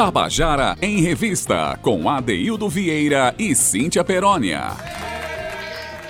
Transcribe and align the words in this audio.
Tabajara 0.00 0.78
em 0.80 1.02
Revista, 1.02 1.78
com 1.82 2.08
Adeildo 2.08 2.70
Vieira 2.70 3.34
e 3.38 3.54
Cíntia 3.54 4.02
Perónia. 4.02 4.70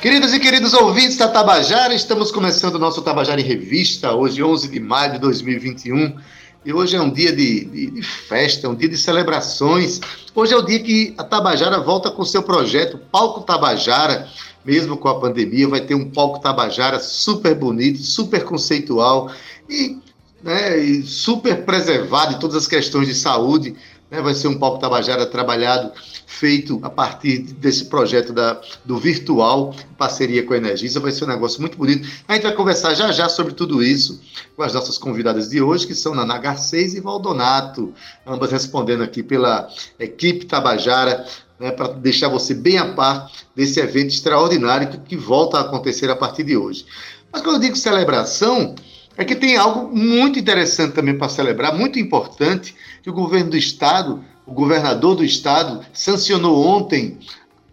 Queridos 0.00 0.32
e 0.32 0.38
queridos 0.38 0.72
ouvintes 0.74 1.16
da 1.16 1.26
Tabajara, 1.26 1.92
estamos 1.92 2.30
começando 2.30 2.76
o 2.76 2.78
nosso 2.78 3.02
Tabajara 3.02 3.40
em 3.40 3.44
Revista, 3.44 4.14
hoje 4.14 4.44
11 4.44 4.68
de 4.68 4.78
maio 4.78 5.14
de 5.14 5.18
2021. 5.18 6.16
E 6.64 6.72
hoje 6.72 6.94
é 6.94 7.00
um 7.00 7.10
dia 7.10 7.32
de, 7.34 7.64
de, 7.64 7.90
de, 7.90 8.02
festa, 8.02 8.68
um 8.68 8.76
dia 8.76 8.88
de 8.88 8.96
celebrações. 8.96 10.00
Hoje 10.36 10.54
é 10.54 10.56
o 10.56 10.62
dia 10.62 10.78
que 10.78 11.12
a 11.18 11.24
Tabajara 11.24 11.80
volta 11.80 12.12
com 12.12 12.24
seu 12.24 12.44
projeto 12.44 12.96
Palco 13.10 13.40
Tabajara, 13.40 14.28
mesmo 14.64 14.96
com 14.96 15.08
a 15.08 15.18
pandemia, 15.18 15.66
vai 15.66 15.80
ter 15.80 15.96
um 15.96 16.08
palco 16.08 16.38
Tabajara 16.38 17.00
super 17.00 17.56
bonito, 17.56 17.98
super 17.98 18.44
conceitual 18.44 19.32
e 19.68 19.98
né, 20.42 21.02
super 21.04 21.64
preservado 21.64 22.34
em 22.34 22.38
todas 22.38 22.56
as 22.56 22.66
questões 22.66 23.06
de 23.06 23.14
saúde. 23.14 23.76
Né, 24.10 24.20
vai 24.20 24.34
ser 24.34 24.48
um 24.48 24.58
palco 24.58 24.80
Tabajara 24.80 25.24
trabalhado, 25.24 25.92
feito 26.26 26.80
a 26.82 26.90
partir 26.90 27.38
desse 27.38 27.84
projeto 27.84 28.32
da, 28.32 28.60
do 28.84 28.98
virtual, 28.98 29.72
parceria 29.96 30.42
com 30.42 30.52
a 30.52 30.56
Energisa. 30.56 30.98
Vai 30.98 31.12
ser 31.12 31.24
um 31.24 31.28
negócio 31.28 31.60
muito 31.60 31.78
bonito. 31.78 32.08
A 32.26 32.34
gente 32.34 32.42
vai 32.42 32.52
conversar 32.52 32.94
já 32.94 33.12
já 33.12 33.28
sobre 33.28 33.52
tudo 33.52 33.80
isso 33.82 34.20
com 34.56 34.64
as 34.64 34.74
nossas 34.74 34.98
convidadas 34.98 35.50
de 35.50 35.62
hoje, 35.62 35.86
que 35.86 35.94
são 35.94 36.14
Naná 36.14 36.38
Garcês 36.38 36.94
e 36.94 37.00
Valdonato, 37.00 37.94
ambas 38.26 38.50
respondendo 38.50 39.04
aqui 39.04 39.22
pela 39.22 39.68
equipe 39.98 40.46
Tabajara. 40.46 41.24
Né, 41.58 41.70
para 41.70 41.88
deixar 41.88 42.28
você 42.28 42.54
bem 42.54 42.78
a 42.78 42.94
par 42.94 43.30
desse 43.54 43.78
evento 43.80 44.08
extraordinário 44.08 44.88
que, 44.88 44.96
que 44.96 45.16
volta 45.16 45.58
a 45.58 45.60
acontecer 45.60 46.08
a 46.08 46.16
partir 46.16 46.42
de 46.42 46.56
hoje. 46.56 46.86
Mas 47.30 47.42
quando 47.42 47.56
eu 47.56 47.60
digo 47.60 47.76
celebração, 47.76 48.74
é 49.20 49.24
que 49.24 49.36
tem 49.36 49.54
algo 49.54 49.94
muito 49.94 50.38
interessante 50.38 50.94
também 50.94 51.16
para 51.16 51.28
celebrar, 51.28 51.76
muito 51.76 51.98
importante, 51.98 52.74
que 53.02 53.10
o 53.10 53.12
governo 53.12 53.50
do 53.50 53.56
estado, 53.56 54.24
o 54.46 54.52
governador 54.52 55.14
do 55.14 55.22
estado, 55.22 55.84
sancionou 55.92 56.66
ontem 56.66 57.18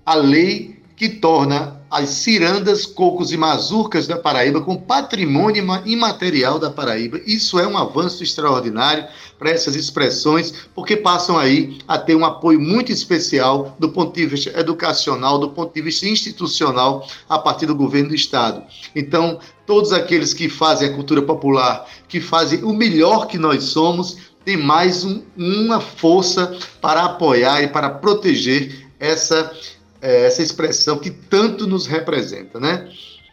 a 0.06 0.14
lei 0.14 0.78
que 0.98 1.08
torna 1.08 1.77
as 1.90 2.10
cirandas, 2.10 2.86
cocos 2.86 3.32
e 3.32 3.38
mazurcas 3.38 4.08
da 4.08 4.18
Paraíba 4.18 4.62
com 4.62 4.76
patrimônio 4.76 5.64
imaterial 5.86 6.60
da 6.60 6.70
Paraíba. 6.70 7.20
Isso 7.26 7.60
é 7.60 7.68
um 7.68 7.78
avanço 7.78 8.24
extraordinário 8.24 9.06
para 9.40 9.52
essas 9.52 9.76
expressões, 9.76 10.54
porque 10.74 10.98
passam 10.98 11.38
aí 11.38 11.78
a 11.88 11.98
ter 11.98 12.16
um 12.16 12.26
apoio 12.26 12.60
muito 12.60 12.92
especial 12.92 13.76
do 13.80 13.90
ponto 13.90 14.14
de 14.14 14.26
vista 14.26 14.60
educacional, 14.60 15.38
do 15.38 15.50
ponto 15.50 15.74
de 15.74 15.82
vista 15.82 16.08
institucional, 16.08 17.08
a 17.30 17.40
partir 17.40 17.66
do 17.66 17.76
governo 17.76 18.10
do 18.10 18.16
Estado. 18.16 18.64
Então, 18.96 19.40
todos 19.66 19.94
aqueles 19.94 20.34
que 20.34 20.50
fazem 20.50 20.90
a 20.90 20.94
cultura 20.94 21.22
popular, 21.22 21.88
que 22.08 22.20
fazem 22.20 22.64
o 22.64 22.74
melhor 22.74 23.28
que 23.28 23.38
nós 23.38 23.64
somos, 23.66 24.18
têm 24.44 24.58
mais 24.58 25.04
um, 25.04 25.22
uma 25.38 25.80
força 25.80 26.58
para 26.82 27.04
apoiar 27.04 27.62
e 27.64 27.68
para 27.68 27.90
proteger 27.90 28.88
essa 29.00 29.52
é, 30.02 30.26
essa 30.26 30.42
expressão 30.42 30.98
que 30.98 31.10
tanto 31.10 31.68
nos 31.68 31.86
representa, 31.86 32.60
né? 32.60 32.90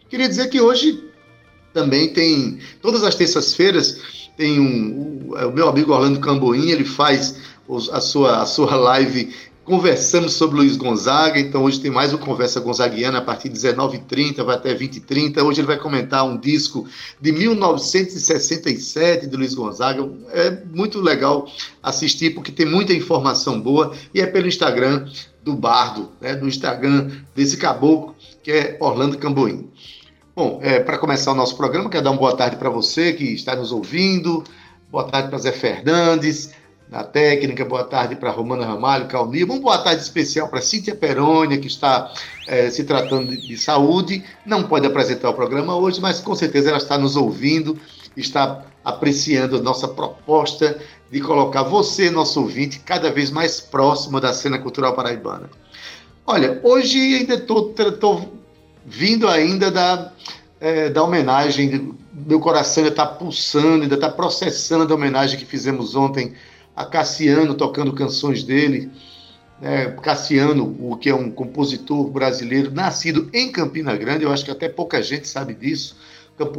Queria 0.08 0.28
dizer 0.28 0.48
que 0.48 0.60
hoje 0.60 1.02
também 1.72 2.12
tem, 2.12 2.58
todas 2.80 3.02
as 3.02 3.14
terças-feiras, 3.14 4.00
tem 4.36 4.60
um, 4.60 5.30
o, 5.30 5.36
é, 5.36 5.46
o, 5.46 5.52
meu 5.52 5.68
amigo 5.68 5.92
Orlando 5.92 6.20
Camboim, 6.20 6.70
ele 6.70 6.84
faz 6.84 7.36
os, 7.66 7.90
a, 7.90 8.00
sua, 8.00 8.42
a 8.42 8.46
sua 8.46 8.76
live 8.76 9.34
Conversamos 9.64 10.34
sobre 10.34 10.58
Luiz 10.58 10.76
Gonzaga, 10.76 11.40
então 11.40 11.64
hoje 11.64 11.80
tem 11.80 11.90
mais 11.90 12.12
uma 12.12 12.18
Conversa 12.18 12.60
Gonzaguiana 12.60 13.16
a 13.16 13.22
partir 13.22 13.48
de 13.48 13.58
19h30, 13.58 14.44
vai 14.44 14.56
até 14.56 14.74
20h30. 14.74 15.42
Hoje 15.42 15.60
ele 15.60 15.66
vai 15.66 15.78
comentar 15.78 16.22
um 16.22 16.36
disco 16.36 16.86
de 17.18 17.32
1967 17.32 19.26
de 19.26 19.34
Luiz 19.34 19.54
Gonzaga. 19.54 20.06
É 20.32 20.50
muito 20.70 21.00
legal 21.00 21.48
assistir, 21.82 22.34
porque 22.34 22.52
tem 22.52 22.66
muita 22.66 22.92
informação 22.92 23.58
boa 23.58 23.94
e 24.12 24.20
é 24.20 24.26
pelo 24.26 24.46
Instagram 24.46 25.08
do 25.42 25.54
Bardo, 25.54 26.12
né, 26.20 26.34
do 26.34 26.46
Instagram 26.46 27.10
desse 27.34 27.56
caboclo, 27.56 28.14
que 28.42 28.52
é 28.52 28.76
Orlando 28.78 29.16
Camboim. 29.16 29.70
Bom, 30.36 30.60
é, 30.62 30.78
para 30.78 30.98
começar 30.98 31.32
o 31.32 31.34
nosso 31.34 31.56
programa, 31.56 31.88
quero 31.88 32.04
dar 32.04 32.10
uma 32.10 32.18
boa 32.18 32.36
tarde 32.36 32.56
para 32.56 32.68
você 32.68 33.14
que 33.14 33.32
está 33.32 33.56
nos 33.56 33.72
ouvindo, 33.72 34.44
boa 34.90 35.04
tarde 35.04 35.30
para 35.30 35.38
Zé 35.38 35.52
Fernandes, 35.52 36.50
na 36.88 37.02
técnica, 37.02 37.64
boa 37.64 37.84
tarde 37.84 38.14
para 38.14 38.30
Romana 38.30 38.66
Ramalho, 38.66 39.06
Calnir, 39.06 39.44
uma 39.44 39.58
boa 39.58 39.78
tarde 39.78 40.02
especial 40.02 40.48
para 40.48 40.60
Cíntia 40.60 40.94
Perônia, 40.94 41.58
que 41.58 41.66
está 41.66 42.12
é, 42.46 42.70
se 42.70 42.84
tratando 42.84 43.30
de, 43.30 43.48
de 43.48 43.56
saúde, 43.56 44.22
não 44.44 44.64
pode 44.64 44.86
apresentar 44.86 45.30
o 45.30 45.34
programa 45.34 45.74
hoje, 45.74 46.00
mas 46.00 46.20
com 46.20 46.34
certeza 46.34 46.68
ela 46.68 46.78
está 46.78 46.98
nos 46.98 47.16
ouvindo, 47.16 47.78
está 48.16 48.64
apreciando 48.84 49.56
a 49.56 49.62
nossa 49.62 49.88
proposta 49.88 50.78
de 51.10 51.20
colocar 51.20 51.62
você, 51.62 52.10
nosso 52.10 52.40
ouvinte, 52.40 52.80
cada 52.80 53.10
vez 53.10 53.30
mais 53.30 53.60
próximo 53.60 54.20
da 54.20 54.32
cena 54.32 54.58
cultural 54.58 54.94
paraibana. 54.94 55.48
Olha, 56.26 56.60
hoje 56.62 56.98
ainda 56.98 57.34
estou 57.34 57.74
vindo 58.84 59.26
ainda 59.26 59.70
da, 59.70 60.12
é, 60.60 60.90
da 60.90 61.02
homenagem, 61.02 61.94
meu 62.12 62.40
coração 62.40 62.82
ainda 62.82 62.92
está 62.92 63.06
pulsando, 63.06 63.82
ainda 63.82 63.94
está 63.94 64.10
processando 64.10 64.92
a 64.92 64.96
homenagem 64.96 65.38
que 65.38 65.46
fizemos 65.46 65.94
ontem 65.94 66.34
a 66.74 66.84
Cassiano, 66.84 67.54
tocando 67.54 67.92
canções 67.92 68.42
dele. 68.42 68.90
É, 69.62 69.86
Cassiano, 69.86 70.76
o 70.80 70.96
que 70.96 71.08
é 71.08 71.14
um 71.14 71.30
compositor 71.30 72.10
brasileiro 72.10 72.72
nascido 72.72 73.30
em 73.32 73.50
Campina 73.50 73.96
Grande, 73.96 74.24
eu 74.24 74.32
acho 74.32 74.44
que 74.44 74.50
até 74.50 74.68
pouca 74.68 75.02
gente 75.02 75.28
sabe 75.28 75.54
disso, 75.54 75.96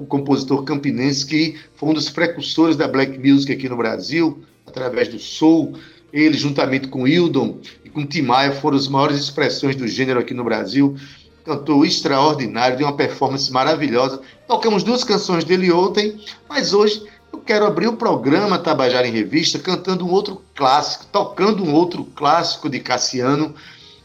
compositor 0.07 0.63
campinense 0.63 1.25
que 1.25 1.59
foi 1.75 1.89
um 1.89 1.93
dos 1.93 2.09
precursores 2.09 2.77
da 2.77 2.87
black 2.87 3.17
music 3.19 3.51
aqui 3.51 3.67
no 3.67 3.75
Brasil, 3.75 4.43
através 4.65 5.07
do 5.09 5.19
soul. 5.19 5.77
Ele, 6.13 6.37
juntamente 6.37 6.87
com 6.87 7.05
Hildon 7.05 7.59
e 7.83 7.89
com 7.89 8.05
Tim 8.05 8.21
Maia, 8.21 8.53
foram 8.53 8.77
as 8.77 8.87
maiores 8.87 9.17
expressões 9.17 9.75
do 9.75 9.85
gênero 9.85 10.19
aqui 10.19 10.33
no 10.33 10.45
Brasil. 10.45 10.95
Cantor 11.43 11.85
extraordinário, 11.85 12.77
de 12.77 12.83
uma 12.83 12.95
performance 12.95 13.51
maravilhosa. 13.51 14.21
Tocamos 14.47 14.81
duas 14.81 15.03
canções 15.03 15.43
dele 15.43 15.71
ontem, 15.71 16.17
mas 16.49 16.73
hoje 16.73 17.03
eu 17.35 17.39
quero 17.39 17.65
abrir 17.65 17.87
o 17.87 17.97
programa 17.97 18.57
Tabajara 18.57 19.05
em 19.05 19.11
Revista 19.11 19.59
cantando 19.59 20.05
um 20.05 20.11
outro 20.11 20.41
clássico, 20.55 21.05
tocando 21.07 21.65
um 21.65 21.73
outro 21.73 22.05
clássico 22.05 22.69
de 22.69 22.79
Cassiano, 22.79 23.53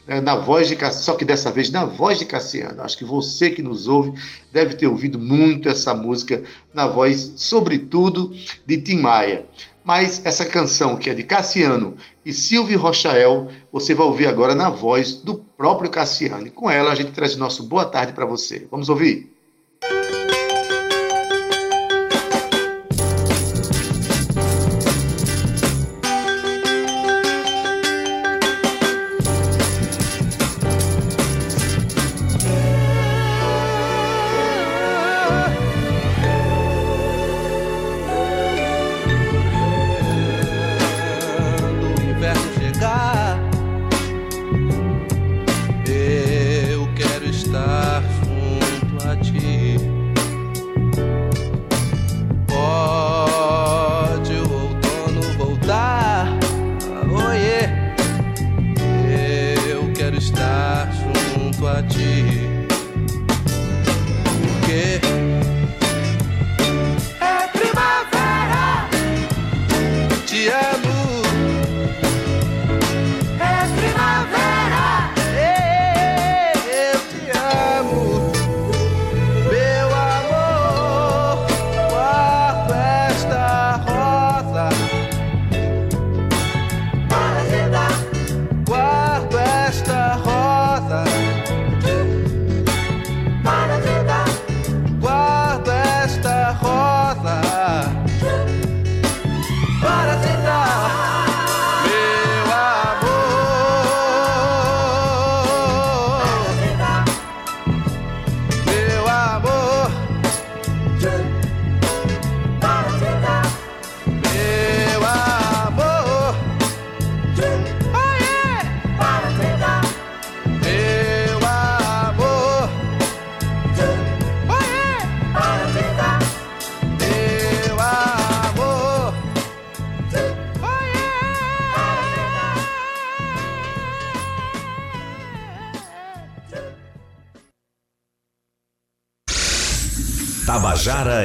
é, 0.09 0.21
na 0.21 0.35
voz 0.35 0.67
de 0.67 0.75
Cassiano, 0.75 1.05
só 1.05 1.15
que 1.15 1.25
dessa 1.25 1.53
vez 1.53 1.71
na 1.71 1.85
voz 1.85 2.19
de 2.19 2.25
Cassiano. 2.25 2.83
Acho 2.83 2.99
que 2.99 3.05
você 3.05 3.49
que 3.49 3.63
nos 3.63 3.87
ouve 3.87 4.13
deve 4.53 4.75
ter 4.75 4.89
ouvido 4.89 5.17
muito 5.17 5.69
essa 5.69 5.95
música 5.95 6.43
na 6.75 6.89
voz, 6.89 7.35
sobretudo, 7.37 8.35
de 8.67 8.79
Tim 8.79 8.99
Maia. 8.99 9.47
Mas 9.85 10.21
essa 10.25 10.45
canção, 10.45 10.97
que 10.97 11.09
é 11.09 11.15
de 11.15 11.23
Cassiano 11.23 11.97
e 12.27 12.33
Silvio 12.33 12.81
Rochael, 12.81 13.49
você 13.73 13.95
vai 13.95 14.07
ouvir 14.07 14.27
agora 14.27 14.57
na 14.57 14.69
voz 14.71 15.15
do 15.15 15.37
próprio 15.57 15.89
Cassiano. 15.89 16.49
E 16.49 16.51
com 16.51 16.69
ela 16.69 16.91
a 16.91 16.97
gente 16.97 17.12
traz 17.12 17.37
o 17.37 17.39
nosso 17.39 17.62
boa 17.62 17.85
tarde 17.85 18.12
para 18.12 18.27
você. 18.27 18.67
Vamos 18.69 18.89
ouvir? 18.89 19.30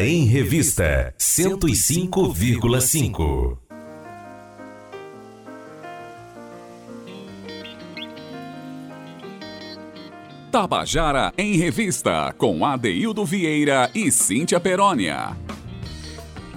Em 0.01 0.25
Revista 0.25 1.13
105,5. 1.17 3.57
Tabajara 10.51 11.31
em 11.37 11.55
Revista, 11.55 12.35
com 12.37 12.65
Adeildo 12.65 13.23
Vieira 13.23 13.89
e 13.95 14.11
Cíntia 14.11 14.59
Perónia. 14.59 15.37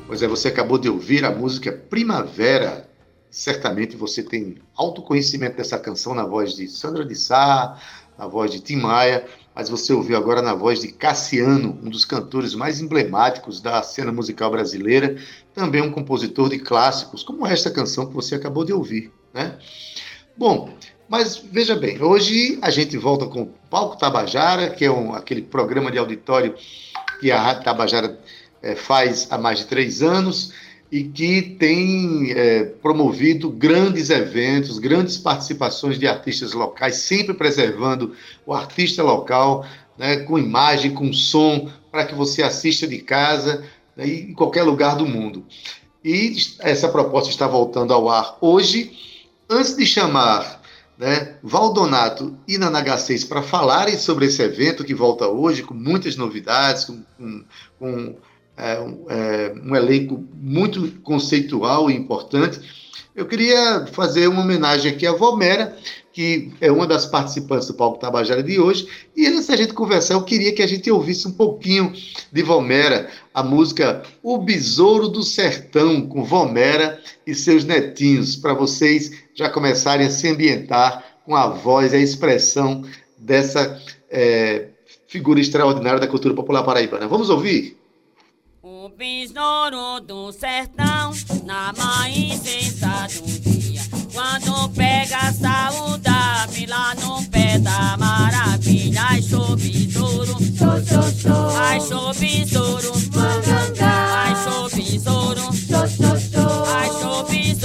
Pois 0.09 0.21
é, 0.21 0.27
você 0.27 0.49
acabou 0.49 0.77
de 0.77 0.89
ouvir 0.89 1.25
a 1.25 1.31
música 1.31 1.71
Primavera. 1.71 2.91
Certamente 3.31 3.97
você 3.97 4.25
tem 4.25 4.57
autoconhecimento 4.75 5.59
dessa 5.59 5.79
canção 5.79 6.13
na 6.13 6.25
voz 6.25 6.57
de 6.57 6.67
Sandra 6.67 7.05
de 7.05 7.15
Sá, 7.15 7.79
na 8.19 8.27
voz 8.27 8.51
de 8.51 8.61
Tim 8.61 8.77
Maia, 8.77 9.25
mas 9.59 9.69
você 9.69 9.93
ouviu 9.93 10.17
agora 10.17 10.41
na 10.41 10.55
voz 10.55 10.83
de 10.83 10.87
Cassiano, 10.87 11.77
um 11.83 11.91
dos 11.91 12.05
cantores 12.05 12.55
mais 12.55 12.81
emblemáticos 12.81 13.61
da 13.61 13.83
cena 13.83 14.13
musical 14.13 14.53
brasileira, 14.53 15.17
também 15.53 15.83
um 15.83 15.91
compositor 15.91 16.49
de 16.49 16.61
clássicos, 16.61 17.25
como 17.25 17.45
esta 17.45 17.69
canção 17.69 18.07
que 18.07 18.15
você 18.15 18.37
acabou 18.37 18.65
de 18.65 18.73
ouvir, 18.73 19.11
né? 19.35 19.59
Bom, 20.37 20.73
mas 21.09 21.37
veja 21.37 21.75
bem, 21.75 22.01
hoje 22.01 22.57
a 22.63 22.71
gente 22.71 22.97
volta 22.97 23.27
com 23.27 23.43
o 23.43 23.55
Palco 23.69 23.99
Tabajara, 23.99 24.71
que 24.71 24.85
é 24.85 24.93
um, 24.93 25.13
aquele 25.13 25.43
programa 25.43 25.91
de 25.91 25.99
auditório 25.99 26.55
que 27.19 27.33
a 27.33 27.43
Rádio 27.43 27.65
Tabajara 27.65 28.17
é, 28.63 28.77
faz 28.77 29.27
há 29.29 29.37
mais 29.37 29.59
de 29.59 29.67
três 29.67 30.05
anos 30.05 30.53
e 30.91 31.05
que 31.05 31.43
tem 31.43 32.33
é, 32.33 32.65
promovido 32.65 33.51
grandes 33.51 34.09
eventos, 34.09 34.79
grandes 34.79 35.19
participações 35.19 35.99
de 35.99 36.07
artistas 36.07 36.53
locais, 36.53 36.97
sempre 36.97 37.35
preservando 37.35 38.15
o 38.47 38.55
artista 38.55 39.03
local, 39.03 39.67
né, 39.99 40.19
com 40.19 40.39
imagem, 40.39 40.95
com 40.95 41.13
som, 41.13 41.71
para 41.91 42.07
que 42.07 42.15
você 42.15 42.43
assista 42.43 42.87
de 42.87 42.99
casa 42.99 43.65
né, 43.95 44.07
em 44.07 44.33
qualquer 44.33 44.63
lugar 44.63 44.97
do 44.97 45.07
mundo. 45.07 45.45
E 46.03 46.37
essa 46.61 46.89
proposta 46.89 47.31
está 47.31 47.47
voltando 47.47 47.93
ao 47.93 48.09
ar 48.09 48.39
hoje. 48.41 48.93
Antes 49.51 49.77
de 49.77 49.85
chamar 49.85 50.63
né, 50.97 51.37
Valdonato 51.43 52.37
e 52.47 52.57
Nanaga 52.57 52.97
6 52.97 53.25
para 53.25 53.43
falarem 53.43 53.97
sobre 53.99 54.27
esse 54.27 54.43
evento 54.43 54.85
que 54.85 54.95
volta 54.95 55.29
hoje, 55.29 55.63
com 55.63 55.75
muitas 55.75 56.17
novidades, 56.17 56.85
com, 56.85 57.03
com, 57.17 57.45
com 57.79 58.17
é, 58.59 58.75
é, 59.09 59.55
um 59.65 59.77
elenco 59.77 60.25
muito 60.35 60.91
conceitual 61.03 61.89
e 61.89 61.95
importante. 61.95 62.61
Eu 63.15 63.27
queria 63.27 63.87
fazer 63.93 64.29
uma 64.29 64.43
homenagem 64.43 64.93
aqui 64.93 65.07
à 65.07 65.13
Vomera, 65.13 65.77
que 66.13 66.53
é 66.61 66.71
uma 66.71 66.87
das 66.87 67.07
participantes 67.07 67.69
do 67.69 67.75
Palco 67.75 67.99
Tabajara 67.99 68.43
de 68.43 68.59
hoje. 68.59 68.89
E 69.17 69.27
antes 69.27 69.47
da 69.47 69.57
gente 69.57 69.73
conversar, 69.73 70.15
eu 70.15 70.23
queria 70.23 70.53
que 70.53 70.63
a 70.63 70.67
gente 70.67 70.91
ouvisse 70.91 71.29
um 71.29 71.33
pouquinho 71.33 71.93
de 72.33 72.43
Vomera, 72.43 73.09
a 73.33 73.43
música 73.43 74.03
O 74.23 74.39
Besouro 74.39 75.09
do 75.09 75.23
Sertão, 75.23 76.03
com 76.03 76.25
Vomera 76.25 77.01
e 77.25 77.35
seus 77.35 77.65
netinhos, 77.65 78.35
para 78.35 78.55
vocês 78.55 79.13
já 79.35 79.49
começarem 79.49 80.07
a 80.07 80.11
se 80.11 80.29
ambientar 80.29 81.05
com 81.25 81.37
a 81.37 81.49
voz 81.49 81.93
e 81.93 81.97
a 81.97 82.01
expressão 82.01 82.85
dessa 83.17 83.81
é, 84.11 84.69
figura 85.07 85.41
extraordinária 85.41 86.01
da 86.01 86.09
cultura 86.09 86.35
popular 86.35 86.65
paraibana. 86.65 87.07
Vamos 87.07 87.31
ouvir? 87.31 87.78
Besouro 88.99 90.01
do 90.01 90.33
sertão, 90.33 91.13
na 91.45 91.73
maicência 91.79 93.07
do 93.23 93.39
dia, 93.49 93.81
quando 94.13 94.69
pega 94.71 95.33
saudade 95.33 96.67
lá 96.67 96.97
no 96.97 97.23
pé 97.27 97.61
da 97.61 97.97
maravilha, 97.97 99.01
ai 99.09 99.23
show 99.23 99.55
besouro, 99.55 100.37
show, 100.59 100.85
show, 100.85 101.13
show, 101.13 101.57
ai 101.57 101.81
show 101.81 102.13
besouro, 102.13 102.93
ai 103.81 104.35
show 104.35 104.69
besouro, 104.69 105.43
ai 106.75 106.89
show 107.01 107.23
besouro, 107.23 107.58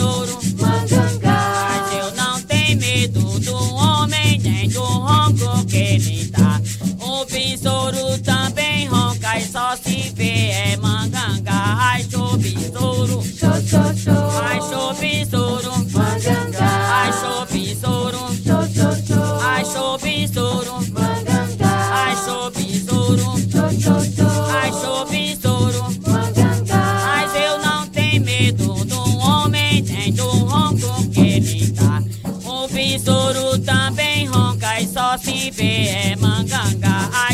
besouro 33.04 33.60
também 33.60 34.26
ronca 34.28 34.80
e 34.80 34.88
só 34.88 35.18
se 35.18 35.52
vê 35.52 35.88
é 35.88 36.16
manganga. 36.16 37.10
Ai, 37.12 37.33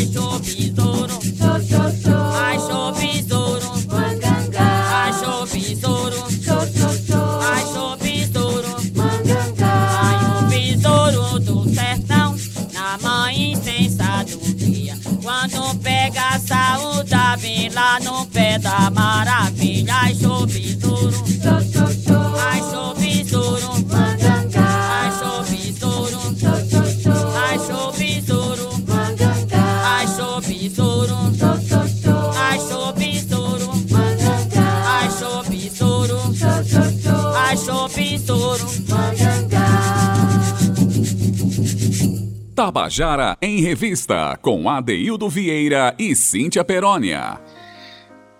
Tabajara 42.90 43.38
em 43.40 43.60
Revista, 43.60 44.36
com 44.42 44.68
Adeildo 44.68 45.28
Vieira 45.28 45.94
e 45.96 46.12
Cíntia 46.16 46.64
Perónia. 46.64 47.40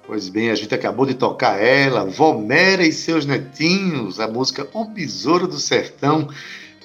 Pois 0.04 0.28
bem, 0.28 0.50
a 0.50 0.56
gente 0.56 0.74
acabou 0.74 1.06
de 1.06 1.14
tocar 1.14 1.62
ela, 1.62 2.04
Vomera 2.04 2.84
e 2.84 2.90
seus 2.90 3.24
netinhos, 3.24 4.18
a 4.18 4.26
música 4.26 4.66
O 4.74 4.86
Besouro 4.86 5.46
do 5.46 5.56
Sertão, 5.56 6.28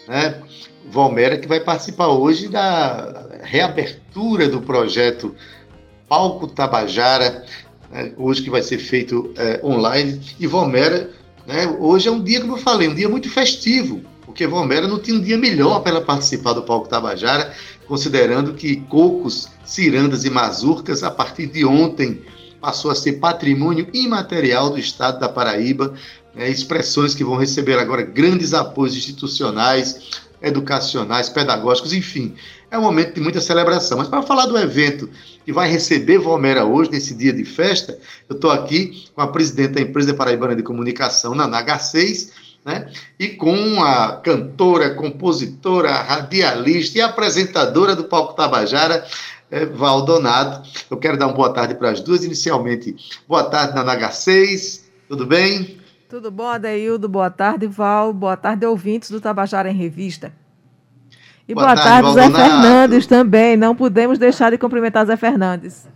né? 0.07 0.43
Vomera 0.91 1.39
que 1.39 1.47
vai 1.47 1.59
participar 1.59 2.09
hoje 2.09 2.47
da 2.47 3.39
reabertura 3.41 4.47
do 4.47 4.61
projeto 4.61 5.33
Palco 6.07 6.45
Tabajara, 6.45 7.43
né? 7.89 8.13
hoje 8.15 8.43
que 8.43 8.49
vai 8.51 8.61
ser 8.61 8.77
feito 8.77 9.33
é, 9.35 9.59
online. 9.63 10.21
E 10.39 10.45
Vomera, 10.45 11.09
né? 11.47 11.65
hoje 11.79 12.07
é 12.07 12.11
um 12.11 12.23
dia, 12.23 12.41
como 12.41 12.53
eu 12.53 12.61
falei, 12.61 12.87
um 12.87 12.95
dia 12.95 13.09
muito 13.09 13.27
festivo, 13.27 14.03
porque 14.35 14.45
Vomera 14.45 14.85
não 14.85 14.99
tinha 14.99 15.15
um 15.15 15.21
dia 15.21 15.37
melhor 15.37 15.79
para 15.79 15.91
ela 15.91 16.01
participar 16.01 16.51
do 16.51 16.61
Palco 16.61 16.89
Tabajara, 16.89 17.53
considerando 17.87 18.53
que 18.53 18.75
cocos, 18.89 19.47
cirandas 19.63 20.25
e 20.25 20.29
mazurcas, 20.29 21.03
a 21.03 21.09
partir 21.09 21.47
de 21.47 21.63
ontem, 21.63 22.21
passou 22.59 22.91
a 22.91 22.95
ser 22.95 23.13
patrimônio 23.13 23.87
imaterial 23.93 24.69
do 24.69 24.77
Estado 24.77 25.21
da 25.21 25.29
Paraíba, 25.29 25.93
né, 26.35 26.49
expressões 26.49 27.15
que 27.15 27.23
vão 27.23 27.37
receber 27.37 27.79
agora 27.79 28.01
grandes 28.01 28.53
apoios 28.53 28.93
institucionais, 28.97 30.19
educacionais, 30.41 31.29
pedagógicos, 31.29 31.93
enfim. 31.93 32.35
É 32.69 32.77
um 32.77 32.81
momento 32.81 33.13
de 33.13 33.21
muita 33.21 33.39
celebração. 33.39 33.99
Mas 33.99 34.09
para 34.09 34.21
falar 34.21 34.47
do 34.47 34.57
evento 34.57 35.09
que 35.45 35.53
vai 35.53 35.69
receber 35.71 36.17
Valmera 36.17 36.65
hoje, 36.65 36.91
nesse 36.91 37.15
dia 37.15 37.31
de 37.31 37.45
festa, 37.45 37.97
eu 38.27 38.35
estou 38.35 38.51
aqui 38.51 39.05
com 39.15 39.21
a 39.21 39.27
presidente 39.27 39.75
da 39.75 39.81
Empresa 39.81 40.13
Paraibana 40.13 40.57
de 40.57 40.61
Comunicação, 40.61 41.33
Naná 41.33 41.65
H6, 41.65 42.31
né? 42.65 42.89
e 43.19 43.29
com 43.29 43.83
a 43.83 44.17
cantora, 44.17 44.95
compositora, 44.95 45.91
radialista 45.91 46.97
e 46.97 47.01
apresentadora 47.01 47.95
do 47.95 48.05
Palco 48.05 48.33
Tabajara, 48.33 49.05
é, 49.51 49.65
Valdonato. 49.65 50.67
Eu 50.89 50.97
quero 50.97 51.17
dar 51.17 51.27
uma 51.27 51.35
boa 51.35 51.53
tarde 51.53 51.75
para 51.75 51.91
as 51.91 52.01
duas. 52.01 52.23
Inicialmente, 52.23 52.95
boa 53.27 53.43
tarde, 53.43 53.75
Naná 53.75 53.95
H6, 53.95 54.81
tudo 55.07 55.27
bem? 55.27 55.79
Tudo 56.09 56.31
bom, 56.31 56.47
Adeildo? 56.47 57.07
Boa 57.07 57.29
tarde, 57.29 57.67
Val. 57.67 58.11
Boa 58.11 58.35
tarde, 58.35 58.65
ouvintes 58.65 59.11
do 59.11 59.21
Tabajara 59.21 59.69
em 59.69 59.75
Revista. 59.75 60.33
E 61.47 61.53
boa, 61.53 61.67
boa 61.67 61.75
tarde, 61.75 62.15
tarde 62.15 62.33
Zé 62.33 62.43
Fernandes 62.43 63.05
também. 63.05 63.55
Não 63.55 63.75
podemos 63.75 64.17
deixar 64.17 64.49
de 64.49 64.57
cumprimentar 64.57 65.05
Zé 65.05 65.15
Fernandes. 65.15 65.87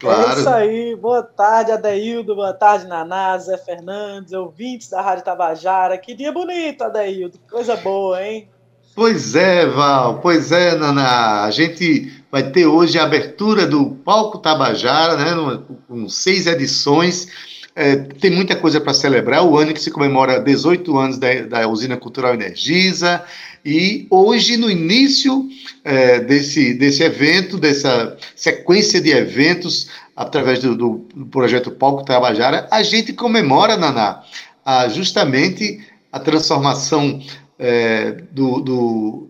Claro. 0.00 0.30
É 0.30 0.40
isso 0.40 0.48
aí. 0.48 0.96
Boa 0.96 1.22
tarde, 1.22 1.72
Adeildo. 1.72 2.34
Boa 2.34 2.54
tarde, 2.54 2.86
Naná, 2.86 3.36
Zé 3.36 3.58
Fernandes, 3.58 4.32
ouvintes 4.32 4.88
da 4.88 5.02
Rádio 5.02 5.24
Tabajara. 5.24 5.98
Que 5.98 6.14
dia 6.14 6.32
bonito, 6.32 6.82
Adeildo. 6.82 7.38
Que 7.38 7.50
coisa 7.50 7.76
boa, 7.76 8.24
hein? 8.24 8.48
Pois 8.94 9.34
é, 9.36 9.66
Val, 9.66 10.18
pois 10.20 10.50
é, 10.52 10.74
Naná. 10.74 11.44
A 11.44 11.50
gente 11.50 12.24
vai 12.32 12.50
ter 12.50 12.66
hoje 12.66 12.98
a 12.98 13.04
abertura 13.04 13.66
do 13.66 13.90
Palco 13.90 14.38
Tabajara, 14.38 15.16
né, 15.16 15.62
com 15.86 16.08
seis 16.08 16.46
edições. 16.46 17.28
É, 17.76 17.96
tem 17.96 18.30
muita 18.30 18.56
coisa 18.56 18.80
para 18.80 18.94
celebrar. 18.94 19.44
O 19.44 19.56
ano 19.56 19.74
que 19.74 19.80
se 19.80 19.90
comemora 19.90 20.40
18 20.40 20.98
anos 20.98 21.18
da, 21.18 21.28
da 21.42 21.68
Usina 21.68 21.96
Cultural 21.96 22.34
Energisa. 22.34 23.22
E 23.64 24.06
hoje, 24.10 24.56
no 24.56 24.70
início 24.70 25.48
é, 25.84 26.20
desse, 26.20 26.74
desse 26.74 27.02
evento, 27.02 27.58
dessa 27.58 28.16
sequência 28.34 29.00
de 29.00 29.10
eventos, 29.10 29.88
através 30.16 30.60
do, 30.60 30.74
do, 30.74 31.06
do 31.14 31.26
projeto 31.26 31.70
Palco 31.70 32.04
Tabajara, 32.04 32.66
a 32.70 32.82
gente 32.82 33.12
comemora, 33.12 33.76
Naná, 33.76 34.22
a, 34.64 34.88
justamente 34.88 35.86
a 36.10 36.18
transformação 36.18 37.20
é, 37.58 38.12
do, 38.32 38.60
do, 38.60 39.28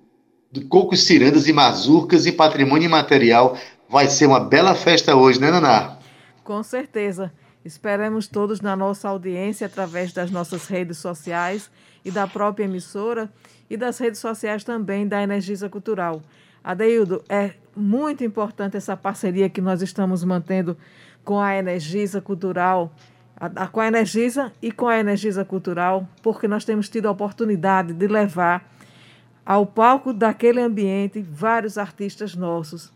do 0.52 0.66
cocos, 0.66 1.02
cirandas 1.02 1.48
e 1.48 1.52
mazurcas 1.52 2.26
em 2.26 2.32
patrimônio 2.32 2.86
imaterial. 2.86 3.58
Vai 3.88 4.08
ser 4.08 4.26
uma 4.26 4.40
bela 4.40 4.74
festa 4.74 5.16
hoje, 5.16 5.40
né, 5.40 5.50
Naná? 5.50 5.98
Com 6.44 6.62
certeza. 6.62 7.32
Esperamos 7.64 8.26
todos 8.28 8.60
na 8.60 8.74
nossa 8.74 9.08
audiência, 9.08 9.66
através 9.66 10.12
das 10.12 10.30
nossas 10.30 10.66
redes 10.66 10.98
sociais 10.98 11.68
e 12.04 12.10
da 12.10 12.26
própria 12.26 12.64
emissora 12.64 13.30
e 13.70 13.76
das 13.76 13.98
redes 13.98 14.18
sociais 14.18 14.64
também 14.64 15.06
da 15.06 15.22
Energisa 15.22 15.68
Cultural. 15.68 16.20
Adeildo, 16.62 17.22
é 17.28 17.52
muito 17.74 18.24
importante 18.24 18.76
essa 18.76 18.96
parceria 18.96 19.48
que 19.48 19.60
nós 19.60 19.80
estamos 19.80 20.24
mantendo 20.24 20.76
com 21.24 21.40
a 21.40 21.56
Energisa 21.56 22.20
Cultural, 22.20 22.92
a, 23.36 23.68
com 23.68 23.80
a 23.80 23.86
Energisa 23.86 24.52
e 24.60 24.72
com 24.72 24.88
a 24.88 24.98
Energisa 24.98 25.44
Cultural, 25.44 26.06
porque 26.20 26.48
nós 26.48 26.64
temos 26.64 26.88
tido 26.88 27.06
a 27.06 27.12
oportunidade 27.12 27.92
de 27.92 28.06
levar 28.08 28.68
ao 29.46 29.64
palco 29.64 30.12
daquele 30.12 30.60
ambiente 30.60 31.22
vários 31.22 31.78
artistas 31.78 32.34
nossos. 32.34 32.92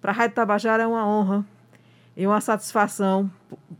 Para 0.00 0.10
a 0.10 0.14
Rádio 0.14 0.34
Tabajara 0.34 0.82
é 0.82 0.86
uma 0.86 1.06
honra 1.06 1.46
e 2.16 2.26
uma 2.26 2.40
satisfação 2.40 3.30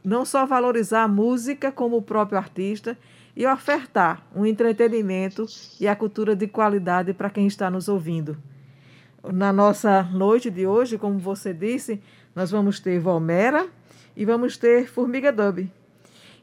não 0.04 0.24
só 0.24 0.46
valorizar 0.46 1.02
a 1.02 1.08
música 1.08 1.72
como 1.72 1.96
o 1.96 2.02
próprio 2.02 2.38
artista 2.38 2.96
e 3.36 3.46
ofertar 3.46 4.26
um 4.34 4.46
entretenimento 4.46 5.44
e 5.78 5.86
a 5.86 5.94
cultura 5.94 6.34
de 6.34 6.48
qualidade 6.48 7.12
para 7.12 7.28
quem 7.28 7.46
está 7.46 7.70
nos 7.70 7.86
ouvindo. 7.86 8.36
Na 9.22 9.52
nossa 9.52 10.02
noite 10.04 10.50
de 10.50 10.66
hoje, 10.66 10.96
como 10.96 11.18
você 11.18 11.52
disse, 11.52 12.00
nós 12.34 12.50
vamos 12.50 12.80
ter 12.80 12.98
Volmera 12.98 13.68
e 14.16 14.24
vamos 14.24 14.56
ter 14.56 14.88
Formiga 14.88 15.30
Dub. 15.30 15.70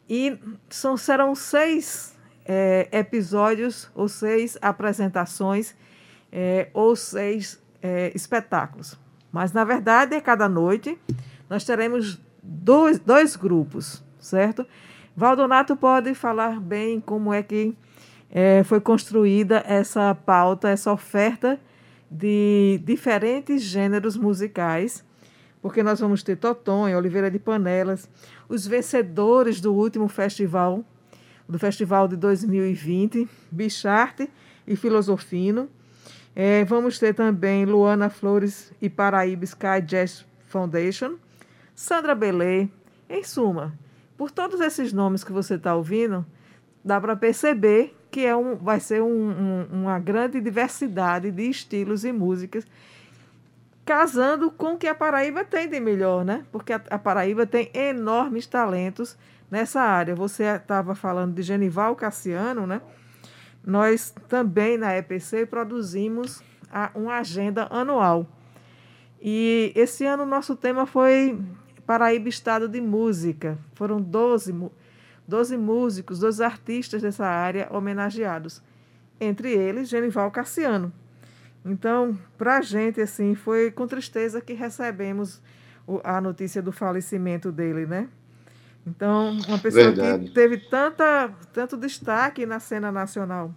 E 0.07 0.37
são, 0.69 0.95
serão 0.95 1.33
seis 1.33 2.15
é, 2.45 2.87
episódios 2.91 3.89
ou 3.95 4.07
seis 4.07 4.57
apresentações 4.61 5.73
é, 6.31 6.69
ou 6.73 6.95
seis 6.95 7.59
é, 7.81 8.11
espetáculos. 8.13 8.99
Mas, 9.31 9.51
na 9.51 9.63
verdade, 9.63 10.19
cada 10.21 10.47
noite 10.47 10.99
nós 11.49 11.63
teremos 11.63 12.21
dois, 12.43 12.99
dois 12.99 13.35
grupos, 13.35 14.03
certo? 14.19 14.67
Valdonato 15.15 15.75
pode 15.75 16.15
falar 16.15 16.59
bem 16.59 16.99
como 16.99 17.31
é 17.31 17.43
que 17.43 17.75
é, 18.31 18.63
foi 18.63 18.81
construída 18.81 19.63
essa 19.67 20.15
pauta, 20.15 20.69
essa 20.69 20.91
oferta 20.91 21.59
de 22.09 22.81
diferentes 22.83 23.61
gêneros 23.61 24.17
musicais, 24.17 25.05
porque 25.61 25.83
nós 25.83 25.99
vamos 25.99 26.23
ter 26.23 26.35
Totonho, 26.35 26.97
Oliveira 26.97 27.29
de 27.29 27.37
Panelas, 27.37 28.09
os 28.49 28.65
vencedores 28.65 29.61
do 29.61 29.71
último 29.71 30.07
festival, 30.07 30.83
do 31.47 31.59
festival 31.59 32.07
de 32.07 32.15
2020, 32.15 33.29
Bicharte 33.51 34.27
e 34.67 34.75
Filosofino. 34.75 35.69
É, 36.35 36.65
vamos 36.65 36.97
ter 36.97 37.13
também 37.13 37.65
Luana 37.65 38.09
Flores 38.09 38.73
e 38.81 38.89
Paraíba 38.89 39.43
Sky 39.43 39.79
Jazz 39.85 40.25
Foundation, 40.47 41.17
Sandra 41.75 42.15
Belê. 42.15 42.67
Em 43.07 43.23
suma, 43.23 43.77
por 44.23 44.31
todos 44.31 44.61
esses 44.61 44.93
nomes 44.93 45.21
que 45.21 45.33
você 45.33 45.55
está 45.55 45.75
ouvindo, 45.75 46.25
dá 46.81 47.01
para 47.01 47.13
perceber 47.13 47.93
que 48.09 48.25
é 48.25 48.33
um, 48.33 48.55
vai 48.55 48.79
ser 48.79 49.03
um, 49.03 49.31
um, 49.31 49.67
uma 49.69 49.99
grande 49.99 50.39
diversidade 50.39 51.29
de 51.29 51.49
estilos 51.49 52.05
e 52.05 52.13
músicas, 52.13 52.65
casando 53.83 54.49
com 54.49 54.75
o 54.75 54.77
que 54.77 54.87
a 54.87 54.95
Paraíba 54.95 55.43
tem 55.43 55.67
de 55.67 55.77
melhor, 55.77 56.23
né? 56.23 56.45
Porque 56.53 56.71
a, 56.71 56.81
a 56.89 56.97
Paraíba 56.97 57.45
tem 57.45 57.69
enormes 57.73 58.47
talentos 58.47 59.17
nessa 59.51 59.81
área. 59.81 60.15
Você 60.15 60.43
estava 60.43 60.95
falando 60.95 61.35
de 61.35 61.41
Genival 61.41 61.93
Cassiano, 61.93 62.65
né? 62.65 62.79
Nós 63.61 64.15
também 64.29 64.77
na 64.77 64.95
EPC 64.95 65.47
produzimos 65.47 66.41
a, 66.71 66.91
uma 66.95 67.17
agenda 67.17 67.67
anual. 67.69 68.25
E 69.21 69.73
esse 69.75 70.05
ano 70.05 70.23
o 70.23 70.25
nosso 70.25 70.55
tema 70.55 70.85
foi 70.85 71.37
Paraíba 71.85 72.29
Estado 72.29 72.67
de 72.67 72.79
Música. 72.79 73.57
Foram 73.75 74.01
12, 74.01 74.55
12 75.27 75.57
músicos, 75.57 76.19
12 76.19 76.43
artistas 76.43 77.01
dessa 77.01 77.25
área 77.25 77.67
homenageados. 77.71 78.61
Entre 79.19 79.51
eles, 79.51 79.89
Genival 79.89 80.31
Cassiano. 80.31 80.91
Então, 81.65 82.17
para 82.37 82.57
a 82.57 82.61
gente, 82.61 82.99
assim, 82.99 83.35
foi 83.35 83.71
com 83.71 83.87
tristeza 83.87 84.41
que 84.41 84.53
recebemos 84.53 85.41
a 86.03 86.19
notícia 86.19 86.61
do 86.61 86.71
falecimento 86.71 87.51
dele, 87.51 87.85
né? 87.85 88.07
Então, 88.85 89.37
uma 89.47 89.57
pessoa 89.59 89.85
Verdade. 89.85 90.25
que 90.25 90.33
teve 90.33 90.57
tanta, 90.57 91.33
tanto 91.53 91.77
destaque 91.77 92.45
na 92.45 92.59
cena 92.59 92.91
nacional. 92.91 93.53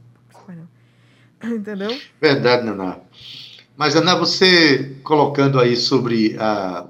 Entendeu? 1.42 1.90
Verdade, 2.20 2.64
Naná. 2.64 2.98
Mas, 3.76 3.96
Ana, 3.96 4.14
você 4.14 4.96
colocando 5.02 5.58
aí 5.58 5.76
sobre 5.76 6.36
a, 6.38 6.86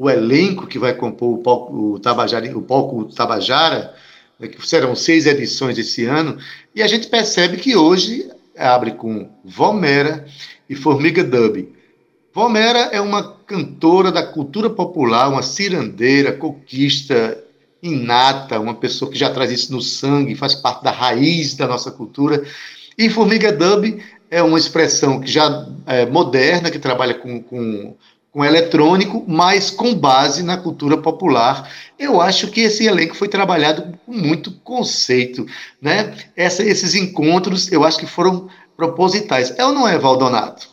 o 0.00 0.08
elenco 0.08 0.66
que 0.66 0.78
vai 0.78 0.94
compor 0.94 1.34
o 1.34 1.42
palco, 1.42 1.76
o 1.76 2.00
Tabajara, 2.00 2.56
o 2.56 2.62
palco 2.62 3.04
Tabajara, 3.14 3.94
né, 4.38 4.48
que 4.48 4.66
serão 4.66 4.96
seis 4.96 5.26
edições 5.26 5.76
esse 5.76 6.06
ano, 6.06 6.38
e 6.74 6.82
a 6.82 6.86
gente 6.86 7.06
percebe 7.08 7.58
que 7.58 7.76
hoje 7.76 8.30
abre 8.56 8.92
com 8.92 9.28
Vomera 9.44 10.24
e 10.70 10.74
Formiga 10.74 11.22
Dub. 11.22 11.68
Vomera 12.32 12.78
é 12.92 12.98
uma 12.98 13.34
cantora 13.46 14.10
da 14.10 14.22
cultura 14.22 14.70
popular, 14.70 15.28
uma 15.28 15.42
cirandeira, 15.42 16.32
coquista 16.32 17.36
inata, 17.82 18.58
uma 18.58 18.76
pessoa 18.76 19.10
que 19.10 19.18
já 19.18 19.28
traz 19.28 19.50
isso 19.50 19.70
no 19.70 19.82
sangue, 19.82 20.34
faz 20.34 20.54
parte 20.54 20.82
da 20.82 20.90
raiz 20.90 21.54
da 21.54 21.66
nossa 21.66 21.90
cultura. 21.90 22.42
E 22.96 23.10
Formiga 23.10 23.52
Dub 23.52 24.02
é 24.30 24.42
uma 24.42 24.56
expressão 24.56 25.20
que 25.20 25.30
já 25.30 25.68
é 25.84 26.06
moderna, 26.06 26.70
que 26.70 26.78
trabalha 26.78 27.12
com, 27.12 27.42
com 27.42 27.94
com 28.32 28.44
eletrônico, 28.44 29.24
mas 29.26 29.70
com 29.70 29.94
base 29.94 30.42
na 30.42 30.56
cultura 30.56 30.96
popular. 30.96 31.68
Eu 31.98 32.20
acho 32.20 32.50
que 32.50 32.60
esse 32.60 32.86
elenco 32.86 33.16
foi 33.16 33.28
trabalhado 33.28 33.98
com 34.06 34.12
muito 34.12 34.52
conceito, 34.60 35.44
né? 35.82 36.16
Essa, 36.36 36.62
esses 36.62 36.94
encontros, 36.94 37.70
eu 37.72 37.84
acho 37.84 37.98
que 37.98 38.06
foram 38.06 38.48
propositais. 38.76 39.58
É 39.58 39.64
ou 39.64 39.72
não 39.72 39.86
é, 39.86 39.98
Valdonato? 39.98 40.68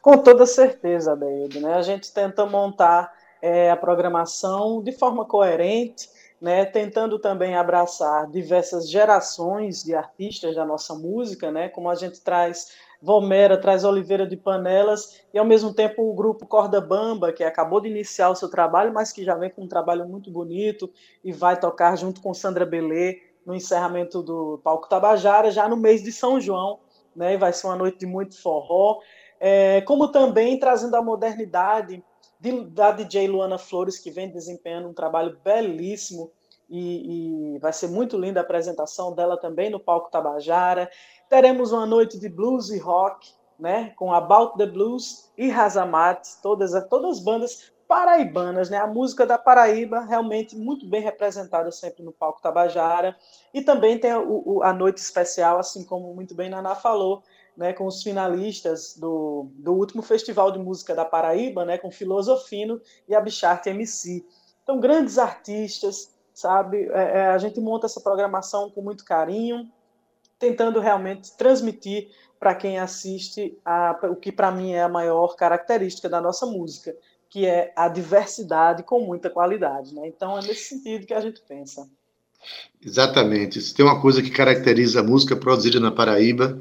Com 0.00 0.16
toda 0.18 0.46
certeza, 0.46 1.12
Adeildo, 1.12 1.60
né? 1.60 1.74
A 1.74 1.82
gente 1.82 2.12
tenta 2.12 2.46
montar 2.46 3.12
é, 3.42 3.70
a 3.70 3.76
programação 3.76 4.80
de 4.80 4.92
forma 4.92 5.24
coerente, 5.24 6.08
né? 6.40 6.64
Tentando 6.64 7.18
também 7.18 7.56
abraçar 7.56 8.30
diversas 8.30 8.88
gerações 8.88 9.82
de 9.82 9.94
artistas 9.94 10.54
da 10.54 10.64
nossa 10.64 10.94
música, 10.94 11.50
né? 11.50 11.68
Como 11.68 11.90
a 11.90 11.96
gente 11.96 12.20
traz 12.20 12.68
Volmera 13.06 13.56
traz 13.56 13.84
Oliveira 13.84 14.26
de 14.26 14.36
Panelas 14.36 15.22
e 15.32 15.38
ao 15.38 15.44
mesmo 15.44 15.72
tempo 15.72 16.02
o 16.02 16.12
grupo 16.12 16.44
Corda 16.44 16.80
Bamba, 16.80 17.32
que 17.32 17.44
acabou 17.44 17.80
de 17.80 17.88
iniciar 17.88 18.30
o 18.30 18.34
seu 18.34 18.50
trabalho, 18.50 18.92
mas 18.92 19.12
que 19.12 19.24
já 19.24 19.36
vem 19.36 19.48
com 19.48 19.62
um 19.62 19.68
trabalho 19.68 20.08
muito 20.08 20.28
bonito 20.28 20.90
e 21.22 21.32
vai 21.32 21.56
tocar 21.56 21.96
junto 21.96 22.20
com 22.20 22.34
Sandra 22.34 22.66
Belê 22.66 23.22
no 23.46 23.54
encerramento 23.54 24.24
do 24.24 24.60
Palco 24.64 24.88
Tabajara, 24.88 25.52
já 25.52 25.68
no 25.68 25.76
mês 25.76 26.02
de 26.02 26.10
São 26.10 26.40
João, 26.40 26.80
né? 27.14 27.34
E 27.34 27.36
vai 27.36 27.52
ser 27.52 27.68
uma 27.68 27.76
noite 27.76 27.98
de 27.98 28.06
muito 28.06 28.42
forró. 28.42 28.98
É, 29.38 29.82
como 29.82 30.08
também 30.08 30.58
trazendo 30.58 30.96
a 30.96 31.02
modernidade 31.02 32.02
de, 32.40 32.64
da 32.64 32.90
DJ 32.90 33.28
Luana 33.28 33.56
Flores, 33.56 34.00
que 34.00 34.10
vem 34.10 34.32
desempenhando 34.32 34.88
um 34.88 34.92
trabalho 34.92 35.38
belíssimo 35.44 36.32
e, 36.68 37.54
e, 37.54 37.58
vai 37.60 37.72
ser 37.72 37.88
muito 37.88 38.18
linda 38.18 38.40
a 38.40 38.42
apresentação 38.42 39.14
dela 39.14 39.36
também 39.36 39.70
no 39.70 39.78
palco 39.78 40.10
Tabajara. 40.10 40.90
Teremos 41.28 41.72
uma 41.72 41.86
noite 41.86 42.18
de 42.18 42.28
blues 42.28 42.70
e 42.70 42.78
rock, 42.78 43.34
né, 43.58 43.90
com 43.96 44.12
About 44.12 44.56
the 44.58 44.66
Blues 44.66 45.32
e 45.36 45.48
Razamat, 45.48 46.26
todas, 46.42 46.72
todas 46.88 47.18
as 47.18 47.24
bandas 47.24 47.72
paraibanas, 47.88 48.68
né? 48.68 48.78
A 48.78 48.86
música 48.86 49.24
da 49.24 49.38
Paraíba 49.38 50.00
realmente 50.00 50.56
muito 50.56 50.88
bem 50.88 51.00
representada 51.00 51.70
sempre 51.70 52.02
no 52.02 52.12
palco 52.12 52.42
Tabajara. 52.42 53.16
E 53.54 53.62
também 53.62 53.98
tem 53.98 54.12
o, 54.14 54.42
o, 54.44 54.62
a 54.62 54.72
noite 54.72 54.98
especial, 54.98 55.58
assim 55.58 55.84
como 55.84 56.12
muito 56.14 56.34
bem 56.34 56.50
Naná 56.50 56.74
falou, 56.74 57.22
né, 57.56 57.72
com 57.72 57.86
os 57.86 58.02
finalistas 58.02 58.96
do, 58.96 59.50
do 59.54 59.72
último 59.72 60.02
Festival 60.02 60.50
de 60.50 60.58
Música 60.58 60.94
da 60.94 61.04
Paraíba, 61.04 61.64
né, 61.64 61.78
com 61.78 61.90
Filosofino 61.90 62.80
e 63.08 63.14
a 63.14 63.20
Bicharte 63.20 63.70
MC. 63.70 64.24
Então, 64.62 64.78
grandes 64.80 65.16
artistas, 65.16 66.14
sabe? 66.34 66.88
É, 66.90 67.18
é, 67.18 67.26
a 67.28 67.38
gente 67.38 67.60
monta 67.60 67.86
essa 67.86 68.00
programação 68.00 68.68
com 68.70 68.82
muito 68.82 69.04
carinho, 69.04 69.70
tentando 70.38 70.80
realmente 70.80 71.36
transmitir 71.36 72.08
para 72.38 72.54
quem 72.54 72.78
assiste 72.78 73.58
a, 73.64 73.98
o 74.10 74.16
que 74.16 74.30
para 74.30 74.50
mim 74.50 74.72
é 74.72 74.82
a 74.82 74.88
maior 74.88 75.36
característica 75.36 76.08
da 76.08 76.20
nossa 76.20 76.46
música, 76.46 76.94
que 77.28 77.46
é 77.46 77.72
a 77.74 77.88
diversidade 77.88 78.82
com 78.82 79.00
muita 79.00 79.30
qualidade. 79.30 79.94
Né? 79.94 80.06
Então 80.06 80.38
é 80.38 80.42
nesse 80.42 80.68
sentido 80.68 81.06
que 81.06 81.14
a 81.14 81.20
gente 81.20 81.40
pensa. 81.46 81.88
Exatamente. 82.84 83.60
Se 83.60 83.74
tem 83.74 83.84
uma 83.84 84.00
coisa 84.00 84.22
que 84.22 84.30
caracteriza 84.30 85.00
a 85.00 85.04
música 85.04 85.34
produzida 85.34 85.80
na 85.80 85.90
Paraíba, 85.90 86.60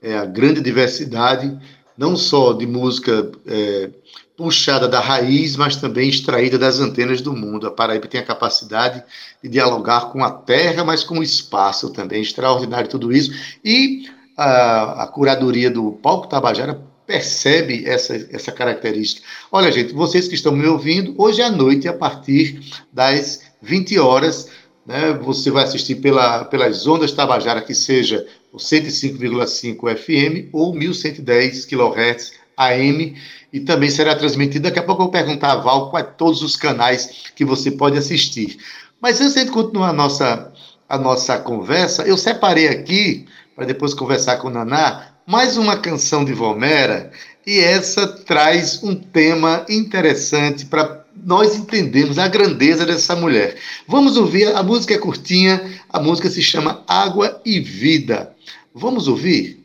é 0.00 0.16
a 0.16 0.24
grande 0.24 0.60
diversidade, 0.60 1.58
não 1.96 2.16
só 2.16 2.52
de 2.52 2.66
música 2.66 3.30
é, 3.46 3.90
puxada 4.36 4.86
da 4.86 5.00
raiz, 5.00 5.56
mas 5.56 5.76
também 5.76 6.08
extraída 6.08 6.58
das 6.58 6.78
antenas 6.78 7.20
do 7.20 7.32
mundo. 7.32 7.66
A 7.66 7.70
Paraíba 7.70 8.06
tem 8.06 8.20
a 8.20 8.24
capacidade 8.24 9.02
de 9.42 9.48
dialogar 9.48 10.12
com 10.12 10.22
a 10.22 10.30
terra, 10.30 10.84
mas 10.84 11.02
com 11.02 11.18
o 11.18 11.22
espaço 11.22 11.90
também. 11.90 12.22
Extraordinário 12.22 12.90
tudo 12.90 13.12
isso. 13.12 13.32
E 13.64 14.06
a, 14.36 15.04
a 15.04 15.06
curadoria 15.06 15.70
do 15.70 15.92
Palco 15.92 16.28
Tabajara 16.28 16.80
percebe 17.06 17.84
essa, 17.86 18.14
essa 18.30 18.52
característica. 18.52 19.26
Olha, 19.50 19.72
gente, 19.72 19.94
vocês 19.94 20.28
que 20.28 20.34
estão 20.34 20.52
me 20.52 20.66
ouvindo, 20.66 21.14
hoje 21.16 21.40
à 21.40 21.50
noite, 21.50 21.88
a 21.88 21.92
partir 21.92 22.60
das 22.92 23.42
20 23.62 23.98
horas, 23.98 24.50
né, 24.84 25.12
você 25.12 25.50
vai 25.50 25.64
assistir 25.64 25.96
pela, 25.96 26.44
pelas 26.44 26.86
ondas 26.86 27.12
Tabajara, 27.12 27.62
que 27.62 27.74
seja 27.74 28.26
o 28.52 28.58
105,5 28.58 29.96
FM 29.96 30.48
ou 30.52 30.74
1110 30.74 31.66
kHz 31.66 32.32
AM, 32.56 33.14
e 33.52 33.60
também 33.60 33.90
será 33.90 34.14
transmitido. 34.14 34.64
Daqui 34.64 34.78
a 34.78 34.82
pouco 34.82 35.02
eu 35.02 35.06
vou 35.06 35.12
perguntar 35.12 35.52
a 35.52 35.56
Val 35.56 35.90
quais 35.90 36.08
todos 36.16 36.42
os 36.42 36.56
canais 36.56 37.24
que 37.34 37.44
você 37.44 37.70
pode 37.70 37.98
assistir. 37.98 38.58
Mas 39.00 39.20
antes 39.20 39.34
de 39.34 39.50
continuar 39.50 39.90
a 39.90 39.92
nossa, 39.92 40.52
a 40.88 40.98
nossa 40.98 41.38
conversa, 41.38 42.02
eu 42.02 42.16
separei 42.16 42.68
aqui, 42.68 43.26
para 43.54 43.66
depois 43.66 43.94
conversar 43.94 44.38
com 44.38 44.48
o 44.48 44.50
Naná, 44.50 45.12
mais 45.26 45.56
uma 45.56 45.76
canção 45.76 46.24
de 46.24 46.32
Volmera, 46.32 47.10
e 47.46 47.58
essa 47.60 48.06
traz 48.06 48.82
um 48.82 48.94
tema 48.94 49.64
interessante 49.68 50.66
para 50.66 51.04
nós 51.24 51.56
entendermos 51.56 52.18
a 52.18 52.28
grandeza 52.28 52.84
dessa 52.84 53.16
mulher. 53.16 53.56
Vamos 53.86 54.16
ouvir, 54.16 54.54
a 54.54 54.62
música 54.62 54.94
é 54.94 54.98
curtinha, 54.98 55.80
a 55.88 56.00
música 56.00 56.28
se 56.28 56.42
chama 56.42 56.84
Água 56.86 57.40
e 57.44 57.60
Vida. 57.60 58.35
Vamos 58.78 59.08
ouvir? 59.08 59.58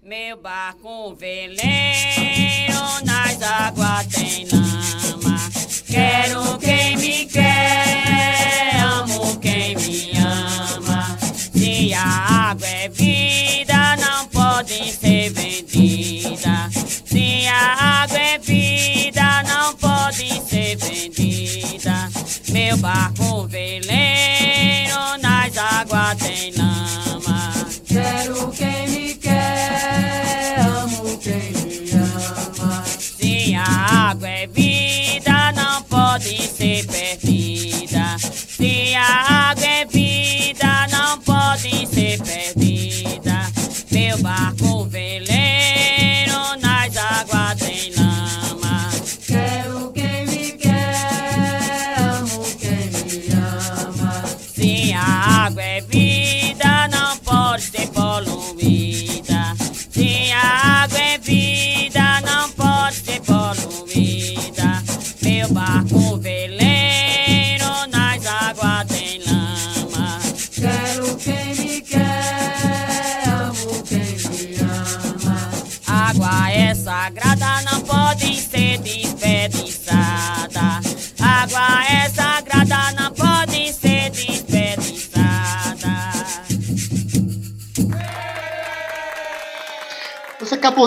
Meu 0.00 0.36
barco 0.36 1.16
veleiro 1.16 1.58
nas 3.04 3.42
águas 3.42 4.06
tem 4.06 4.46
lama. 4.46 5.36
Quero 5.84 6.56
quem 6.58 6.96
me 6.96 7.26
quer, 7.26 7.59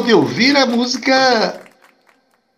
De 0.02 0.12
ouvir 0.12 0.58
a 0.58 0.66
música 0.66 1.62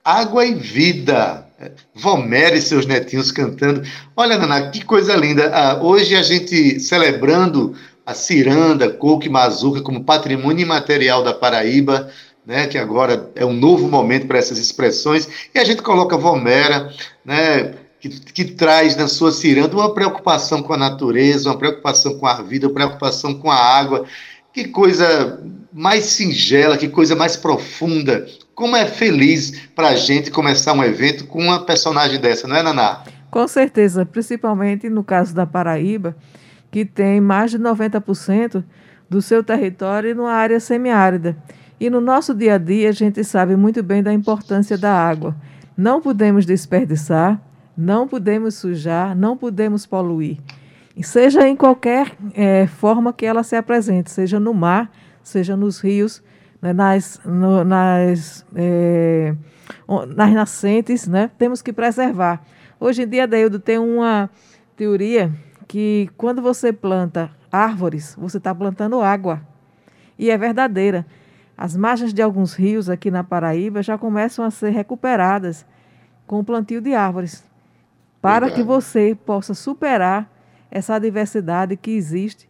Água 0.04 0.46
e 0.46 0.54
Vida. 0.56 1.46
Vomera 1.94 2.56
e 2.56 2.62
seus 2.62 2.86
netinhos 2.86 3.30
cantando. 3.30 3.84
Olha, 4.16 4.38
Naná, 4.38 4.70
que 4.70 4.84
coisa 4.84 5.16
linda. 5.16 5.52
Ah, 5.54 5.80
hoje 5.82 6.16
a 6.16 6.24
gente 6.24 6.80
celebrando 6.80 7.76
a 8.06 8.14
ciranda, 8.14 8.90
coco 8.90 9.26
e 9.26 9.30
mazuca 9.30 9.82
como 9.82 10.06
patrimônio 10.06 10.64
imaterial 10.64 11.24
da 11.24 11.34
Paraíba, 11.34 12.10
né, 12.46 12.68
que 12.68 12.78
agora 12.78 13.30
é 13.36 13.46
um 13.46 13.54
novo 13.54 13.88
momento 13.88 14.28
para 14.28 14.38
essas 14.38 14.58
expressões, 14.58 15.28
e 15.54 15.60
a 15.60 15.64
gente 15.64 15.82
coloca 15.82 16.18
Vomera, 16.18 16.94
né, 17.24 17.74
que, 18.00 18.10
que 18.10 18.46
traz 18.46 18.96
na 18.96 19.08
sua 19.08 19.32
ciranda 19.32 19.76
uma 19.76 19.94
preocupação 19.94 20.64
com 20.64 20.74
a 20.74 20.78
natureza, 20.78 21.50
uma 21.50 21.58
preocupação 21.58 22.18
com 22.18 22.28
a 22.28 22.42
vida, 22.42 22.68
uma 22.68 22.74
preocupação 22.74 23.34
com 23.34 23.52
a 23.52 23.58
água. 23.58 24.06
Que 24.56 24.70
coisa 24.70 25.38
mais 25.74 26.06
singela, 26.06 26.78
que 26.78 26.88
coisa 26.88 27.14
mais 27.14 27.36
profunda. 27.36 28.26
Como 28.54 28.74
é 28.74 28.86
feliz 28.86 29.68
para 29.76 29.90
a 29.90 29.96
gente 29.98 30.32
começar 30.32 30.72
um 30.72 30.82
evento 30.82 31.28
com 31.28 31.40
uma 31.40 31.66
personagem 31.66 32.22
dessa, 32.22 32.48
não 32.48 32.56
é, 32.56 32.64
Naná? 32.64 33.04
Com 33.30 33.46
certeza, 33.50 34.06
principalmente 34.06 34.90
no 34.90 35.04
caso 35.04 35.36
da 35.36 35.46
Paraíba, 35.46 36.16
que 36.72 36.86
tem 36.86 37.20
mais 37.20 37.52
de 37.52 37.60
90% 37.60 38.64
do 39.10 39.22
seu 39.22 39.44
território 39.44 40.16
numa 40.16 40.32
área 40.32 40.62
semiárida. 40.62 41.36
E 41.78 41.90
no 41.90 42.00
nosso 42.00 42.34
dia 42.34 42.56
a 42.56 42.58
dia, 42.58 42.88
a 42.88 42.94
gente 42.94 43.26
sabe 43.26 43.58
muito 43.58 43.84
bem 43.84 44.02
da 44.02 44.14
importância 44.14 44.78
da 44.78 44.94
água. 44.94 45.36
Não 45.76 46.00
podemos 46.00 46.46
desperdiçar, 46.46 47.42
não 47.78 48.08
podemos 48.08 48.56
sujar, 48.56 49.18
não 49.18 49.36
podemos 49.36 49.86
poluir. 49.86 50.38
Seja 51.04 51.48
em 51.48 51.56
qualquer 51.56 52.16
eh, 52.34 52.68
forma 52.68 53.12
que 53.12 53.26
ela 53.26 53.44
se 53.44 53.56
apresente, 53.56 54.10
seja 54.12 54.40
no 54.40 54.54
mar, 54.54 54.90
seja 55.22 55.56
nos 55.56 55.80
rios, 55.82 56.24
né, 56.62 56.72
nas, 56.72 57.20
no- 57.26 57.64
nas, 57.66 58.46
o- 59.88 60.06
nas 60.06 60.32
nascentes, 60.32 61.08
né, 61.08 61.30
temos 61.38 61.62
que 61.62 61.74
preservar. 61.74 62.42
Hoje 62.80 63.04
em 63.04 63.08
dia, 63.08 63.28
Deildo, 63.28 63.60
tem 63.60 63.78
uma 63.78 64.30
teoria 64.76 65.32
que 65.68 66.10
quando 66.18 66.42
você 66.42 66.72
planta 66.72 67.30
árvores, 67.52 68.16
você 68.18 68.38
está 68.38 68.54
plantando 68.56 69.02
água. 69.02 69.42
E 70.18 70.30
é 70.30 70.38
verdadeira. 70.38 71.06
As 71.58 71.76
margens 71.76 72.14
de 72.14 72.22
alguns 72.22 72.54
rios 72.54 72.90
aqui 72.90 73.10
na 73.12 73.24
Paraíba 73.24 73.82
já 73.84 73.98
começam 73.98 74.44
a 74.46 74.52
ser 74.52 74.70
recuperadas 74.72 75.66
com 76.28 76.40
o 76.40 76.44
plantio 76.44 76.82
de 76.82 76.94
árvores, 76.94 77.44
para 78.22 78.50
que 78.50 78.62
você 78.64 79.16
possa 79.26 79.54
superar 79.54 80.30
essa 80.76 81.00
diversidade 81.00 81.78
que 81.78 81.92
existe 81.92 82.50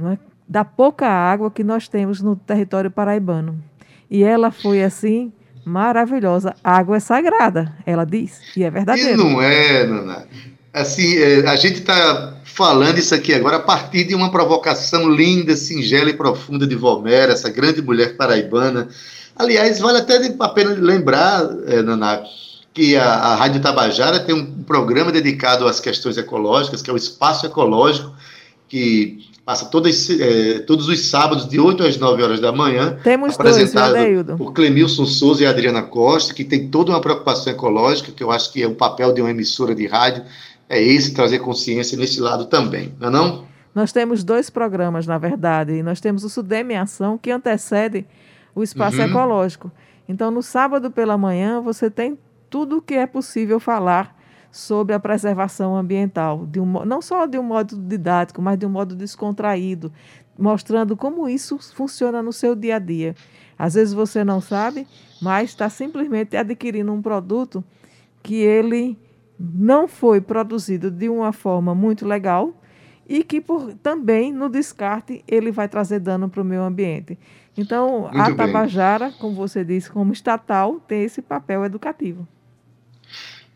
é? 0.00 0.18
da 0.48 0.64
pouca 0.64 1.06
água 1.06 1.48
que 1.48 1.62
nós 1.62 1.86
temos 1.86 2.20
no 2.20 2.34
território 2.34 2.90
paraibano. 2.90 3.62
E 4.10 4.24
ela 4.24 4.50
foi 4.50 4.82
assim 4.82 5.32
maravilhosa. 5.64 6.56
A 6.64 6.76
água 6.76 6.96
é 6.96 7.00
sagrada, 7.00 7.72
ela 7.86 8.04
diz, 8.04 8.40
e 8.56 8.64
é 8.64 8.66
E 8.66 8.70
verdadeiro. 8.70 9.16
não 9.16 9.40
é, 9.40 9.86
Naná. 9.86 10.24
Assim, 10.74 11.16
é, 11.18 11.46
a 11.48 11.54
gente 11.54 11.80
está 11.80 12.34
falando 12.42 12.98
isso 12.98 13.14
aqui 13.14 13.32
agora 13.32 13.58
a 13.58 13.60
partir 13.60 14.04
de 14.04 14.14
uma 14.14 14.32
provocação 14.32 15.08
linda, 15.08 15.54
singela 15.54 16.10
e 16.10 16.14
profunda 16.14 16.66
de 16.66 16.74
Volmera, 16.74 17.32
essa 17.32 17.48
grande 17.48 17.80
mulher 17.80 18.16
paraibana. 18.16 18.88
Aliás, 19.36 19.78
vale 19.78 19.98
até 19.98 20.16
a 20.16 20.48
pena 20.48 20.70
lembrar, 20.70 21.48
é, 21.68 21.80
que 22.74 22.96
a, 22.96 23.04
a 23.04 23.34
Rádio 23.34 23.60
Tabajara 23.60 24.20
tem 24.20 24.34
um 24.34 24.62
programa 24.64 25.12
dedicado 25.12 25.66
às 25.66 25.78
questões 25.80 26.16
ecológicas, 26.16 26.80
que 26.82 26.88
é 26.90 26.92
o 26.92 26.96
Espaço 26.96 27.44
Ecológico, 27.46 28.12
que 28.68 29.18
passa 29.44 29.66
todas, 29.66 30.08
é, 30.08 30.60
todos 30.60 30.88
os 30.88 31.00
sábados, 31.06 31.48
de 31.48 31.58
8 31.60 31.82
às 31.84 31.98
9 31.98 32.22
horas 32.22 32.40
da 32.40 32.52
manhã, 32.52 32.96
Temos 33.02 33.36
dois, 33.36 33.40
apresentado 33.54 33.96
Adeildo? 33.96 34.36
por 34.36 34.52
Clemilson 34.52 35.04
Souza 35.04 35.42
e 35.42 35.46
Adriana 35.46 35.82
Costa, 35.82 36.32
que 36.32 36.44
tem 36.44 36.68
toda 36.68 36.92
uma 36.92 37.00
preocupação 37.00 37.52
ecológica, 37.52 38.12
que 38.12 38.22
eu 38.22 38.30
acho 38.30 38.52
que 38.52 38.62
é 38.62 38.66
o 38.66 38.74
papel 38.74 39.12
de 39.12 39.20
uma 39.20 39.30
emissora 39.30 39.74
de 39.74 39.86
rádio, 39.86 40.24
é 40.68 40.80
esse, 40.80 41.12
trazer 41.12 41.40
consciência 41.40 41.98
nesse 41.98 42.20
lado 42.20 42.46
também, 42.46 42.94
não 42.98 43.08
é 43.08 43.10
não? 43.10 43.44
Nós 43.74 43.90
temos 43.92 44.22
dois 44.22 44.48
programas, 44.48 45.06
na 45.06 45.18
verdade. 45.18 45.82
Nós 45.82 46.00
temos 46.00 46.24
o 46.24 46.28
Sudem 46.28 46.72
em 46.72 46.76
Ação, 46.76 47.18
que 47.18 47.30
antecede 47.30 48.06
o 48.54 48.62
Espaço 48.62 48.98
Uhum. 48.98 49.04
Ecológico. 49.04 49.72
Então, 50.08 50.30
no 50.30 50.42
sábado 50.42 50.90
pela 50.90 51.16
manhã, 51.18 51.60
você 51.60 51.90
tem 51.90 52.18
tudo 52.52 52.76
o 52.76 52.82
que 52.82 52.92
é 52.92 53.06
possível 53.06 53.58
falar 53.58 54.14
sobre 54.50 54.94
a 54.94 55.00
preservação 55.00 55.74
ambiental, 55.74 56.44
de 56.44 56.60
um, 56.60 56.84
não 56.84 57.00
só 57.00 57.24
de 57.24 57.38
um 57.38 57.42
modo 57.42 57.74
didático, 57.78 58.42
mas 58.42 58.58
de 58.58 58.66
um 58.66 58.68
modo 58.68 58.94
descontraído, 58.94 59.90
mostrando 60.38 60.94
como 60.94 61.26
isso 61.26 61.58
funciona 61.74 62.22
no 62.22 62.30
seu 62.30 62.54
dia 62.54 62.76
a 62.76 62.78
dia. 62.78 63.16
Às 63.58 63.72
vezes 63.72 63.94
você 63.94 64.22
não 64.22 64.38
sabe, 64.38 64.86
mas 65.22 65.48
está 65.48 65.70
simplesmente 65.70 66.36
adquirindo 66.36 66.92
um 66.92 67.00
produto 67.00 67.64
que 68.22 68.34
ele 68.34 68.98
não 69.40 69.88
foi 69.88 70.20
produzido 70.20 70.90
de 70.90 71.08
uma 71.08 71.32
forma 71.32 71.74
muito 71.74 72.06
legal 72.06 72.52
e 73.08 73.24
que 73.24 73.40
por, 73.40 73.72
também 73.76 74.30
no 74.30 74.50
descarte 74.50 75.24
ele 75.26 75.50
vai 75.50 75.68
trazer 75.68 76.00
dano 76.00 76.28
para 76.28 76.42
o 76.42 76.44
meio 76.44 76.62
ambiente. 76.62 77.18
Então, 77.56 78.02
Muito 78.02 78.20
a 78.20 78.26
bem. 78.26 78.36
Tabajara, 78.36 79.10
como 79.18 79.34
você 79.34 79.64
disse, 79.64 79.90
como 79.90 80.12
estatal, 80.12 80.80
tem 80.80 81.02
esse 81.02 81.22
papel 81.22 81.64
educativo. 81.64 82.28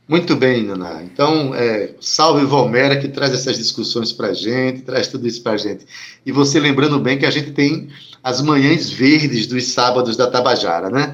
Muito 0.08 0.36
bem, 0.36 0.62
Naná. 0.62 1.02
Então, 1.02 1.52
é, 1.52 1.94
salve 2.00 2.44
Valmera, 2.44 2.96
que 2.96 3.08
traz 3.08 3.32
essas 3.32 3.56
discussões 3.56 4.12
para 4.12 4.28
a 4.28 4.34
gente, 4.34 4.82
traz 4.82 5.08
tudo 5.08 5.26
isso 5.26 5.42
para 5.42 5.52
a 5.52 5.56
gente. 5.56 5.84
E 6.24 6.30
você 6.30 6.60
lembrando 6.60 7.00
bem 7.00 7.18
que 7.18 7.26
a 7.26 7.30
gente 7.30 7.50
tem 7.50 7.88
as 8.22 8.40
manhãs 8.40 8.88
verdes 8.88 9.48
dos 9.48 9.66
sábados 9.68 10.16
da 10.16 10.28
Tabajara, 10.28 10.90
né? 10.90 11.12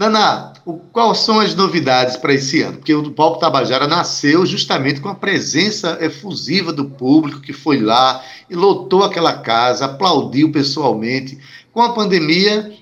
Naná, 0.00 0.54
quais 0.90 1.18
são 1.18 1.40
as 1.40 1.54
novidades 1.54 2.16
para 2.16 2.32
esse 2.32 2.62
ano? 2.62 2.78
Porque 2.78 2.94
o 2.94 3.10
Palco 3.10 3.38
Tabajara 3.38 3.86
nasceu 3.86 4.46
justamente 4.46 4.98
com 5.02 5.10
a 5.10 5.14
presença 5.14 5.98
efusiva 6.00 6.72
do 6.72 6.86
público 6.86 7.42
que 7.42 7.52
foi 7.52 7.78
lá 7.78 8.24
e 8.48 8.54
lotou 8.54 9.04
aquela 9.04 9.34
casa, 9.34 9.84
aplaudiu 9.84 10.50
pessoalmente. 10.50 11.38
Com 11.70 11.82
a 11.82 11.92
pandemia, 11.92 12.72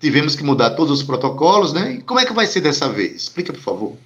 tivemos 0.00 0.34
que 0.34 0.42
mudar 0.42 0.70
todos 0.70 0.98
os 0.98 1.06
protocolos, 1.06 1.72
né? 1.72 1.92
E 1.92 2.02
como 2.02 2.18
é 2.18 2.26
que 2.26 2.32
vai 2.32 2.48
ser 2.48 2.62
dessa 2.62 2.88
vez? 2.88 3.22
Explica, 3.22 3.52
por 3.52 3.62
favor. 3.62 3.96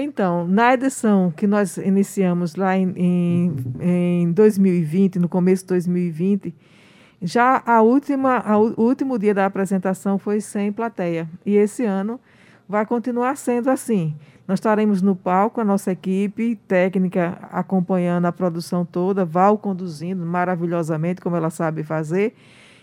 Então, 0.00 0.46
na 0.46 0.74
edição 0.74 1.32
que 1.36 1.44
nós 1.44 1.76
iniciamos 1.76 2.54
lá 2.54 2.78
em, 2.78 2.92
em, 2.94 3.56
em 3.80 4.30
2020, 4.30 5.18
no 5.18 5.28
começo 5.28 5.64
de 5.64 5.70
2020, 5.70 6.54
já 7.20 7.60
a 7.66 7.82
última, 7.82 8.38
a 8.38 8.56
o 8.56 8.80
último 8.80 9.18
dia 9.18 9.34
da 9.34 9.44
apresentação 9.44 10.16
foi 10.16 10.40
sem 10.40 10.70
plateia. 10.70 11.28
E 11.44 11.56
esse 11.56 11.84
ano 11.84 12.20
vai 12.68 12.86
continuar 12.86 13.36
sendo 13.36 13.70
assim. 13.70 14.14
Nós 14.46 14.60
estaremos 14.60 15.02
no 15.02 15.16
palco, 15.16 15.60
a 15.60 15.64
nossa 15.64 15.90
equipe 15.90 16.54
técnica 16.68 17.36
acompanhando 17.50 18.26
a 18.26 18.32
produção 18.32 18.84
toda, 18.84 19.24
Val 19.24 19.58
conduzindo 19.58 20.24
maravilhosamente, 20.24 21.20
como 21.20 21.34
ela 21.34 21.50
sabe 21.50 21.82
fazer. 21.82 22.36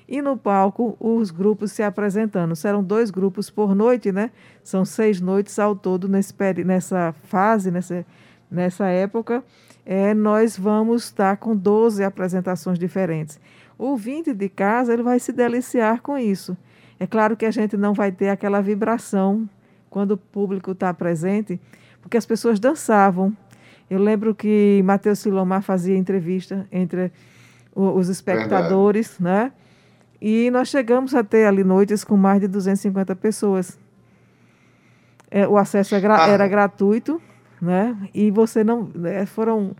E 0.07 0.21
no 0.21 0.37
palco, 0.37 0.95
os 0.99 1.31
grupos 1.31 1.71
se 1.71 1.81
apresentando. 1.81 2.55
Serão 2.55 2.83
dois 2.83 3.09
grupos 3.09 3.49
por 3.49 3.73
noite, 3.73 4.11
né? 4.11 4.31
São 4.63 4.85
seis 4.85 5.19
noites 5.19 5.57
ao 5.57 5.75
todo 5.75 6.07
nesse, 6.07 6.33
nessa 6.63 7.13
fase, 7.23 7.71
nessa, 7.71 8.05
nessa 8.49 8.85
época. 8.87 9.43
É, 9.85 10.13
nós 10.13 10.57
vamos 10.57 11.05
estar 11.05 11.37
com 11.37 11.55
12 11.55 12.03
apresentações 12.03 12.77
diferentes. 12.77 13.39
O 13.77 13.97
20 13.97 14.33
de 14.33 14.47
casa, 14.47 14.93
ele 14.93 15.03
vai 15.03 15.19
se 15.19 15.33
deliciar 15.33 16.01
com 16.01 16.17
isso. 16.17 16.55
É 16.99 17.05
claro 17.05 17.35
que 17.35 17.45
a 17.45 17.51
gente 17.51 17.75
não 17.75 17.93
vai 17.93 18.11
ter 18.11 18.29
aquela 18.29 18.61
vibração 18.61 19.49
quando 19.89 20.11
o 20.11 20.17
público 20.17 20.71
está 20.71 20.93
presente, 20.93 21.59
porque 22.01 22.17
as 22.17 22.25
pessoas 22.25 22.59
dançavam. 22.59 23.35
Eu 23.89 23.99
lembro 23.99 24.33
que 24.33 24.81
Matheus 24.83 25.19
Silomar 25.19 25.61
fazia 25.61 25.97
entrevista 25.97 26.67
entre 26.71 27.11
os 27.75 28.07
espectadores, 28.07 29.19
né? 29.19 29.51
E 30.21 30.49
nós 30.51 30.69
chegamos 30.69 31.13
a 31.13 31.23
ter 31.23 31.45
ali 31.45 31.63
noites 31.63 32.03
com 32.03 32.15
mais 32.17 32.39
de 32.41 32.47
250 32.47 33.15
pessoas. 33.15 33.77
É, 35.29 35.47
o 35.47 35.57
acesso 35.57 35.95
é 35.95 35.99
gra- 35.99 36.23
Ah. 36.25 36.29
era 36.29 36.47
gratuito, 36.47 37.21
né? 37.61 37.95
E 38.13 38.31
você 38.31 38.63
não. 38.63 38.89
né, 38.95 39.25
foram 39.25 39.75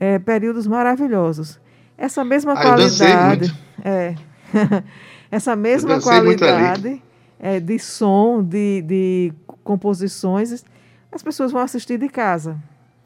é, 0.00 0.18
períodos 0.18 0.66
maravilhosos. 0.66 1.60
Essa 1.96 2.24
mesma 2.24 2.52
Ah, 2.52 2.62
qualidade. 2.62 3.54
É. 3.84 4.14
Essa 5.30 5.56
mesma 5.56 6.00
qualidade 6.00 7.02
é, 7.40 7.58
de 7.60 7.78
som, 7.78 8.42
de, 8.42 8.82
de 8.82 9.32
composições, 9.64 10.64
as 11.10 11.22
pessoas 11.22 11.50
vão 11.52 11.60
assistir 11.62 11.98
de 11.98 12.08
casa, 12.08 12.56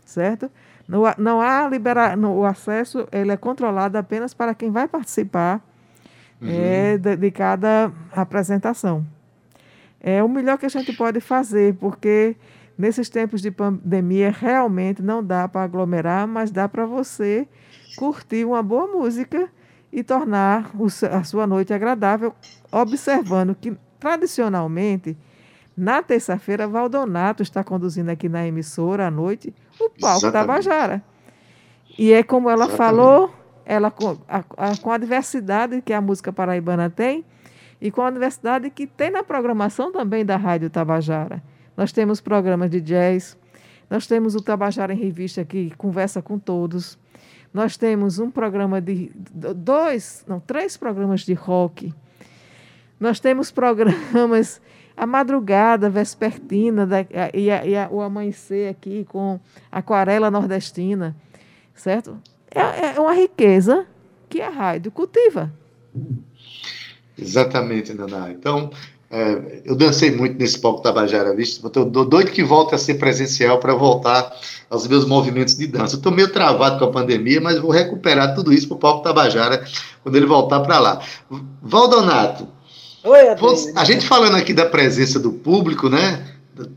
certo? 0.05 0.51
Não, 0.89 1.03
não 1.17 1.41
há 1.41 1.69
libera, 1.69 2.15
no, 2.17 2.35
o 2.41 2.45
acesso 2.45 3.07
ele 3.13 3.31
é 3.33 3.37
controlado 3.37 3.97
apenas 3.97 4.35
para 4.35 4.55
quem 4.55 4.71
vai 4.71 4.87
participar 4.89 5.61
é, 6.43 6.97
de, 6.97 7.17
de 7.17 7.31
cada 7.31 7.93
apresentação. 8.13 9.05
É 10.01 10.23
o 10.23 10.29
melhor 10.29 10.57
que 10.59 10.67
a 10.67 10.71
gente 10.71 10.93
pode 10.93 11.21
fazer, 11.21 11.75
porque 11.75 12.37
nesses 12.79 13.09
tempos 13.09 13.43
de 13.43 13.51
pandemia 13.51 14.31
realmente 14.31 15.03
não 15.03 15.23
dá 15.23 15.47
para 15.47 15.63
aglomerar, 15.63 16.27
mas 16.27 16.51
dá 16.51 16.69
para 16.69 16.87
você 16.87 17.47
curtir 17.97 18.45
uma 18.45 18.63
boa 18.63 18.87
música 18.87 19.49
e 19.93 20.03
tornar 20.03 20.71
o 20.75 20.87
a 20.87 21.25
sua 21.25 21.47
noite 21.47 21.75
agradável, 21.75 22.35
observando 22.73 23.55
que 23.55 23.77
tradicionalmente 23.99 25.17
na 25.77 26.03
terça-feira 26.03 26.67
Valdonato 26.67 27.43
está 27.43 27.63
conduzindo 27.63 28.11
aqui 28.11 28.29
na 28.29 28.47
emissora 28.47 29.07
à 29.07 29.11
noite 29.11 29.55
o 29.79 29.91
palco 29.91 30.27
Exatamente. 30.27 30.33
Tabajara. 30.33 31.03
E 31.99 32.13
é 32.13 32.23
como 32.23 32.49
ela 32.49 32.65
Exatamente. 32.65 32.77
falou, 32.77 33.31
ela 33.65 33.91
com 33.91 34.19
a, 34.29 34.45
a- 34.57 34.77
com 34.77 34.91
a 34.91 34.99
diversidade 34.99 35.81
que 35.83 35.93
a 35.93 36.01
música 36.01 36.33
paraibana 36.33 36.89
tem 36.91 37.25
e 37.81 37.91
com 37.91 38.03
a 38.03 38.11
diversidade 38.11 38.71
que 38.71 38.87
tem 38.87 39.11
na 39.11 39.23
programação 39.23 39.91
também 39.93 40.25
da 40.25 40.37
Rádio 40.37 40.69
Tabajara. 40.71 41.43
Nós 41.77 41.93
temos 41.93 42.21
programas 42.21 42.71
de 42.71 42.81
jazz, 42.81 43.39
nós 43.89 44.07
temos 44.07 44.35
o 44.35 44.41
Tabajara 44.43 44.93
em 44.93 44.97
Revista 44.99 45.45
que 45.45 45.71
conversa 45.77 46.21
com 46.21 46.39
todos. 46.39 46.99
Nós 47.53 47.77
temos 47.77 48.19
um 48.19 48.31
programa 48.31 48.81
de 48.81 49.11
dois, 49.15 50.25
não, 50.29 50.39
três 50.39 50.77
programas 50.77 51.23
de 51.23 51.35
rock. 51.35 51.93
Nós 52.99 53.19
temos 53.19 53.51
programas 53.51 54.61
a 54.97 55.07
madrugada 55.07 55.89
vespertina 55.89 56.87
da, 56.87 57.01
e, 57.33 57.51
a- 57.51 57.65
e 57.65 57.75
a- 57.77 57.89
o 57.91 58.01
amanhecer 58.03 58.69
aqui 58.71 59.05
com 59.09 59.41
aquarela 59.73 60.31
nordestina, 60.31 61.17
certo? 61.75 62.19
É, 62.55 62.97
é 62.97 63.01
uma 63.01 63.15
riqueza 63.15 63.87
que 64.29 64.41
a 64.41 64.51
rádio 64.51 64.91
cultiva. 64.91 65.53
Exatamente, 67.19 67.93
Naná. 67.93 68.31
Então, 68.31 68.71
é, 69.11 69.63
eu 69.65 69.75
dancei 69.75 70.11
muito 70.11 70.39
nesse 70.39 70.59
palco 70.59 70.83
Tabajara, 70.83 71.35
visto? 71.35 71.67
Estou 71.67 71.85
doido 71.85 72.31
que 72.31 72.43
volte 72.43 72.75
a 72.75 72.79
ser 72.79 72.95
presencial 72.95 73.59
para 73.59 73.75
voltar 73.75 74.33
aos 74.71 74.87
meus 74.87 75.05
movimentos 75.05 75.57
de 75.57 75.67
dança. 75.67 75.97
Estou 75.97 76.13
meio 76.13 76.33
travado 76.33 76.79
com 76.79 76.85
a 76.85 76.93
pandemia, 76.93 77.41
mas 77.41 77.59
vou 77.59 77.71
recuperar 77.71 78.35
tudo 78.35 78.53
isso 78.53 78.69
para 78.69 78.77
o 78.77 78.81
palco 78.81 79.03
Tabajara 79.03 79.65
quando 80.03 80.17
ele 80.17 80.27
voltar 80.27 80.61
para 80.61 80.79
lá. 80.79 81.01
Valdonato, 81.61 82.49
Oi, 83.03 83.29
a 83.75 83.85
gente 83.85 84.07
falando 84.07 84.37
aqui 84.37 84.53
da 84.53 84.67
presença 84.67 85.19
do 85.19 85.33
público, 85.33 85.89
né? 85.89 86.23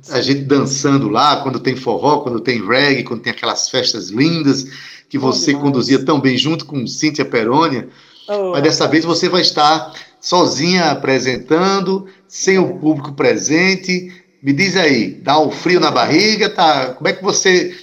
A 0.09 0.21
gente 0.21 0.43
dançando 0.43 1.09
lá, 1.09 1.41
quando 1.43 1.59
tem 1.59 1.75
forró, 1.75 2.21
quando 2.21 2.39
tem 2.39 2.65
reggae, 2.65 3.03
quando 3.03 3.21
tem 3.21 3.33
aquelas 3.33 3.69
festas 3.69 4.09
lindas 4.09 4.65
que 5.13 5.17
você 5.19 5.53
conduzia 5.53 6.03
tão 6.03 6.19
bem 6.19 6.35
junto 6.35 6.65
com 6.65 6.87
Cíntia 6.87 7.23
Perônia. 7.23 7.87
Oh, 8.27 8.49
Mas 8.53 8.63
dessa 8.63 8.87
vez 8.87 9.05
você 9.05 9.29
vai 9.29 9.41
estar 9.41 9.93
sozinha 10.19 10.85
apresentando, 10.85 12.07
sem 12.27 12.57
o 12.57 12.79
público 12.79 13.13
presente. 13.13 14.11
Me 14.41 14.51
diz 14.51 14.75
aí, 14.75 15.09
dá 15.09 15.39
um 15.39 15.51
frio 15.51 15.79
na 15.79 15.91
barriga, 15.91 16.49
tá? 16.49 16.95
Como 16.95 17.07
é 17.07 17.13
que 17.13 17.23
você 17.23 17.75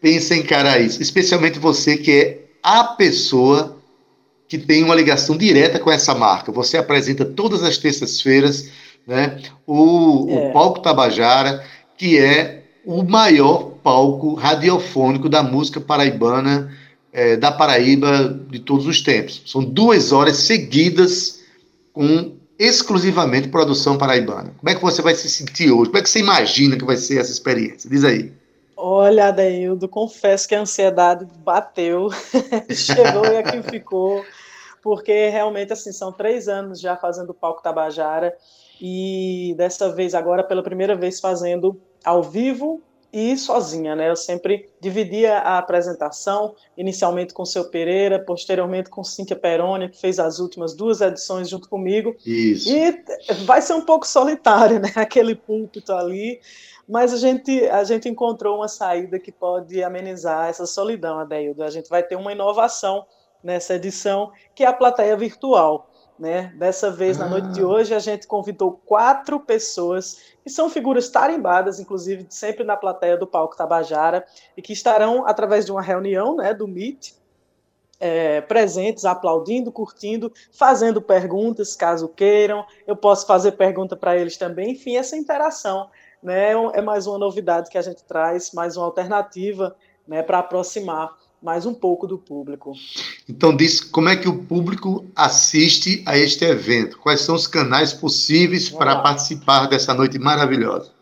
pensa 0.00 0.34
em 0.34 0.40
encarar 0.40 0.80
isso? 0.80 1.00
Especialmente 1.00 1.60
você 1.60 1.96
que 1.96 2.10
é 2.10 2.40
a 2.60 2.82
pessoa 2.82 3.76
que 4.48 4.58
tem 4.58 4.82
uma 4.82 4.96
ligação 4.96 5.36
direta 5.36 5.78
com 5.78 5.88
essa 5.88 6.16
marca. 6.16 6.50
Você 6.50 6.76
apresenta 6.76 7.24
todas 7.24 7.62
as 7.62 7.78
terças-feiras, 7.78 8.68
né? 9.06 9.38
O, 9.64 10.26
É. 10.28 10.48
o 10.48 10.52
Palco 10.52 10.80
Tabajara, 10.80 11.64
que 11.96 12.18
é 12.18 12.64
o 12.84 13.04
maior 13.04 13.71
palco 13.82 14.34
radiofônico 14.34 15.28
da 15.28 15.42
música 15.42 15.80
paraibana 15.80 16.72
eh, 17.12 17.36
da 17.36 17.52
Paraíba 17.52 18.28
de 18.48 18.58
todos 18.58 18.86
os 18.86 19.00
tempos. 19.02 19.42
São 19.46 19.62
duas 19.62 20.12
horas 20.12 20.36
seguidas 20.38 21.40
com 21.92 22.32
exclusivamente 22.58 23.48
produção 23.48 23.98
paraibana. 23.98 24.54
Como 24.58 24.70
é 24.70 24.74
que 24.74 24.80
você 24.80 25.02
vai 25.02 25.14
se 25.14 25.28
sentir 25.28 25.70
hoje? 25.70 25.90
Como 25.90 25.98
é 25.98 26.02
que 26.02 26.08
você 26.08 26.20
imagina 26.20 26.76
que 26.76 26.84
vai 26.84 26.96
ser 26.96 27.20
essa 27.20 27.32
experiência? 27.32 27.90
Diz 27.90 28.04
aí. 28.04 28.32
Olha, 28.76 29.28
Adeildo, 29.28 29.88
confesso 29.88 30.48
que 30.48 30.54
a 30.54 30.60
ansiedade 30.60 31.26
bateu, 31.44 32.08
chegou 32.70 33.26
e 33.26 33.36
aqui 33.36 33.62
ficou, 33.62 34.24
porque 34.82 35.28
realmente 35.28 35.72
assim 35.72 35.92
são 35.92 36.10
três 36.10 36.48
anos 36.48 36.80
já 36.80 36.96
fazendo 36.96 37.30
o 37.30 37.34
palco 37.34 37.62
Tabajara 37.62 38.34
e 38.80 39.54
dessa 39.56 39.88
vez 39.92 40.14
agora 40.14 40.42
pela 40.42 40.62
primeira 40.62 40.96
vez 40.96 41.20
fazendo 41.20 41.80
ao 42.04 42.24
vivo 42.24 42.82
e 43.12 43.36
sozinha, 43.36 43.94
né? 43.94 44.08
Eu 44.08 44.16
sempre 44.16 44.70
dividia 44.80 45.38
a 45.38 45.58
apresentação, 45.58 46.54
inicialmente 46.76 47.34
com 47.34 47.42
o 47.42 47.46
seu 47.46 47.68
Pereira, 47.68 48.18
posteriormente 48.18 48.88
com 48.88 49.04
Cíntia 49.04 49.36
Peroni, 49.36 49.90
que 49.90 50.00
fez 50.00 50.18
as 50.18 50.38
últimas 50.38 50.74
duas 50.74 51.02
edições 51.02 51.48
junto 51.48 51.68
comigo. 51.68 52.16
Isso. 52.24 52.74
E 52.74 53.04
vai 53.44 53.60
ser 53.60 53.74
um 53.74 53.82
pouco 53.82 54.06
solitário, 54.06 54.80
né? 54.80 54.90
Aquele 54.96 55.34
púlpito 55.34 55.92
ali. 55.92 56.40
Mas 56.88 57.12
a 57.12 57.18
gente, 57.18 57.66
a 57.68 57.84
gente 57.84 58.08
encontrou 58.08 58.56
uma 58.56 58.68
saída 58.68 59.18
que 59.18 59.30
pode 59.30 59.82
amenizar 59.82 60.48
essa 60.48 60.66
solidão, 60.66 61.18
Adeildo. 61.18 61.62
A 61.62 61.70
gente 61.70 61.88
vai 61.88 62.02
ter 62.02 62.16
uma 62.16 62.32
inovação 62.32 63.04
nessa 63.42 63.74
edição, 63.74 64.32
que 64.54 64.64
é 64.64 64.66
a 64.66 64.72
plateia 64.72 65.16
virtual. 65.16 65.90
Né? 66.18 66.52
Dessa 66.56 66.90
vez, 66.90 67.18
na 67.18 67.26
noite 67.26 67.48
de 67.48 67.64
hoje, 67.64 67.94
a 67.94 67.98
gente 67.98 68.26
convidou 68.26 68.80
quatro 68.84 69.40
pessoas 69.40 70.20
que 70.42 70.50
são 70.50 70.68
figuras 70.68 71.08
tarimbadas, 71.08 71.80
inclusive 71.80 72.26
sempre 72.28 72.64
na 72.64 72.76
plateia 72.76 73.16
do 73.16 73.26
Palco 73.26 73.56
Tabajara, 73.56 74.24
e 74.56 74.62
que 74.62 74.72
estarão, 74.72 75.26
através 75.26 75.64
de 75.64 75.72
uma 75.72 75.82
reunião 75.82 76.36
né, 76.36 76.54
do 76.54 76.68
Meet, 76.68 77.14
é, 77.98 78.40
presentes, 78.40 79.04
aplaudindo, 79.04 79.70
curtindo, 79.70 80.32
fazendo 80.50 81.00
perguntas, 81.00 81.76
caso 81.76 82.08
queiram. 82.08 82.66
Eu 82.84 82.96
posso 82.96 83.24
fazer 83.26 83.52
pergunta 83.52 83.96
para 83.96 84.16
eles 84.16 84.36
também. 84.36 84.72
Enfim, 84.72 84.96
essa 84.96 85.16
interação 85.16 85.88
né, 86.20 86.50
é 86.72 86.80
mais 86.80 87.06
uma 87.06 87.16
novidade 87.16 87.70
que 87.70 87.78
a 87.78 87.82
gente 87.82 88.02
traz, 88.02 88.50
mais 88.52 88.76
uma 88.76 88.86
alternativa 88.86 89.76
né, 90.06 90.20
para 90.20 90.40
aproximar 90.40 91.16
mais 91.42 91.66
um 91.66 91.74
pouco 91.74 92.06
do 92.06 92.16
público. 92.16 92.72
Então, 93.28 93.54
diz 93.54 93.80
como 93.80 94.08
é 94.08 94.16
que 94.16 94.28
o 94.28 94.44
público 94.44 95.04
assiste 95.16 96.02
a 96.06 96.16
este 96.16 96.44
evento? 96.44 96.98
Quais 96.98 97.22
são 97.22 97.34
os 97.34 97.46
canais 97.46 97.92
possíveis 97.92 98.68
Vamos 98.68 98.78
para 98.78 98.94
lá. 98.94 99.02
participar 99.02 99.66
dessa 99.66 99.92
noite 99.92 100.18
maravilhosa? 100.18 100.92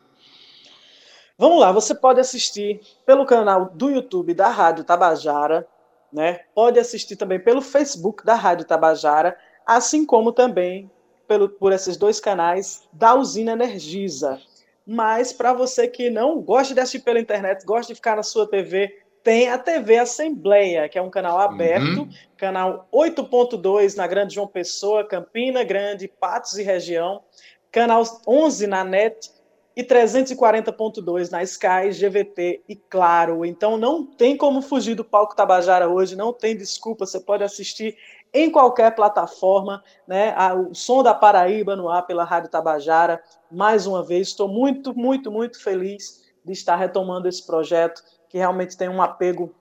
Vamos 1.36 1.60
lá, 1.60 1.72
você 1.72 1.94
pode 1.94 2.20
assistir 2.20 2.80
pelo 3.06 3.24
canal 3.24 3.70
do 3.74 3.90
YouTube 3.90 4.34
da 4.34 4.48
Rádio 4.48 4.84
Tabajara, 4.84 5.66
né? 6.12 6.40
Pode 6.54 6.78
assistir 6.78 7.16
também 7.16 7.40
pelo 7.40 7.62
Facebook 7.62 8.24
da 8.24 8.34
Rádio 8.34 8.66
Tabajara, 8.66 9.36
assim 9.66 10.04
como 10.04 10.32
também 10.32 10.90
pelo, 11.26 11.48
por 11.48 11.72
esses 11.72 11.96
dois 11.96 12.18
canais 12.18 12.82
da 12.92 13.14
Usina 13.14 13.52
Energisa. 13.52 14.40
Mas 14.86 15.32
para 15.32 15.52
você 15.52 15.86
que 15.86 16.10
não 16.10 16.40
gosta 16.40 16.74
de 16.74 16.80
assistir 16.80 17.04
pela 17.04 17.20
internet, 17.20 17.64
gosta 17.64 17.92
de 17.92 17.96
ficar 17.96 18.16
na 18.16 18.22
sua 18.22 18.46
TV, 18.46 18.92
tem 19.22 19.50
a 19.50 19.58
TV 19.58 19.98
Assembleia, 19.98 20.88
que 20.88 20.98
é 20.98 21.02
um 21.02 21.10
canal 21.10 21.38
aberto, 21.38 22.00
Uhum. 22.00 22.10
canal 22.36 22.88
8.2 22.92 23.94
na 23.94 24.06
Grande 24.06 24.34
João 24.34 24.46
Pessoa, 24.46 25.04
Campina 25.06 25.62
Grande, 25.62 26.08
Patos 26.08 26.56
e 26.58 26.62
região, 26.62 27.22
canal 27.70 28.02
11 28.26 28.66
na 28.66 28.82
NET 28.84 29.30
e 29.76 29.84
340.2 29.84 31.30
na 31.30 31.42
Sky, 31.42 31.90
GVT 31.92 32.62
e 32.68 32.74
Claro. 32.76 33.44
Então 33.44 33.76
não 33.76 34.04
tem 34.04 34.36
como 34.36 34.62
fugir 34.62 34.94
do 34.94 35.04
palco 35.04 35.36
Tabajara 35.36 35.88
hoje, 35.88 36.16
não 36.16 36.32
tem 36.32 36.56
desculpa, 36.56 37.06
você 37.06 37.20
pode 37.20 37.44
assistir 37.44 37.96
em 38.32 38.50
qualquer 38.50 38.94
plataforma, 38.94 39.82
né? 40.06 40.34
O 40.54 40.74
som 40.74 41.02
da 41.02 41.12
Paraíba 41.12 41.74
no 41.76 41.88
ar 41.88 42.06
pela 42.06 42.24
Rádio 42.24 42.50
Tabajara. 42.50 43.22
Mais 43.50 43.86
uma 43.86 44.02
vez, 44.04 44.28
estou 44.28 44.48
muito, 44.48 44.96
muito, 44.96 45.30
muito 45.30 45.60
feliz 45.62 46.30
de 46.44 46.52
estar 46.52 46.76
retomando 46.76 47.28
esse 47.28 47.44
projeto, 47.44 48.02
que 48.30 48.38
realmente 48.38 48.76
tem 48.76 48.88
um 48.88 49.02
apego 49.02 49.52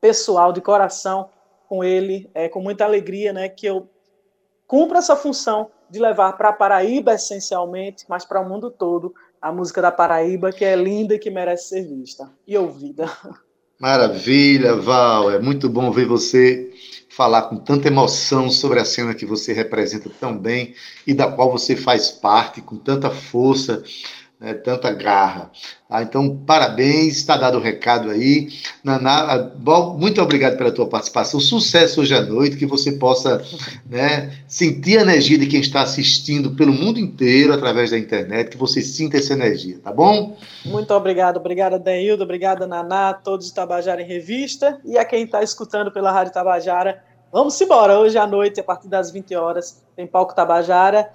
pessoal, 0.00 0.52
de 0.52 0.60
coração 0.60 1.28
com 1.68 1.82
ele, 1.84 2.30
é, 2.32 2.48
com 2.48 2.62
muita 2.62 2.84
alegria, 2.84 3.32
né? 3.32 3.48
Que 3.48 3.66
eu 3.66 3.90
cumpro 4.66 4.96
essa 4.96 5.16
função 5.16 5.70
de 5.90 5.98
levar 5.98 6.34
para 6.34 6.52
Paraíba, 6.52 7.12
essencialmente, 7.12 8.04
mas 8.08 8.24
para 8.24 8.40
o 8.40 8.48
mundo 8.48 8.70
todo, 8.70 9.12
a 9.42 9.50
música 9.50 9.82
da 9.82 9.90
Paraíba, 9.90 10.52
que 10.52 10.64
é 10.64 10.76
linda 10.76 11.14
e 11.14 11.18
que 11.18 11.28
merece 11.28 11.70
ser 11.70 11.88
vista 11.88 12.30
e 12.46 12.56
ouvida. 12.56 13.10
Maravilha, 13.80 14.76
Val. 14.76 15.30
É 15.30 15.38
muito 15.38 15.68
bom 15.68 15.90
ver 15.90 16.06
você 16.06 16.72
falar 17.08 17.42
com 17.42 17.56
tanta 17.56 17.88
emoção 17.88 18.48
sobre 18.50 18.78
a 18.78 18.84
cena 18.84 19.14
que 19.14 19.26
você 19.26 19.52
representa 19.52 20.10
tão 20.20 20.38
bem 20.38 20.74
e 21.06 21.12
da 21.12 21.30
qual 21.30 21.50
você 21.50 21.74
faz 21.74 22.10
parte, 22.10 22.60
com 22.60 22.76
tanta 22.76 23.10
força, 23.10 23.82
né, 24.40 24.54
tanta 24.54 24.92
garra. 24.92 25.50
Tá? 25.88 26.02
Então, 26.02 26.36
parabéns, 26.46 27.16
está 27.16 27.36
dado 27.36 27.58
o 27.58 27.60
recado 27.60 28.10
aí. 28.10 28.48
Naná, 28.84 29.32
ah, 29.32 29.50
Val, 29.58 29.98
muito 29.98 30.22
obrigado 30.22 30.56
pela 30.56 30.70
tua 30.70 30.86
participação. 30.88 31.40
Sucesso 31.40 32.00
hoje 32.00 32.14
à 32.14 32.22
noite, 32.22 32.56
que 32.56 32.66
você 32.66 32.92
possa 32.92 33.42
né, 33.88 34.32
sentir 34.46 34.98
a 34.98 35.02
energia 35.02 35.38
de 35.38 35.46
quem 35.46 35.60
está 35.60 35.82
assistindo 35.82 36.52
pelo 36.52 36.72
mundo 36.72 37.00
inteiro 37.00 37.52
através 37.52 37.90
da 37.90 37.98
internet, 37.98 38.50
que 38.50 38.56
você 38.56 38.80
sinta 38.80 39.16
essa 39.16 39.32
energia, 39.32 39.80
tá 39.82 39.92
bom? 39.92 40.36
Muito 40.64 40.94
obrigado, 40.94 41.38
obrigada, 41.38 41.78
Deildo, 41.78 42.22
obrigada, 42.22 42.66
Naná, 42.66 43.12
todos 43.12 43.46
de 43.46 43.54
Tabajara 43.54 44.02
em 44.02 44.06
Revista 44.06 44.80
e 44.84 44.96
a 44.96 45.04
quem 45.04 45.24
está 45.24 45.42
escutando 45.42 45.90
pela 45.90 46.12
Rádio 46.12 46.32
Tabajara. 46.32 47.02
Vamos 47.32 47.60
embora, 47.60 47.98
hoje 47.98 48.16
à 48.16 48.26
noite, 48.26 48.60
a 48.60 48.64
partir 48.64 48.88
das 48.88 49.10
20 49.10 49.34
horas, 49.34 49.82
tem 49.96 50.06
Palco 50.06 50.34
Tabajara, 50.34 51.10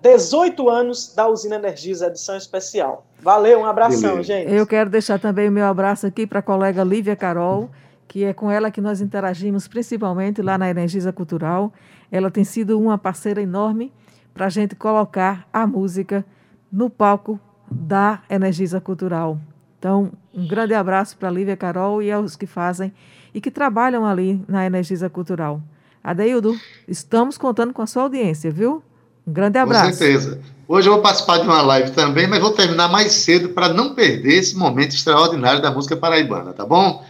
18 0.00 0.68
anos 0.68 1.14
da 1.14 1.28
Usina 1.28 1.56
Energisa, 1.56 2.06
edição 2.06 2.36
especial. 2.36 3.06
Valeu, 3.20 3.60
um 3.60 3.64
abração, 3.64 4.10
Beleza. 4.10 4.22
gente. 4.22 4.52
Eu 4.52 4.66
quero 4.66 4.90
deixar 4.90 5.18
também 5.18 5.48
o 5.48 5.52
meu 5.52 5.66
abraço 5.66 6.06
aqui 6.06 6.26
para 6.26 6.40
a 6.40 6.42
colega 6.42 6.84
Lívia 6.84 7.16
Carol, 7.16 7.70
que 8.06 8.24
é 8.24 8.32
com 8.32 8.50
ela 8.50 8.70
que 8.70 8.80
nós 8.80 9.00
interagimos 9.00 9.66
principalmente 9.66 10.42
lá 10.42 10.56
na 10.56 10.70
Energisa 10.70 11.12
Cultural. 11.12 11.72
Ela 12.10 12.30
tem 12.30 12.44
sido 12.44 12.78
uma 12.78 12.96
parceira 12.96 13.42
enorme 13.42 13.92
para 14.32 14.46
a 14.46 14.50
gente 14.50 14.76
colocar 14.76 15.48
a 15.52 15.66
música 15.66 16.24
no 16.70 16.88
palco 16.90 17.40
da 17.70 18.22
Energisa 18.30 18.80
Cultural. 18.80 19.38
Então, 19.78 20.12
um 20.32 20.46
grande 20.46 20.74
abraço 20.74 21.16
para 21.16 21.28
a 21.28 21.32
Lívia 21.32 21.56
Carol 21.56 22.02
e 22.02 22.12
aos 22.12 22.36
que 22.36 22.46
fazem 22.46 22.92
e 23.34 23.40
que 23.40 23.50
trabalham 23.50 24.04
ali 24.04 24.42
na 24.46 24.64
Energisa 24.64 25.10
Cultural. 25.10 25.60
Adeildo, 26.02 26.54
estamos 26.86 27.36
contando 27.36 27.72
com 27.72 27.82
a 27.82 27.86
sua 27.86 28.04
audiência, 28.04 28.50
viu? 28.50 28.82
Um 29.26 29.32
grande 29.32 29.58
abraço. 29.58 29.90
Com 29.90 29.96
certeza. 29.96 30.40
Hoje 30.68 30.88
eu 30.88 30.94
vou 30.94 31.02
participar 31.02 31.38
de 31.38 31.44
uma 31.44 31.62
live 31.62 31.90
também, 31.92 32.26
mas 32.26 32.40
vou 32.40 32.50
terminar 32.50 32.88
mais 32.88 33.12
cedo 33.12 33.50
para 33.50 33.68
não 33.68 33.94
perder 33.94 34.34
esse 34.34 34.56
momento 34.56 34.94
extraordinário 34.94 35.62
da 35.62 35.70
música 35.70 35.96
paraibana, 35.96 36.52
tá 36.52 36.66
bom? 36.66 37.04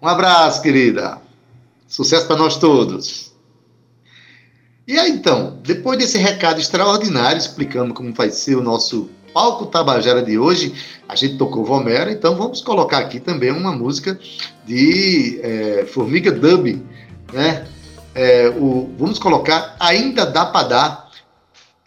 Um 0.00 0.06
abraço, 0.06 0.62
querida. 0.62 1.18
Sucesso 1.86 2.26
para 2.26 2.36
nós 2.36 2.56
todos. 2.56 3.32
E 4.86 4.98
aí, 4.98 5.10
então, 5.10 5.58
depois 5.62 5.98
desse 5.98 6.18
recado 6.18 6.60
extraordinário 6.60 7.38
explicando 7.38 7.92
como 7.94 8.12
vai 8.12 8.30
ser 8.30 8.56
o 8.56 8.62
nosso 8.62 9.10
palco 9.32 9.66
Tabajara 9.66 10.22
de 10.22 10.38
hoje, 10.38 10.74
a 11.08 11.14
gente 11.14 11.36
tocou 11.36 11.64
Vomera, 11.64 12.10
então 12.10 12.36
vamos 12.36 12.60
colocar 12.60 12.98
aqui 12.98 13.20
também 13.20 13.50
uma 13.50 13.72
música 13.72 14.18
de 14.66 15.40
é, 15.42 15.86
Formiga 15.86 16.32
Dub, 16.32 16.82
né? 17.32 17.66
É, 18.14 18.48
o, 18.48 18.90
vamos 18.98 19.18
colocar 19.18 19.76
Ainda 19.78 20.26
Dá 20.26 20.46
Pra 20.46 20.62
Dar, 20.62 21.07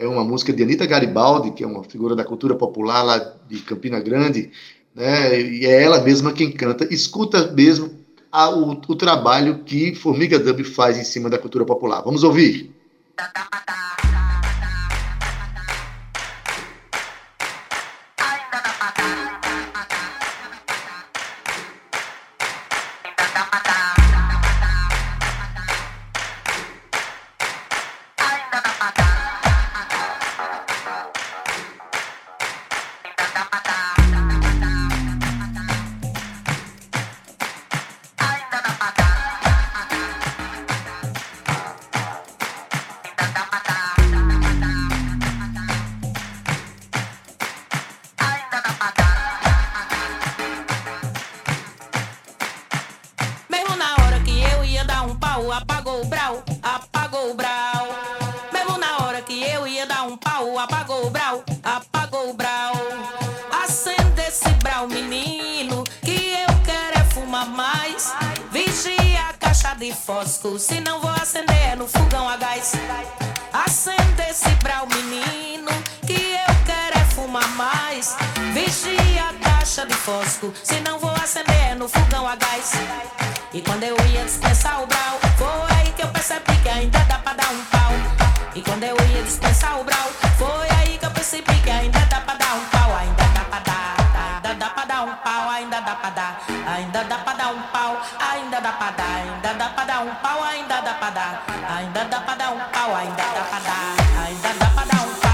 é 0.01 0.07
uma 0.07 0.23
música 0.23 0.51
de 0.51 0.63
Anitta 0.63 0.85
Garibaldi, 0.85 1.51
que 1.51 1.63
é 1.63 1.67
uma 1.67 1.83
figura 1.83 2.15
da 2.15 2.23
cultura 2.23 2.55
popular 2.55 3.03
lá 3.03 3.17
de 3.47 3.59
Campina 3.61 3.99
Grande, 3.99 4.51
né? 4.95 5.39
E 5.39 5.65
é 5.65 5.83
ela 5.83 6.01
mesma 6.01 6.33
quem 6.33 6.51
canta. 6.51 6.91
Escuta 6.93 7.51
mesmo 7.51 7.91
a- 8.31 8.49
o, 8.49 8.71
o 8.71 8.95
trabalho 8.95 9.63
que 9.63 9.93
Formiga 9.95 10.39
Dub 10.39 10.63
faz 10.63 10.97
em 10.97 11.03
cima 11.03 11.29
da 11.29 11.37
cultura 11.37 11.65
popular. 11.65 12.01
Vamos 12.01 12.23
ouvir. 12.23 12.75
Mesmo 13.17 13.80
ainda 95.71 95.85
dá 95.85 95.95
pra 95.95 96.09
dar, 96.09 96.41
ainda 96.67 97.03
dá 97.05 97.17
pra 97.19 97.33
dar 97.33 97.53
um 97.53 97.61
pau, 97.71 98.01
ainda 98.19 98.59
dá 98.59 98.73
pra 98.73 98.91
dar, 98.91 99.15
ainda 99.15 99.53
dá 99.53 99.69
pra 99.69 99.85
dar 99.85 100.01
um 100.01 100.15
pau, 100.15 100.43
ainda 100.43 100.81
dá 100.81 100.93
pra 100.95 101.09
dar, 101.11 101.43
ainda 101.77 102.03
dá 102.03 102.19
pra 102.19 102.35
dar 102.35 102.51
um 102.51 102.59
pau, 102.59 102.93
ainda 102.93 103.15
dá 103.15 103.43
pra 103.49 103.59
dar, 103.59 103.95
ainda 104.27 104.49
dá 104.59 104.65
pra 104.65 104.83
dar 104.83 105.01
um 105.07 105.13
pau, 105.13 105.30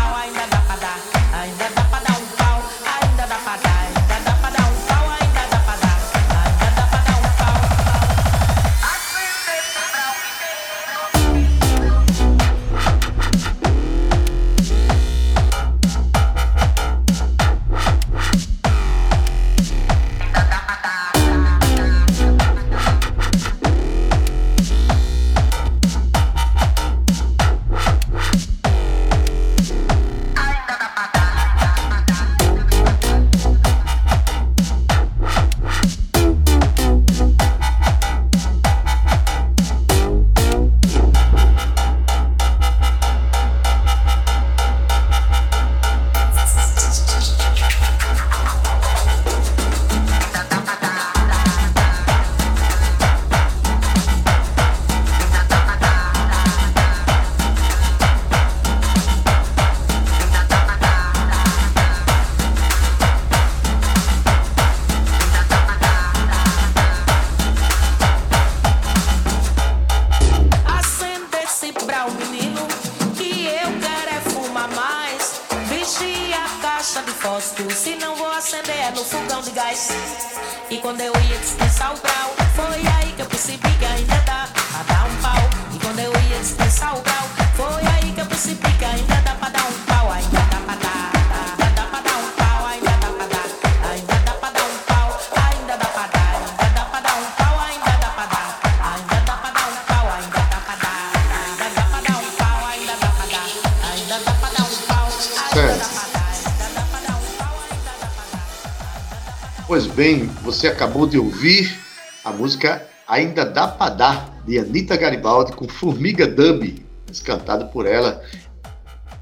bem, 109.98 110.28
você 110.44 110.68
acabou 110.68 111.08
de 111.08 111.18
ouvir 111.18 111.76
a 112.24 112.32
música 112.32 112.88
Ainda 113.08 113.44
Dá 113.44 113.68
Pra 113.68 113.90
Dar, 113.90 114.44
de 114.46 114.60
Anitta 114.60 114.96
Garibaldi, 114.96 115.54
com 115.54 115.68
Formiga 115.68 116.28
Dub, 116.28 116.86
cantado 117.26 117.66
por 117.70 117.88
ela. 117.88 118.22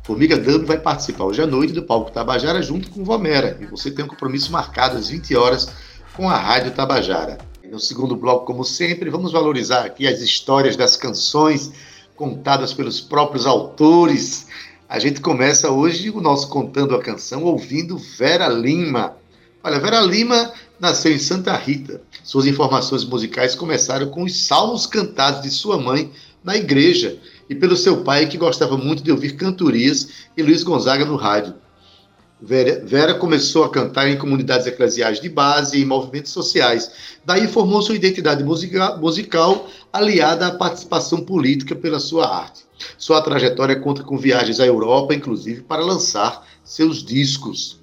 Formiga 0.03 0.35
Dub 0.35 0.65
vai 0.65 0.77
participar 0.77 1.23
hoje 1.23 1.41
à 1.41 1.47
noite 1.47 1.71
do 1.71 1.81
Palco 1.81 2.11
Tabajara 2.11 2.61
junto 2.61 2.91
com 2.91 3.05
Vomera. 3.05 3.57
E 3.61 3.65
você 3.65 3.89
tem 3.89 4.03
um 4.03 4.07
compromisso 4.09 4.51
marcado 4.51 4.97
às 4.97 5.07
20 5.07 5.33
horas 5.38 5.71
com 6.13 6.29
a 6.29 6.38
Rádio 6.38 6.71
Tabajara. 6.73 7.38
No 7.63 7.79
segundo 7.79 8.13
bloco, 8.13 8.45
como 8.45 8.65
sempre, 8.65 9.09
vamos 9.09 9.31
valorizar 9.31 9.85
aqui 9.85 10.05
as 10.05 10.19
histórias 10.19 10.75
das 10.75 10.97
canções 10.97 11.71
contadas 12.17 12.73
pelos 12.73 12.99
próprios 12.99 13.45
autores. 13.45 14.47
A 14.89 14.99
gente 14.99 15.21
começa 15.21 15.71
hoje 15.71 16.09
o 16.09 16.19
nosso 16.19 16.49
Contando 16.49 16.95
a 16.95 17.01
Canção 17.01 17.45
ouvindo 17.45 17.97
Vera 17.97 18.49
Lima. 18.49 19.15
Olha, 19.63 19.79
Vera 19.79 19.99
Lima 20.01 20.53
nasceu 20.79 21.11
em 21.11 21.19
Santa 21.19 21.55
Rita. 21.55 22.01
Suas 22.23 22.45
informações 22.45 23.03
musicais 23.05 23.55
começaram 23.55 24.09
com 24.09 24.23
os 24.23 24.45
salmos 24.45 24.85
cantados 24.85 25.41
de 25.41 25.49
sua 25.49 25.77
mãe 25.77 26.11
na 26.43 26.55
igreja 26.55 27.17
e 27.49 27.55
pelo 27.55 27.77
seu 27.77 28.03
pai, 28.03 28.27
que 28.27 28.38
gostava 28.38 28.77
muito 28.77 29.03
de 29.03 29.11
ouvir 29.11 29.35
cantorias 29.35 30.09
e 30.35 30.43
Luiz 30.43 30.63
Gonzaga 30.63 31.05
no 31.05 31.15
rádio. 31.15 31.55
Vera, 32.41 33.13
começou 33.15 33.63
a 33.63 33.69
cantar 33.69 34.09
em 34.09 34.17
comunidades 34.17 34.67
eclesiais 34.67 35.21
de 35.21 35.29
base 35.29 35.77
e 35.77 35.81
em 35.81 35.85
movimentos 35.85 36.31
sociais. 36.31 36.91
Daí 37.25 37.47
formou 37.47 37.81
sua 37.81 37.95
identidade 37.95 38.43
musica- 38.43 38.97
musical 38.97 39.67
aliada 39.91 40.47
à 40.47 40.51
participação 40.51 41.21
política 41.21 41.73
pela 41.75 41.99
sua 41.99 42.27
arte. 42.27 42.65
Sua 42.97 43.21
trajetória 43.21 43.79
conta 43.79 44.03
com 44.03 44.17
viagens 44.17 44.59
à 44.59 44.65
Europa, 44.65 45.15
inclusive, 45.15 45.61
para 45.61 45.83
lançar 45.83 46.45
seus 46.63 47.03
discos. 47.03 47.79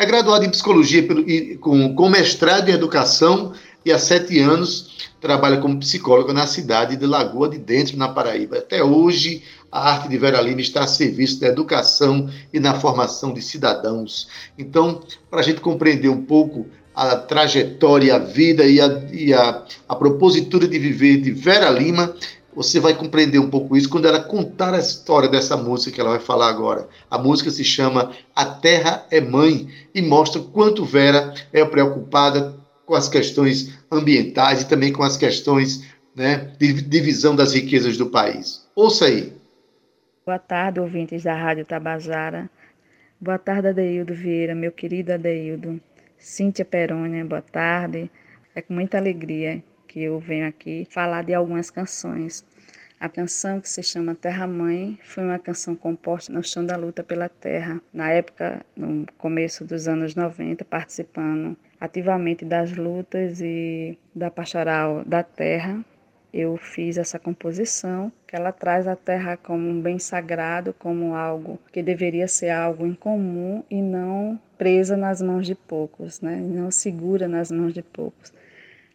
É 0.00 0.06
graduado 0.06 0.46
em 0.46 0.48
psicologia 0.48 1.02
pelo- 1.02 1.28
e 1.28 1.58
com, 1.58 1.94
com 1.94 2.08
mestrado 2.08 2.70
em 2.70 2.72
educação 2.72 3.52
e 3.84 3.92
há 3.92 3.98
sete 3.98 4.40
anos 4.40 5.10
trabalha 5.20 5.58
como 5.58 5.78
psicóloga 5.78 6.32
na 6.32 6.46
cidade 6.46 6.96
de 6.96 7.04
Lagoa 7.04 7.50
de 7.50 7.58
Dentro, 7.58 7.98
na 7.98 8.08
Paraíba. 8.08 8.56
Até 8.56 8.82
hoje, 8.82 9.42
a 9.70 9.90
arte 9.90 10.08
de 10.08 10.16
Vera 10.16 10.40
Lima 10.40 10.62
está 10.62 10.84
a 10.84 10.86
serviço 10.86 11.38
da 11.38 11.48
educação 11.48 12.30
e 12.50 12.58
na 12.58 12.80
formação 12.80 13.34
de 13.34 13.42
cidadãos. 13.42 14.26
Então, 14.58 15.02
para 15.30 15.40
a 15.40 15.42
gente 15.42 15.60
compreender 15.60 16.08
um 16.08 16.24
pouco 16.24 16.66
a 16.94 17.16
trajetória, 17.16 18.14
a 18.14 18.18
vida 18.18 18.64
e 18.64 18.80
a, 18.80 19.02
e 19.12 19.34
a, 19.34 19.62
a 19.86 19.94
propositura 19.94 20.66
de 20.66 20.78
viver 20.78 21.18
de 21.20 21.30
Vera 21.30 21.68
Lima, 21.68 22.14
você 22.54 22.80
vai 22.80 22.94
compreender 22.94 23.38
um 23.38 23.48
pouco 23.48 23.76
isso 23.76 23.88
quando 23.88 24.06
ela 24.06 24.22
contar 24.22 24.74
a 24.74 24.78
história 24.78 25.28
dessa 25.28 25.56
música 25.56 25.94
que 25.94 26.00
ela 26.00 26.10
vai 26.10 26.20
falar 26.20 26.48
agora. 26.48 26.88
A 27.10 27.18
música 27.18 27.50
se 27.50 27.64
chama 27.64 28.12
A 28.34 28.44
Terra 28.44 29.06
é 29.10 29.20
Mãe 29.20 29.68
e 29.94 30.02
mostra 30.02 30.40
quanto 30.40 30.84
Vera 30.84 31.34
é 31.52 31.64
preocupada 31.64 32.54
com 32.84 32.94
as 32.94 33.08
questões 33.08 33.78
ambientais 33.90 34.62
e 34.62 34.68
também 34.68 34.92
com 34.92 35.02
as 35.02 35.16
questões 35.16 35.88
né, 36.14 36.52
de 36.58 36.82
divisão 36.82 37.36
das 37.36 37.54
riquezas 37.54 37.96
do 37.96 38.10
país. 38.10 38.66
Ouça 38.74 39.06
aí. 39.06 39.32
Boa 40.26 40.38
tarde, 40.38 40.80
ouvintes 40.80 41.22
da 41.22 41.34
Rádio 41.34 41.64
Tabajara. 41.64 42.50
Boa 43.20 43.38
tarde, 43.38 43.68
Adeildo 43.68 44.14
Vieira, 44.14 44.54
meu 44.54 44.72
querido 44.72 45.12
Adeildo. 45.12 45.80
Cíntia 46.18 46.64
Perônia, 46.64 47.24
boa 47.24 47.42
tarde. 47.42 48.10
É 48.54 48.60
com 48.60 48.74
muita 48.74 48.98
alegria 48.98 49.62
que 49.90 50.04
eu 50.04 50.20
venho 50.20 50.46
aqui 50.46 50.86
falar 50.88 51.24
de 51.24 51.34
algumas 51.34 51.68
canções. 51.68 52.46
A 53.00 53.08
canção 53.08 53.60
que 53.60 53.68
se 53.68 53.82
chama 53.82 54.14
Terra 54.14 54.46
Mãe 54.46 54.96
foi 55.02 55.24
uma 55.24 55.38
canção 55.38 55.74
composta 55.74 56.32
no 56.32 56.44
chão 56.44 56.64
da 56.64 56.76
luta 56.76 57.02
pela 57.02 57.28
terra, 57.28 57.80
na 57.92 58.08
época, 58.10 58.64
no 58.76 59.04
começo 59.18 59.64
dos 59.64 59.88
anos 59.88 60.14
90, 60.14 60.64
participando 60.64 61.56
ativamente 61.80 62.44
das 62.44 62.76
lutas 62.76 63.40
e 63.40 63.98
da 64.14 64.30
pastoral 64.30 65.02
da 65.04 65.24
terra. 65.24 65.84
Eu 66.32 66.56
fiz 66.56 66.96
essa 66.96 67.18
composição, 67.18 68.12
que 68.28 68.36
ela 68.36 68.52
traz 68.52 68.86
a 68.86 68.94
terra 68.94 69.36
como 69.36 69.68
um 69.68 69.80
bem 69.80 69.98
sagrado, 69.98 70.72
como 70.78 71.16
algo 71.16 71.58
que 71.72 71.82
deveria 71.82 72.28
ser 72.28 72.50
algo 72.50 72.86
em 72.86 72.94
comum 72.94 73.64
e 73.68 73.82
não 73.82 74.38
presa 74.56 74.96
nas 74.96 75.20
mãos 75.20 75.46
de 75.46 75.56
poucos, 75.56 76.20
né? 76.20 76.36
não 76.36 76.70
segura 76.70 77.26
nas 77.26 77.50
mãos 77.50 77.74
de 77.74 77.82
poucos 77.82 78.32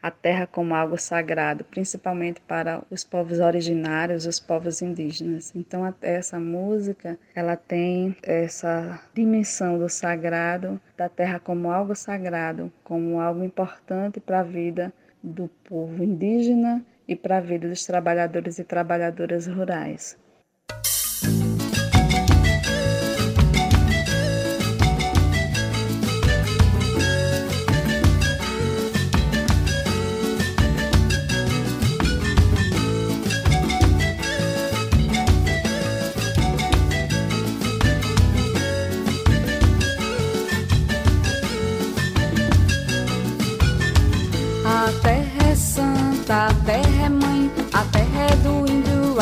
a 0.05 0.11
terra 0.11 0.45
como 0.45 0.75
algo 0.75 0.99
sagrado, 0.99 1.63
principalmente 1.63 2.39
para 2.39 2.83
os 2.91 3.03
povos 3.03 3.39
originários, 3.39 4.27
os 4.27 4.39
povos 4.39 4.79
indígenas. 4.83 5.51
Então 5.55 5.81
essa 5.99 6.39
música, 6.39 7.17
ela 7.33 7.55
tem 7.55 8.15
essa 8.21 9.01
dimensão 9.15 9.79
do 9.79 9.89
sagrado, 9.89 10.79
da 10.95 11.09
terra 11.09 11.39
como 11.39 11.71
algo 11.71 11.95
sagrado, 11.95 12.71
como 12.83 13.19
algo 13.19 13.43
importante 13.43 14.19
para 14.19 14.41
a 14.41 14.43
vida 14.43 14.93
do 15.23 15.47
povo 15.67 16.03
indígena 16.03 16.85
e 17.07 17.15
para 17.15 17.37
a 17.37 17.41
vida 17.41 17.67
dos 17.67 17.83
trabalhadores 17.83 18.59
e 18.59 18.63
trabalhadoras 18.63 19.47
rurais. 19.47 20.15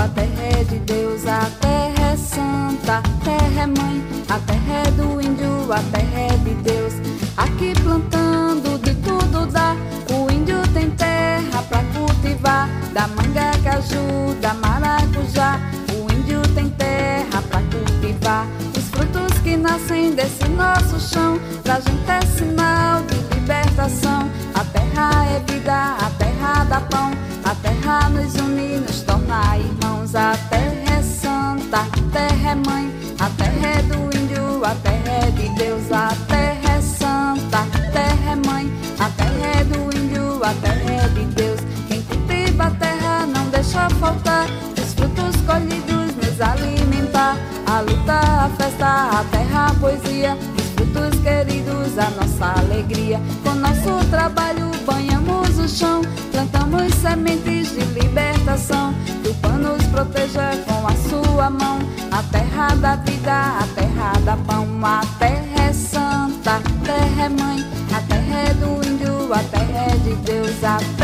A 0.04 0.08
terra 0.10 0.44
é 0.60 0.64
de 0.66 0.80
Deus, 0.80 1.26
a 1.26 1.50
terra 1.62 2.12
é 2.12 2.18
santa, 2.18 2.98
a 2.98 3.24
terra 3.24 3.62
é 3.62 3.68
mãe, 3.68 4.04
a 4.28 4.38
terra 4.40 4.84
é 4.86 4.92
do 4.92 5.22
índio, 5.22 5.72
a 5.72 5.80
terra 5.96 6.20
é 6.20 6.38
de 6.44 6.54
Deus. 6.56 6.94
Aqui 7.38 7.74
plantando 7.82 8.78
de 8.80 8.94
tudo 8.96 9.46
dá, 9.46 9.78
o 10.14 10.30
índio 10.30 10.62
tem 10.74 10.90
terra 10.92 11.64
pra 11.70 11.82
cultivar, 11.96 12.68
da 12.94 13.08
manga, 13.08 13.52
caju, 13.64 14.36
da 14.42 14.54
maracujá, 14.56 15.58
o 15.94 16.12
índio 16.12 16.42
tem 16.54 16.70
terra 16.72 17.42
pra 17.50 17.62
cultivar. 17.62 18.46
Os 18.78 18.84
frutos 18.90 19.40
que 19.40 19.56
nascem 19.56 20.14
desse 20.14 20.50
nosso 20.50 21.00
chão, 21.00 21.40
pra 21.64 21.76
gente 21.76 22.12
é 22.12 22.22
sinal 22.26 23.02
de 23.04 23.16
libertação. 23.36 24.33
A 64.86 65.02
terra 65.18 65.70
é 65.70 65.74
santa, 65.74 66.58
a 66.58 66.86
terra 66.86 67.24
é 67.24 67.30
mãe, 67.30 67.60
a 67.96 68.02
terra 68.02 68.40
é 68.50 68.54
do 68.54 68.86
índio, 68.86 69.34
a 69.34 69.40
terra 69.44 69.92
é 69.92 69.98
de 69.98 70.16
Deus, 70.16 70.64
a 70.64 70.78
terra 70.98 71.03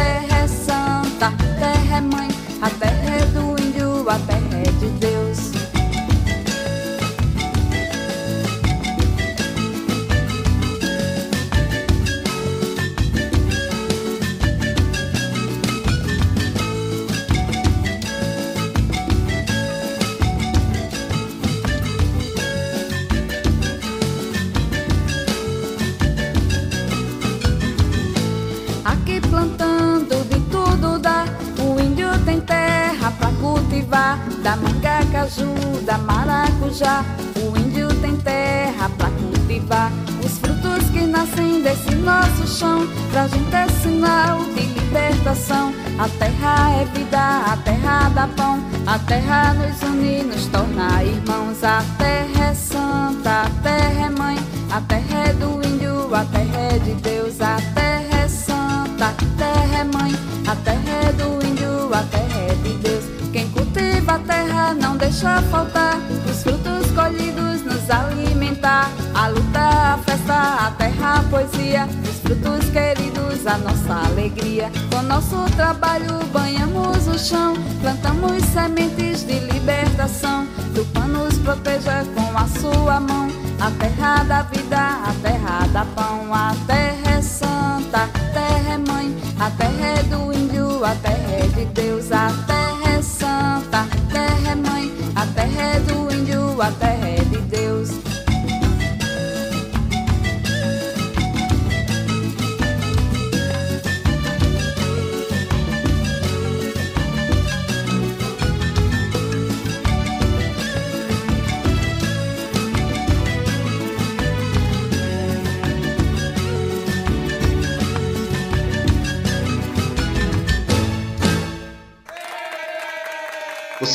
Da 34.44 34.56
manga, 34.56 35.06
caju, 35.12 35.54
da 35.86 35.98
maracujá. 35.98 37.04
O 37.36 37.58
índio 37.58 37.88
tem 38.02 38.16
terra 38.18 38.90
pra 38.98 39.10
cultivar. 39.12 39.92
Os 40.26 40.38
frutos 40.40 40.90
que 40.92 41.02
nascem 41.02 41.62
desse 41.62 41.94
nosso 41.96 42.48
chão. 42.48 42.88
Pra 43.12 43.28
gente 43.28 43.54
é 43.56 43.68
sinal 43.82 44.40
de 44.56 44.62
libertação. 44.62 45.74
A 46.00 46.08
terra 46.18 46.82
é 46.82 46.86
vida, 46.86 47.20
a 47.20 47.58
terra 47.58 48.10
dá 48.16 48.28
pão. 48.28 48.60
A 48.88 48.98
terra 49.00 49.54
nos 49.54 49.82
une, 49.84 50.24
nos 50.24 50.46
torna 50.48 51.04
irmãos. 51.04 51.64
A 51.64 51.84
terra 51.98 52.46
é 52.50 52.54
santa, 52.54 53.44
a 53.44 53.50
terra 53.62 54.06
é 54.06 54.10
mãe. 54.10 54.38
A 54.72 54.82
terra 54.82 55.28
é 55.28 55.34
do 55.34 55.68
índio, 55.68 56.16
a 56.16 56.26
terra 56.26 56.60
é 56.74 56.80
de 56.80 56.94
Deus. 56.94 57.42
A 57.42 57.58
terra 57.76 58.24
é 58.24 58.28
santa, 58.28 59.06
a 59.06 59.38
terra 59.38 59.80
é 59.80 59.84
mãe. 59.84 60.16
A 60.48 60.56
terra 60.56 61.10
é 61.10 61.14
do 61.14 61.39
deixa 65.10 65.42
faltar 65.50 65.98
os 66.30 66.44
frutos 66.44 66.92
colhidos 66.92 67.64
nos 67.64 67.90
alimentar. 67.90 68.92
A 69.16 69.28
luta, 69.28 69.60
a 69.60 69.98
festa, 70.06 70.68
a 70.68 70.72
terra, 70.78 71.16
a 71.16 71.24
poesia, 71.24 71.88
os 72.04 72.20
frutos 72.20 72.70
queridos, 72.70 73.48
a 73.48 73.58
nossa 73.58 74.08
alegria. 74.08 74.72
Com 74.92 75.02
nosso 75.02 75.36
trabalho 75.56 76.24
banhamos 76.32 77.08
o 77.08 77.18
chão, 77.18 77.56
plantamos 77.82 78.44
sementes 78.54 79.26
de 79.26 79.40
libertação. 79.40 80.48
Pano 80.94 81.26
nos 81.26 81.38
proteja 81.40 82.06
com 82.16 82.38
a 82.38 82.48
sua 82.48 83.00
mão. 83.00 83.28
A 83.60 83.72
terra 83.72 84.24
da 84.24 84.44
vida, 84.44 84.78
a 84.78 85.14
terra 85.22 85.68
da 85.74 85.86
pão, 85.86 86.34
a 86.34 86.56
terra 86.68 87.18
é 87.18 87.22
santa, 87.22 88.04
a 88.04 88.34
terra 88.34 88.74
é 88.74 88.78
mãe, 88.78 89.18
a 89.40 89.50
terra 89.50 89.88
é 89.98 90.04
do 90.04 90.32
índio, 90.32 90.86
a 90.86 90.96
terra 90.96 91.32
é 91.32 91.48
de 91.48 91.66
Deus, 91.66 92.12
a 92.12 92.32
terra 92.48 92.69
do 96.60 96.66
índio, 96.66 97.16
a 97.16 97.19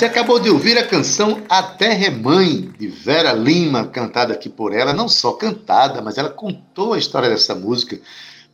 Você 0.04 0.08
acabou 0.08 0.38
de 0.38 0.50
ouvir 0.50 0.76
a 0.76 0.86
canção 0.86 1.40
A 1.48 1.62
Terra 1.62 2.04
é 2.04 2.10
Mãe, 2.10 2.70
de 2.78 2.88
Vera 2.88 3.32
Lima, 3.32 3.86
cantada 3.86 4.34
aqui 4.34 4.50
por 4.50 4.74
ela. 4.74 4.92
Não 4.92 5.08
só 5.08 5.32
cantada, 5.32 6.02
mas 6.02 6.18
ela 6.18 6.28
contou 6.28 6.92
a 6.92 6.98
história 6.98 7.30
dessa 7.30 7.54
música, 7.54 7.98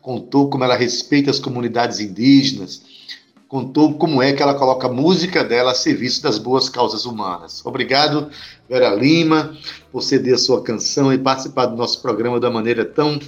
contou 0.00 0.48
como 0.48 0.62
ela 0.62 0.76
respeita 0.76 1.28
as 1.28 1.40
comunidades 1.40 1.98
indígenas, 1.98 2.82
contou 3.48 3.94
como 3.94 4.22
é 4.22 4.32
que 4.32 4.40
ela 4.40 4.54
coloca 4.54 4.86
a 4.86 4.92
música 4.92 5.42
dela 5.42 5.72
a 5.72 5.74
serviço 5.74 6.22
das 6.22 6.38
boas 6.38 6.68
causas 6.68 7.04
humanas. 7.04 7.66
Obrigado, 7.66 8.30
Vera 8.68 8.94
Lima, 8.94 9.52
por 9.90 10.02
ceder 10.02 10.34
a 10.34 10.38
sua 10.38 10.62
canção 10.62 11.12
e 11.12 11.18
participar 11.18 11.66
do 11.66 11.76
nosso 11.76 12.00
programa 12.00 12.38
da 12.38 12.48
maneira 12.48 12.84
tão 12.84 13.18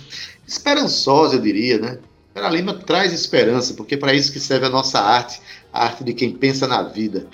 esperançosa, 0.46 1.34
eu 1.34 1.40
diria, 1.40 1.76
né? 1.76 1.98
Vera 2.32 2.48
Lima 2.48 2.72
traz 2.72 3.12
esperança, 3.12 3.74
porque 3.74 3.96
é 3.96 3.98
para 3.98 4.14
isso 4.14 4.32
que 4.32 4.38
serve 4.40 4.66
a 4.66 4.70
nossa 4.70 5.00
arte, 5.00 5.40
a 5.72 5.84
arte 5.84 6.04
de 6.04 6.14
quem 6.14 6.32
pensa 6.32 6.68
na 6.68 6.82
vida. 6.82 7.26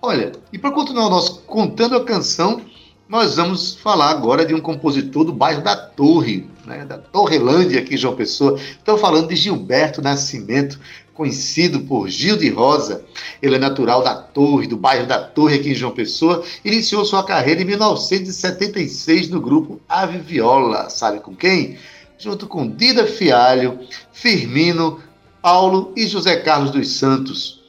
Olha, 0.00 0.32
e 0.52 0.58
para 0.58 0.70
continuar 0.70 1.06
o 1.06 1.10
nosso 1.10 1.40
Contando 1.42 1.96
a 1.96 2.04
Canção, 2.04 2.60
nós 3.08 3.36
vamos 3.36 3.74
falar 3.74 4.10
agora 4.10 4.44
de 4.44 4.54
um 4.54 4.60
compositor 4.60 5.24
do 5.24 5.32
bairro 5.32 5.62
da 5.62 5.76
Torre, 5.76 6.48
né, 6.64 6.84
da 6.84 6.98
Torrelândia, 6.98 7.80
aqui 7.80 7.94
em 7.94 7.98
João 7.98 8.16
Pessoa. 8.16 8.58
Estou 8.58 8.98
falando 8.98 9.28
de 9.28 9.36
Gilberto 9.36 10.02
Nascimento, 10.02 10.78
conhecido 11.14 11.80
por 11.80 12.08
Gil 12.08 12.36
de 12.36 12.50
Rosa. 12.50 13.04
Ele 13.40 13.56
é 13.56 13.58
natural 13.58 14.02
da 14.02 14.14
Torre, 14.14 14.66
do 14.66 14.76
bairro 14.76 15.06
da 15.06 15.18
Torre, 15.18 15.56
aqui 15.56 15.70
em 15.70 15.74
João 15.74 15.92
Pessoa. 15.92 16.44
Iniciou 16.64 17.04
sua 17.04 17.24
carreira 17.24 17.62
em 17.62 17.64
1976 17.64 19.30
no 19.30 19.40
grupo 19.40 19.80
Ave 19.88 20.18
Viola. 20.18 20.90
Sabe 20.90 21.20
com 21.20 21.34
quem? 21.34 21.78
Junto 22.18 22.46
com 22.46 22.68
Dida 22.68 23.06
Fialho, 23.06 23.80
Firmino, 24.12 25.00
Paulo 25.40 25.92
e 25.96 26.06
José 26.06 26.36
Carlos 26.36 26.70
dos 26.70 26.96
Santos. 26.96 27.65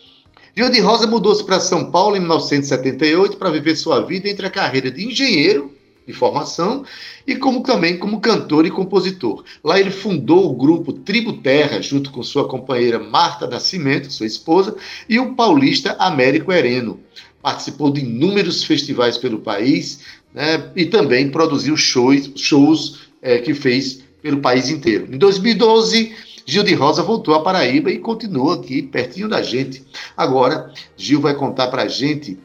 Gil 0.57 0.71
de 0.71 0.79
Rosa 0.79 1.05
mudou-se 1.05 1.43
para 1.43 1.59
São 1.59 1.91
Paulo 1.91 2.15
em 2.15 2.19
1978 2.19 3.37
para 3.37 3.51
viver 3.51 3.75
sua 3.75 4.01
vida 4.01 4.27
entre 4.27 4.47
a 4.47 4.49
carreira 4.49 4.89
de 4.89 5.05
engenheiro 5.05 5.71
de 6.07 6.11
formação 6.11 6.83
e 7.27 7.35
como 7.35 7.61
também 7.61 7.95
como 7.95 8.19
cantor 8.19 8.65
e 8.65 8.71
compositor. 8.71 9.43
Lá 9.63 9.79
ele 9.79 9.91
fundou 9.91 10.49
o 10.49 10.55
grupo 10.55 10.91
Tribo 10.91 11.33
Terra 11.33 11.79
junto 11.79 12.09
com 12.09 12.23
sua 12.23 12.47
companheira 12.47 12.97
Marta 12.97 13.45
Nascimento, 13.45 14.11
sua 14.11 14.25
esposa, 14.25 14.75
e 15.07 15.19
o 15.19 15.35
paulista 15.35 15.95
Américo 15.99 16.51
Hereno. 16.51 16.99
Participou 17.39 17.91
de 17.91 18.01
inúmeros 18.01 18.63
festivais 18.63 19.15
pelo 19.15 19.37
país 19.37 19.99
né, 20.33 20.71
e 20.75 20.87
também 20.87 21.29
produziu 21.29 21.77
shows, 21.77 22.31
shows 22.35 23.01
é, 23.21 23.37
que 23.37 23.53
fez 23.53 24.01
pelo 24.23 24.39
país 24.39 24.69
inteiro. 24.71 25.07
Em 25.13 25.19
2012 25.19 26.15
Gil 26.49 26.63
de 26.63 26.73
Rosa 26.73 27.03
voltou 27.03 27.35
à 27.35 27.43
Paraíba 27.43 27.91
e 27.91 27.99
continua 27.99 28.55
aqui, 28.55 28.81
pertinho 28.81 29.27
da 29.27 29.41
gente. 29.41 29.85
Agora, 30.15 30.71
Gil 30.95 31.19
vai 31.19 31.35
contar 31.35 31.67
para 31.67 31.81
a 31.81 31.87
gente 31.89 32.39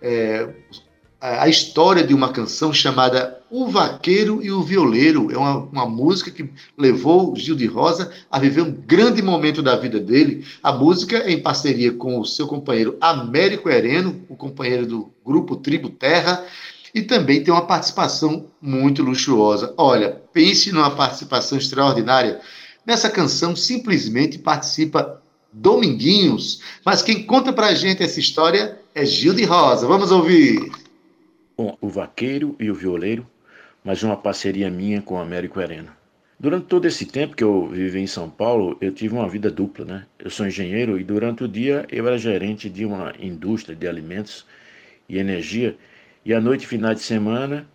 é, 0.00 0.48
a 1.20 1.46
história 1.48 2.02
de 2.02 2.14
uma 2.14 2.32
canção 2.32 2.72
chamada 2.72 3.38
O 3.50 3.68
Vaqueiro 3.68 4.42
e 4.42 4.50
o 4.50 4.62
Violeiro 4.62 5.30
é 5.30 5.36
uma, 5.36 5.58
uma 5.58 5.86
música 5.86 6.30
que 6.30 6.48
levou 6.78 7.36
Gil 7.36 7.54
de 7.54 7.66
Rosa 7.66 8.10
a 8.30 8.38
viver 8.38 8.62
um 8.62 8.72
grande 8.72 9.20
momento 9.20 9.62
da 9.62 9.76
vida 9.76 10.00
dele. 10.00 10.46
A 10.62 10.72
música 10.72 11.18
é 11.18 11.30
em 11.30 11.42
parceria 11.42 11.92
com 11.92 12.18
o 12.18 12.24
seu 12.24 12.46
companheiro 12.46 12.96
Américo 13.02 13.68
Hereno, 13.68 14.24
o 14.30 14.34
companheiro 14.34 14.86
do 14.86 15.12
grupo 15.22 15.56
Tribo 15.56 15.90
Terra, 15.90 16.42
e 16.94 17.02
também 17.02 17.44
tem 17.44 17.52
uma 17.52 17.66
participação 17.66 18.46
muito 18.60 19.02
luxuosa. 19.02 19.74
Olha, 19.76 20.22
pense 20.32 20.72
numa 20.72 20.90
participação 20.90 21.58
extraordinária. 21.58 22.40
Nessa 22.84 23.08
canção 23.08 23.54
simplesmente 23.54 24.38
participa 24.38 25.22
Dominguinhos, 25.52 26.62
mas 26.84 27.02
quem 27.02 27.24
conta 27.24 27.52
pra 27.52 27.74
gente 27.74 28.02
essa 28.02 28.18
história 28.18 28.78
é 28.94 29.04
Gil 29.04 29.34
de 29.34 29.44
Rosa. 29.44 29.86
Vamos 29.86 30.10
ouvir. 30.10 30.70
Bom, 31.56 31.76
o 31.80 31.88
Vaqueiro 31.88 32.56
e 32.58 32.70
o 32.70 32.74
Violeiro, 32.74 33.26
mas 33.84 34.02
uma 34.02 34.16
parceria 34.16 34.70
minha 34.70 35.02
com 35.02 35.14
o 35.14 35.20
Américo 35.20 35.60
Hereno. 35.60 35.90
Durante 36.40 36.66
todo 36.66 36.86
esse 36.86 37.06
tempo 37.06 37.36
que 37.36 37.44
eu 37.44 37.68
vivi 37.68 38.00
em 38.00 38.06
São 38.06 38.28
Paulo, 38.28 38.76
eu 38.80 38.92
tive 38.92 39.14
uma 39.14 39.28
vida 39.28 39.50
dupla, 39.50 39.84
né? 39.84 40.06
Eu 40.18 40.30
sou 40.30 40.46
engenheiro 40.46 40.98
e 40.98 41.04
durante 41.04 41.44
o 41.44 41.48
dia 41.48 41.86
eu 41.88 42.06
era 42.06 42.18
gerente 42.18 42.68
de 42.68 42.84
uma 42.84 43.12
indústria 43.20 43.76
de 43.76 43.86
alimentos 43.86 44.44
e 45.08 45.18
energia, 45.18 45.76
e 46.24 46.32
à 46.32 46.40
noite, 46.40 46.66
finais 46.66 46.96
de 46.96 47.04
semana, 47.04 47.68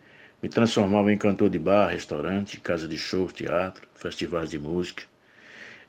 me 0.48 0.50
transformava 0.50 1.12
em 1.12 1.18
cantor 1.18 1.50
de 1.50 1.60
bar, 1.60 1.90
restaurante, 1.90 2.58
casa 2.62 2.88
de 2.88 2.98
show, 2.98 3.28
teatro, 3.28 3.86
festivais 3.94 4.50
de 4.50 4.58
música, 4.58 5.04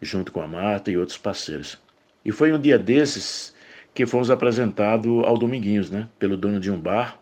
junto 0.03 0.33
com 0.33 0.43
a 0.43 0.49
Marta 0.49 0.91
e 0.91 0.97
outros 0.97 1.17
parceiros. 1.17 1.79
E 2.25 2.33
foi 2.33 2.53
um 2.53 2.61
dia 2.61 2.77
desses 2.77 3.55
que 3.95 4.05
fomos 4.05 4.33
apresentados 4.33 5.25
ao 5.25 5.39
Dominguinhos, 5.39 5.93
né? 5.93 6.09
Pelo 6.19 6.37
dono 6.37 6.59
de 6.59 6.73
um 6.73 6.77
bar 6.77 7.21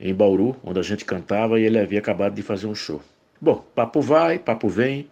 em 0.00 0.14
Bauru, 0.14 0.56
onde 0.64 0.80
a 0.80 0.82
gente 0.82 1.04
cantava 1.04 1.60
e 1.60 1.64
ele 1.64 1.78
havia 1.78 1.98
acabado 1.98 2.34
de 2.34 2.42
fazer 2.42 2.66
um 2.66 2.74
show. 2.74 3.02
Bom, 3.38 3.62
papo 3.74 4.00
vai, 4.00 4.38
papo 4.38 4.66
vem, 4.66 5.10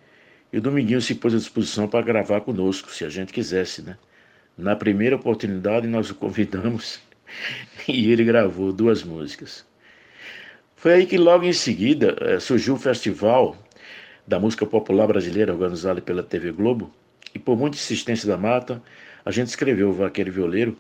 e 0.51 0.57
o 0.57 0.62
Dominguinho 0.62 1.03
se 1.03 1.14
pôs 1.14 1.34
à 1.34 1.36
disposição 1.36 1.86
para 1.86 2.01
gravar 2.01 2.40
conosco, 2.40 2.90
se 2.90 3.05
a 3.05 3.11
gente 3.11 3.34
quisesse, 3.34 3.82
né? 3.82 3.99
Na 4.57 4.74
primeira 4.74 5.16
oportunidade, 5.16 5.86
nós 5.86 6.09
o 6.09 6.14
convidamos 6.14 7.01
e 7.86 8.11
ele 8.11 8.24
gravou 8.24 8.72
duas 8.72 9.03
músicas. 9.03 9.66
Foi 10.85 10.93
aí 10.93 11.07
que 11.07 11.16
logo 11.16 11.47
em 11.47 11.53
seguida 11.55 12.14
eh, 12.20 12.39
surgiu 12.39 12.74
o 12.74 12.78
Festival 12.78 13.57
da 14.26 14.39
Música 14.39 14.66
Popular 14.66 15.07
Brasileira, 15.07 15.51
organizado 15.51 16.03
pela 16.03 16.22
TV 16.22 16.53
Globo, 16.53 16.93
e 17.35 17.39
por 17.39 17.57
muita 17.57 17.78
insistência 17.78 18.28
da 18.28 18.37
Mata, 18.37 18.82
a 19.24 19.30
gente 19.30 19.47
escreveu 19.47 19.89
o 19.89 19.93
Vaqueiro 19.95 20.30
Violeiro, 20.30 20.76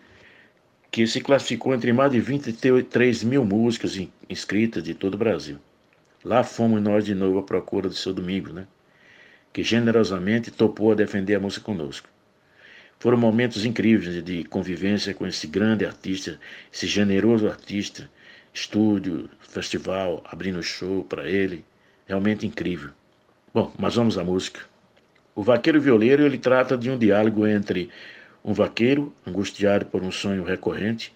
que 0.90 1.06
se 1.06 1.22
classificou 1.22 1.74
entre 1.74 1.90
mais 1.90 2.12
de 2.12 2.20
23 2.20 3.24
mil 3.24 3.46
músicas 3.46 3.98
inscritas 4.28 4.82
de 4.82 4.92
todo 4.92 5.14
o 5.14 5.16
Brasil. 5.16 5.56
Lá 6.22 6.44
fomos 6.44 6.82
nós 6.82 7.06
de 7.06 7.14
novo 7.14 7.38
à 7.38 7.42
procura 7.42 7.88
do 7.88 7.94
seu 7.94 8.12
Domingo, 8.12 8.52
né? 8.52 8.66
que 9.54 9.62
generosamente 9.62 10.50
topou 10.50 10.92
a 10.92 10.94
defender 10.94 11.36
a 11.36 11.40
música 11.40 11.64
conosco. 11.64 12.10
Foram 12.98 13.16
momentos 13.16 13.64
incríveis 13.64 14.22
de 14.22 14.44
convivência 14.44 15.14
com 15.14 15.26
esse 15.26 15.46
grande 15.46 15.86
artista, 15.86 16.38
esse 16.70 16.86
generoso 16.86 17.48
artista, 17.48 18.10
estúdio, 18.54 19.28
festival, 19.40 20.22
abrindo 20.24 20.62
show 20.62 21.02
para 21.04 21.28
ele, 21.28 21.64
realmente 22.06 22.46
incrível. 22.46 22.90
Bom, 23.52 23.72
mas 23.76 23.96
vamos 23.96 24.16
à 24.16 24.22
música. 24.22 24.60
O 25.34 25.42
Vaqueiro 25.42 25.80
Violeiro 25.80 26.24
ele 26.24 26.38
trata 26.38 26.78
de 26.78 26.88
um 26.88 26.96
diálogo 26.96 27.44
entre 27.46 27.90
um 28.44 28.52
vaqueiro 28.52 29.12
angustiado 29.26 29.86
por 29.86 30.02
um 30.02 30.12
sonho 30.12 30.44
recorrente 30.44 31.12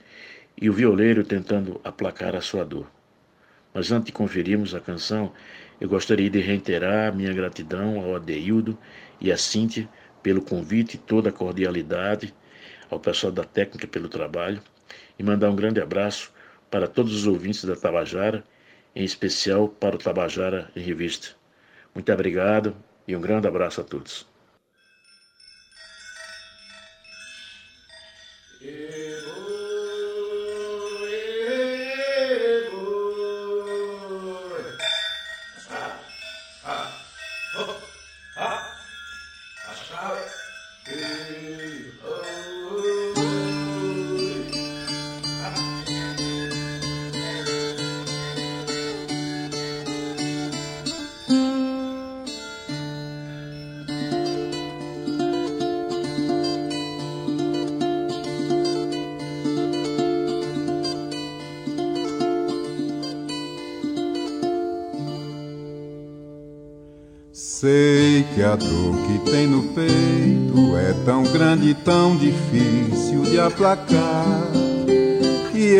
e 0.60 0.68
o 0.68 0.72
violeiro 0.72 1.22
tentando 1.22 1.80
aplacar 1.84 2.34
a 2.34 2.40
sua 2.40 2.64
dor. 2.64 2.90
Mas 3.72 3.92
antes 3.92 4.06
de 4.06 4.12
conferirmos 4.12 4.74
a 4.74 4.80
canção, 4.80 5.32
eu 5.80 5.88
gostaria 5.88 6.28
de 6.28 6.40
reiterar 6.40 7.14
minha 7.14 7.32
gratidão 7.32 8.00
ao 8.00 8.16
Adeildo 8.16 8.76
e 9.20 9.30
à 9.30 9.36
Cíntia 9.36 9.88
pelo 10.22 10.42
convite 10.42 10.94
e 10.94 10.98
toda 10.98 11.28
a 11.28 11.32
cordialidade, 11.32 12.34
ao 12.90 12.98
pessoal 12.98 13.30
da 13.30 13.44
técnica 13.44 13.86
pelo 13.86 14.08
trabalho, 14.08 14.60
e 15.18 15.22
mandar 15.22 15.50
um 15.50 15.56
grande 15.56 15.80
abraço 15.80 16.32
para 16.70 16.86
todos 16.86 17.14
os 17.14 17.26
ouvintes 17.26 17.64
da 17.64 17.76
Tabajara, 17.76 18.44
em 18.94 19.04
especial 19.04 19.68
para 19.68 19.96
o 19.96 19.98
Tabajara 19.98 20.70
em 20.74 20.80
Revista. 20.80 21.28
Muito 21.94 22.12
obrigado 22.12 22.76
e 23.06 23.16
um 23.16 23.20
grande 23.20 23.48
abraço 23.48 23.80
a 23.80 23.84
todos. 23.84 24.26
Tem 69.30 69.46
no 69.46 69.62
peito 69.62 70.76
é 70.76 70.94
tão 71.04 71.22
grande 71.24 71.70
e 71.70 71.74
tão 71.74 72.16
difícil 72.16 73.22
de 73.22 73.38
aplacar. 73.38 74.48
Que 75.52 75.74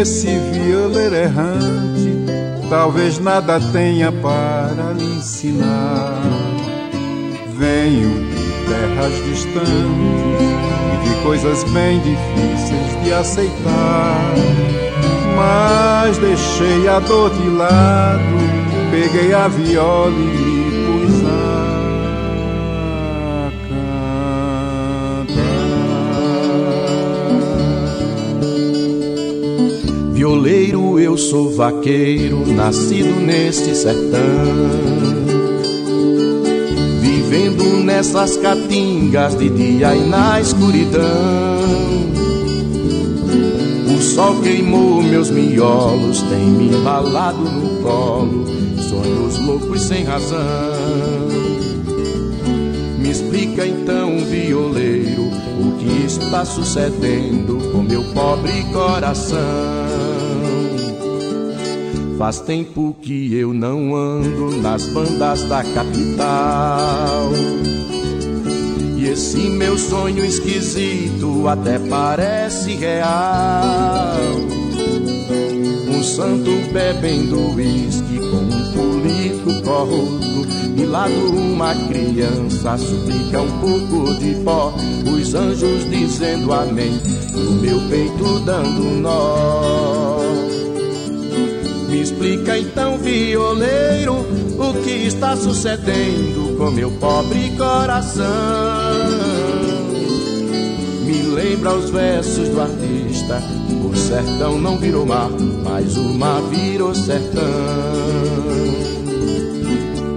esse 0.00 0.26
violeiro 0.26 1.14
errante 1.14 2.12
talvez 2.68 3.18
nada 3.18 3.60
tenha 3.72 4.10
para 4.10 4.92
lhe 4.96 5.04
ensinar. 5.04 6.22
Venho 7.56 8.28
de 8.30 8.68
terras 8.68 9.12
distantes 9.24 10.38
e 10.94 11.08
de 11.08 11.22
coisas 11.22 11.64
bem 11.64 12.00
difíceis 12.00 13.04
de 13.04 13.12
aceitar. 13.12 14.34
Mas 15.36 16.18
deixei 16.18 16.88
a 16.88 16.98
dor 16.98 17.30
de 17.30 17.48
lado, 17.50 18.20
peguei 18.90 19.32
a 19.32 19.46
viola 19.46 20.10
e 20.10 20.47
Violeiro, 30.38 31.00
eu 31.00 31.18
sou 31.18 31.50
vaqueiro, 31.50 32.46
nascido 32.46 33.10
neste 33.20 33.74
sertão. 33.74 34.20
Vivendo 37.00 37.82
nessas 37.82 38.36
caatingas 38.36 39.36
de 39.36 39.48
dia 39.50 39.96
e 39.96 40.06
na 40.06 40.40
escuridão. 40.40 41.02
O 43.92 44.00
sol 44.00 44.40
queimou 44.40 45.02
meus 45.02 45.28
miolos, 45.28 46.22
tem 46.22 46.46
me 46.46 46.68
embalado 46.68 47.38
no 47.38 47.82
colo, 47.82 48.46
sonhos 48.88 49.44
loucos 49.44 49.82
sem 49.82 50.04
razão. 50.04 50.38
Me 52.96 53.10
explica 53.10 53.66
então, 53.66 54.20
violeiro, 54.20 55.24
o 55.60 55.72
que 55.78 56.06
está 56.06 56.44
sucedendo 56.44 57.58
com 57.72 57.82
meu 57.82 58.04
pobre 58.14 58.62
coração. 58.72 59.97
Faz 62.18 62.40
tempo 62.40 62.96
que 63.00 63.32
eu 63.32 63.54
não 63.54 63.94
ando 63.94 64.56
nas 64.56 64.84
bandas 64.86 65.44
da 65.44 65.62
capital. 65.62 67.30
E 68.96 69.06
esse 69.06 69.48
meu 69.48 69.78
sonho 69.78 70.24
esquisito 70.24 71.46
até 71.46 71.78
parece 71.78 72.74
real. 72.74 74.16
Um 75.88 76.02
santo 76.02 76.50
bebendo 76.72 77.54
uísque 77.54 78.18
com 78.18 78.38
um 78.38 78.72
político 78.72 79.62
corrupto. 79.62 80.48
E 80.76 80.84
lá 80.86 81.06
uma 81.06 81.72
criança 81.86 82.76
suplica 82.78 83.42
um 83.42 83.60
pouco 83.60 84.14
de 84.18 84.34
pó. 84.42 84.74
Os 85.06 85.34
anjos 85.36 85.88
dizendo 85.88 86.52
amém. 86.52 87.00
No 87.32 87.52
meu 87.62 87.80
peito 87.88 88.40
dando 88.40 89.00
nó. 89.00 89.97
Explica 92.18 92.58
então, 92.58 92.98
violeiro, 92.98 94.26
o 94.58 94.82
que 94.82 95.06
está 95.06 95.36
sucedendo 95.36 96.56
com 96.58 96.68
meu 96.68 96.90
pobre 96.90 97.52
coração. 97.56 98.26
Me 101.04 101.22
lembra 101.22 101.76
os 101.76 101.90
versos 101.90 102.48
do 102.48 102.60
artista. 102.60 103.40
O 103.88 103.96
sertão 103.96 104.58
não 104.58 104.76
virou 104.78 105.06
mar, 105.06 105.30
mas 105.62 105.96
o 105.96 106.12
mar 106.12 106.42
virou 106.50 106.92
sertão. 106.92 107.44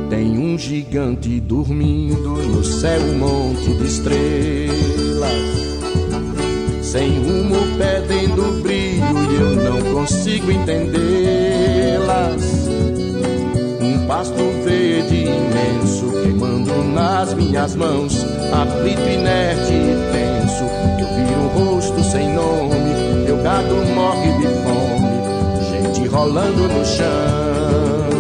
Tem 0.10 0.40
um 0.40 0.58
gigante 0.58 1.40
dormindo 1.40 2.30
no 2.30 2.64
céu, 2.64 3.00
um 3.00 3.20
monte 3.20 3.76
de 3.76 3.86
estrelas. 3.86 5.32
Sem 6.82 7.20
rumo 7.20 7.58
perdendo 7.78 8.60
brilho 8.64 9.02
e 9.30 9.36
eu 9.36 9.56
não 9.72 9.94
consigo 9.94 10.52
entendê-las. 12.12 12.68
Um 13.82 14.08
pasto 14.08 14.36
verde 14.64 15.26
imenso 15.26 16.12
queimando 16.22 16.84
nas 16.84 17.34
minhas 17.34 17.76
mãos, 17.76 18.26
aflito, 18.52 19.02
inerte 19.02 19.74
e 19.74 19.96
tenso. 20.12 20.64
Eu 21.00 21.08
viro 21.16 21.40
um 21.42 21.76
rosto 21.76 22.04
sem 22.04 22.34
nome, 22.34 23.24
meu 23.26 23.38
gado 23.42 23.76
morre 23.94 24.32
de 24.34 24.48
fome, 24.64 25.12
gente 25.70 26.08
rolando 26.08 26.68
no 26.68 26.86
chão. 26.86 28.12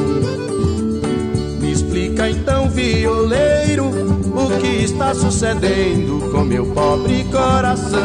Me 1.59 1.71
explica 1.71 2.29
então, 2.29 2.69
violeiro, 2.69 3.89
o 3.89 4.59
que 4.59 4.83
está 4.85 5.13
sucedendo 5.13 6.31
com 6.31 6.41
meu 6.41 6.65
pobre 6.67 7.25
coração. 7.25 7.99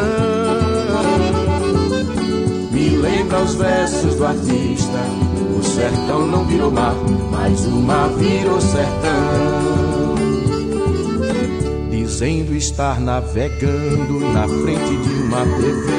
Me 2.71 2.89
lembra 2.89 3.39
os 3.39 3.55
versos 3.55 4.15
do 4.15 4.25
artista. 4.25 5.26
Sertão 5.77 6.25
não 6.25 6.43
virou 6.43 6.71
mar, 6.71 6.95
mas 7.29 7.63
o 7.67 7.69
mar 7.69 8.09
virou 8.17 8.59
sertão. 8.59 10.15
Dizendo 11.91 12.55
estar 12.55 12.99
navegando 12.99 14.19
na 14.33 14.47
frente 14.47 14.97
de 14.97 15.13
uma 15.21 15.45
TV. 15.45 15.91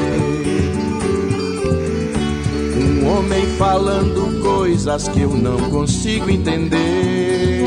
Um 2.76 3.08
homem 3.08 3.46
falando 3.56 4.42
coisas 4.42 5.06
que 5.06 5.20
eu 5.20 5.30
não 5.30 5.70
consigo 5.70 6.28
entender. 6.28 7.62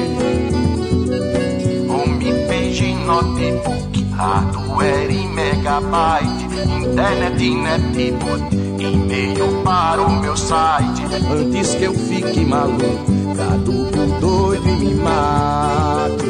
Homepage, 1.87 2.93
notebook, 3.05 4.03
hardware 4.11 5.11
e 5.11 5.27
megabyte, 5.27 6.45
internet 6.89 7.41
e 7.41 7.55
netbook, 7.55 8.60
e-mail 8.81 9.61
para 9.63 10.01
o 10.01 10.21
meu 10.21 10.35
site. 10.35 11.03
Antes 11.31 11.75
que 11.75 11.83
eu 11.83 11.93
fique 11.93 12.45
maluco, 12.45 13.35
caduco, 13.35 14.19
doido 14.19 14.67
e 14.67 14.71
me 14.71 14.95
mate. 14.95 16.25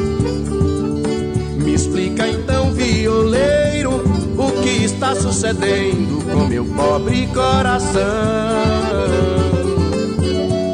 Me 1.63 1.73
explica 1.73 2.27
então, 2.27 2.71
violeiro, 2.73 4.03
o 4.37 4.61
que 4.61 4.83
está 4.83 5.15
sucedendo 5.15 6.23
com 6.31 6.45
meu 6.45 6.65
pobre 6.65 7.27
coração. 7.27 8.01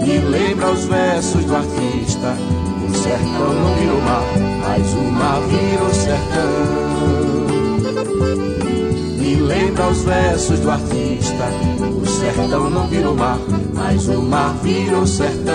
Me 0.06 0.20
lembra 0.20 0.72
os 0.72 0.86
versos 0.86 1.46
do 1.46 1.56
artista. 1.56 2.36
O 2.88 2.94
sertão 2.96 3.54
não 3.54 3.76
virou 3.76 4.02
mar, 4.02 4.24
mas 4.62 4.94
o 4.94 5.12
mar 5.12 5.42
virou 5.42 5.94
sertão. 5.94 6.87
Lembra 9.48 9.88
os 9.88 10.04
versos 10.04 10.60
do 10.60 10.70
artista. 10.70 11.45
O 12.02 12.06
sertão 12.06 12.70
não 12.70 12.88
virou 12.88 13.16
mar, 13.16 13.39
mas 13.74 14.08
o 14.10 14.22
mar 14.22 14.54
virou 14.62 15.08
sertão. 15.08 15.54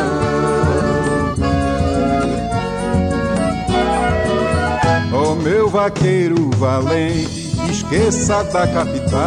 Ó 5.12 5.34
meu 5.34 5.68
vaqueiro 5.68 6.50
valente, 6.56 7.54
esqueça 7.70 8.42
da 8.44 8.66
capital. 8.66 9.20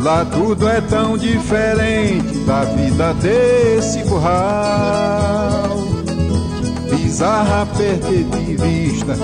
Lá 0.00 0.24
tudo 0.24 0.68
é 0.68 0.80
tão 0.80 1.18
diferente 1.18 2.38
da 2.44 2.62
vida 2.62 3.12
desse 3.14 4.04
curral. 4.04 5.77
Bizarra 7.18 7.66
perder 7.76 8.22
de 8.22 8.56
vista, 8.56 9.16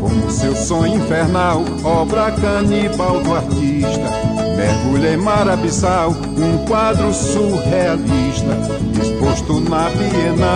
como 0.00 0.30
seu 0.30 0.56
sonho 0.56 0.96
infernal, 0.96 1.62
obra 1.84 2.32
canibal 2.32 3.20
do 3.20 3.34
artista. 3.34 4.08
Mergulha 4.56 5.12
em 5.12 5.18
mar 5.18 5.46
abissal, 5.46 6.12
um 6.12 6.64
quadro 6.64 7.12
surrealista, 7.12 8.56
exposto 8.98 9.60
na 9.60 9.90
Bienal. 9.90 10.48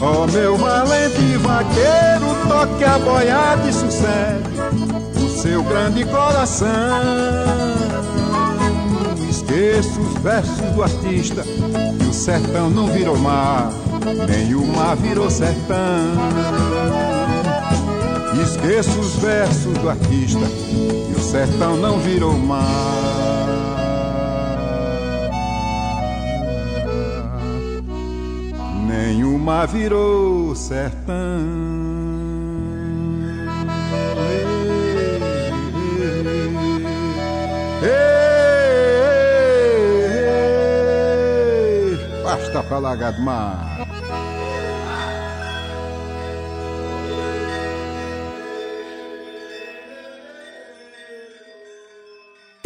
Oh, 0.00 0.26
meu 0.32 0.56
valente 0.56 1.36
vaqueiro, 1.36 2.26
toque 2.48 2.82
a 2.82 2.98
boiada 2.98 3.68
e 3.68 3.72
sossegue 3.72 5.22
o 5.24 5.40
seu 5.40 5.62
grande 5.62 6.04
coração. 6.04 6.66
Esqueça 9.30 10.00
os 10.00 10.14
versos 10.20 10.72
do 10.74 10.82
artista, 10.82 11.44
e 11.46 12.08
o 12.08 12.12
sertão 12.12 12.68
não 12.68 12.88
virou 12.88 13.16
mar, 13.16 13.70
mar 14.76 14.94
virou 14.96 15.28
sertão. 15.28 15.76
Esqueça 18.42 18.90
os 19.00 19.16
versos 19.16 19.72
do 19.78 19.88
artista, 19.88 20.44
e 21.10 21.12
o 21.16 21.20
sertão 21.20 21.76
não 21.76 21.98
virou 21.98 22.32
mar. 22.34 22.62
Nenhuma 28.86 29.66
virou 29.66 30.54
sertão. 30.54 31.14
Ei, 37.82 37.88
ei, 37.88 38.06
ei. 42.22 43.65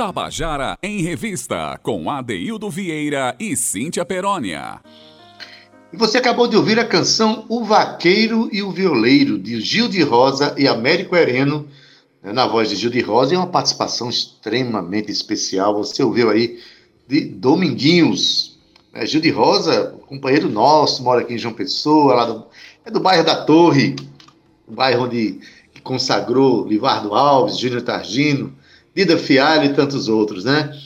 Tabajara 0.00 0.78
em 0.82 1.02
Revista, 1.02 1.78
com 1.82 2.10
Adeildo 2.10 2.70
Vieira 2.70 3.36
e 3.38 3.54
Cíntia 3.54 4.02
Perónia. 4.02 4.80
E 5.92 5.96
você 5.98 6.16
acabou 6.16 6.48
de 6.48 6.56
ouvir 6.56 6.80
a 6.80 6.86
canção 6.86 7.44
O 7.50 7.64
Vaqueiro 7.64 8.48
e 8.50 8.62
o 8.62 8.70
Violeiro, 8.70 9.38
de 9.38 9.60
Gil 9.60 9.88
de 9.88 10.02
Rosa 10.02 10.54
e 10.56 10.66
Américo 10.66 11.14
Hereno, 11.14 11.68
né, 12.22 12.32
na 12.32 12.46
voz 12.46 12.70
de 12.70 12.76
Gil 12.76 12.88
de 12.88 13.02
Rosa, 13.02 13.34
e 13.34 13.36
uma 13.36 13.48
participação 13.48 14.08
extremamente 14.08 15.12
especial. 15.12 15.76
Você 15.76 16.02
ouviu 16.02 16.30
aí 16.30 16.58
de 17.06 17.20
Dominguinhos. 17.20 18.58
Né, 18.94 19.04
Gil 19.04 19.20
de 19.20 19.28
Rosa, 19.28 19.98
companheiro 20.06 20.48
nosso, 20.48 21.02
mora 21.02 21.20
aqui 21.20 21.34
em 21.34 21.38
João 21.38 21.52
Pessoa, 21.52 22.14
lá 22.14 22.24
do, 22.24 22.46
é 22.86 22.90
do 22.90 23.00
bairro 23.00 23.22
da 23.22 23.44
Torre, 23.44 23.96
o 24.66 24.72
bairro 24.72 25.04
onde 25.04 25.40
consagrou 25.84 26.66
Livardo 26.66 27.14
Alves, 27.14 27.58
Júnior 27.58 27.82
Targino, 27.82 28.58
Dida 29.00 29.16
Fialho 29.16 29.64
e 29.64 29.72
tantos 29.72 30.08
outros, 30.08 30.44
né? 30.44 30.76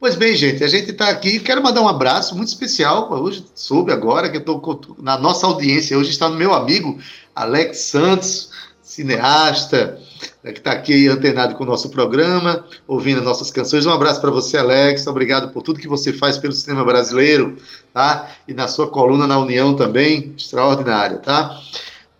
Pois 0.00 0.16
bem, 0.16 0.34
gente, 0.34 0.64
a 0.64 0.68
gente 0.68 0.90
está 0.90 1.10
aqui. 1.10 1.38
Quero 1.38 1.62
mandar 1.62 1.82
um 1.82 1.88
abraço 1.88 2.34
muito 2.34 2.48
especial. 2.48 3.12
Hoje 3.12 3.44
soube 3.54 3.92
agora 3.92 4.30
que 4.30 4.38
eu 4.38 4.40
estou 4.40 4.96
na 4.98 5.18
nossa 5.18 5.46
audiência. 5.46 5.98
Hoje 5.98 6.08
está 6.08 6.30
no 6.30 6.36
meu 6.36 6.54
amigo 6.54 6.98
Alex 7.34 7.78
Santos, 7.78 8.50
cineasta, 8.82 10.00
né, 10.42 10.52
que 10.52 10.60
está 10.60 10.72
aqui 10.72 11.06
antenado 11.08 11.54
com 11.54 11.64
o 11.64 11.66
nosso 11.66 11.90
programa, 11.90 12.64
ouvindo 12.88 13.20
nossas 13.20 13.50
canções. 13.50 13.84
Um 13.84 13.92
abraço 13.92 14.22
para 14.22 14.30
você, 14.30 14.56
Alex. 14.56 15.06
Obrigado 15.06 15.52
por 15.52 15.62
tudo 15.62 15.78
que 15.78 15.86
você 15.86 16.10
faz 16.10 16.38
pelo 16.38 16.54
cinema 16.54 16.82
brasileiro, 16.82 17.58
tá? 17.92 18.30
E 18.48 18.54
na 18.54 18.66
sua 18.66 18.88
coluna 18.88 19.26
na 19.26 19.38
União 19.38 19.74
também, 19.74 20.32
extraordinária, 20.38 21.18
tá? 21.18 21.60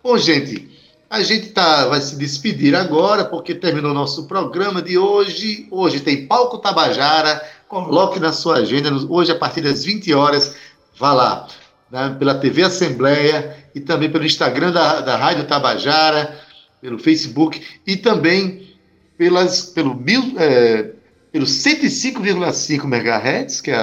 Bom, 0.03 0.15
gente, 0.15 0.72
a 1.13 1.21
gente 1.21 1.49
tá, 1.51 1.85
vai 1.85 2.01
se 2.01 2.15
despedir 2.15 2.73
agora, 2.73 3.23
porque 3.23 3.53
terminou 3.53 3.91
o 3.91 3.93
nosso 3.93 4.25
programa 4.25 4.81
de 4.81 4.97
hoje. 4.97 5.67
Hoje 5.69 5.99
tem 5.99 6.25
Palco 6.25 6.57
Tabajara. 6.57 7.39
Coloque 7.67 8.19
na 8.19 8.33
sua 8.33 8.57
agenda, 8.57 8.89
hoje 9.07 9.31
a 9.31 9.35
partir 9.35 9.61
das 9.61 9.85
20 9.85 10.11
horas, 10.11 10.55
vá 10.97 11.13
lá, 11.13 11.47
né, 11.91 12.15
pela 12.17 12.33
TV 12.33 12.63
Assembleia 12.63 13.55
e 13.75 13.79
também 13.79 14.11
pelo 14.11 14.25
Instagram 14.25 14.71
da, 14.71 15.01
da 15.01 15.15
Rádio 15.15 15.43
Tabajara, 15.43 16.35
pelo 16.81 16.97
Facebook 16.97 17.63
e 17.85 17.95
também 17.95 18.75
pelas, 19.15 19.67
pelo, 19.67 19.93
mil, 19.93 20.33
é, 20.39 20.93
pelo 21.31 21.45
105,5 21.45 22.85
MHz, 22.85 23.61
que 23.61 23.69
é 23.69 23.75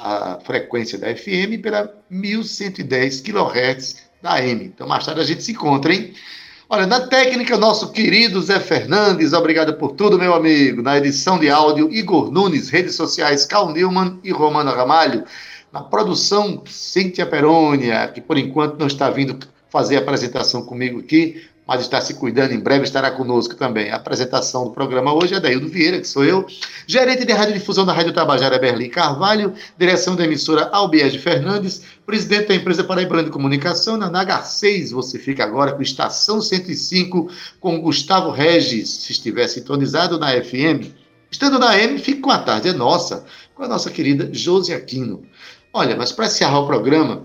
a, 0.00 0.34
a 0.34 0.40
frequência 0.40 0.98
da 0.98 1.14
FM, 1.14 1.52
e 1.52 1.58
pela 1.58 1.94
1110 2.10 3.20
kHz 3.20 4.02
da 4.20 4.32
AM. 4.32 4.64
Então, 4.64 4.88
mais 4.88 5.06
tarde 5.06 5.20
a 5.20 5.24
gente 5.24 5.44
se 5.44 5.52
encontra, 5.52 5.94
hein? 5.94 6.12
Olha, 6.74 6.86
na 6.86 7.06
técnica, 7.06 7.58
nosso 7.58 7.92
querido 7.92 8.40
Zé 8.40 8.58
Fernandes, 8.58 9.34
obrigado 9.34 9.74
por 9.74 9.92
tudo, 9.92 10.18
meu 10.18 10.32
amigo. 10.32 10.80
Na 10.80 10.96
edição 10.96 11.38
de 11.38 11.50
áudio, 11.50 11.92
Igor 11.92 12.30
Nunes, 12.30 12.70
redes 12.70 12.94
sociais, 12.94 13.44
Cal 13.44 13.70
Newman 13.70 14.18
e 14.24 14.32
Romana 14.32 14.70
Ramalho. 14.70 15.22
Na 15.70 15.82
produção, 15.82 16.62
Cíntia 16.64 17.26
Perônia, 17.26 18.08
que 18.08 18.22
por 18.22 18.38
enquanto 18.38 18.78
não 18.78 18.86
está 18.86 19.10
vindo 19.10 19.38
fazer 19.68 19.96
a 19.96 20.00
apresentação 20.00 20.64
comigo 20.64 21.00
aqui, 21.00 21.46
mas 21.66 21.80
está 21.80 22.00
se 22.00 22.14
cuidando, 22.14 22.52
em 22.52 22.58
breve 22.58 22.84
estará 22.84 23.10
conosco 23.10 23.54
também. 23.54 23.90
A 23.90 23.96
apresentação 23.96 24.64
do 24.64 24.70
programa 24.70 25.14
hoje 25.14 25.34
é 25.34 25.40
Daildo 25.40 25.68
Vieira, 25.68 26.00
que 26.00 26.08
sou 26.08 26.24
eu, 26.24 26.44
gerente 26.86 27.24
de 27.24 27.32
radiodifusão 27.32 27.86
da 27.86 27.92
Rádio 27.92 28.12
Tabajara 28.12 28.58
Berlim 28.58 28.88
Carvalho, 28.88 29.54
direção 29.78 30.16
da 30.16 30.24
emissora 30.24 30.68
Albiege 30.72 31.18
Fernandes, 31.18 31.82
presidente 32.04 32.48
da 32.48 32.54
empresa 32.54 32.82
Paraibana 32.82 33.24
de 33.24 33.30
Comunicação, 33.30 33.96
na 33.96 34.10
Nagar 34.10 34.44
6. 34.44 34.90
Você 34.90 35.18
fica 35.18 35.44
agora 35.44 35.72
com 35.72 35.82
Estação 35.82 36.42
105 36.42 37.30
com 37.60 37.80
Gustavo 37.80 38.30
Regis, 38.30 38.90
se 38.90 39.12
estiver 39.12 39.46
sintonizado 39.46 40.18
na 40.18 40.32
FM. 40.32 40.90
Estando 41.30 41.58
na 41.58 41.70
AM, 41.70 41.98
fique 41.98 42.20
com 42.20 42.30
a 42.30 42.38
tarde, 42.38 42.68
é 42.68 42.72
nossa, 42.72 43.24
com 43.54 43.62
a 43.62 43.68
nossa 43.68 43.90
querida 43.90 44.28
Josi 44.32 44.74
Aquino. 44.74 45.22
Olha, 45.72 45.96
mas 45.96 46.12
para 46.12 46.26
encerrar 46.26 46.60
o 46.60 46.66
programa, 46.66 47.24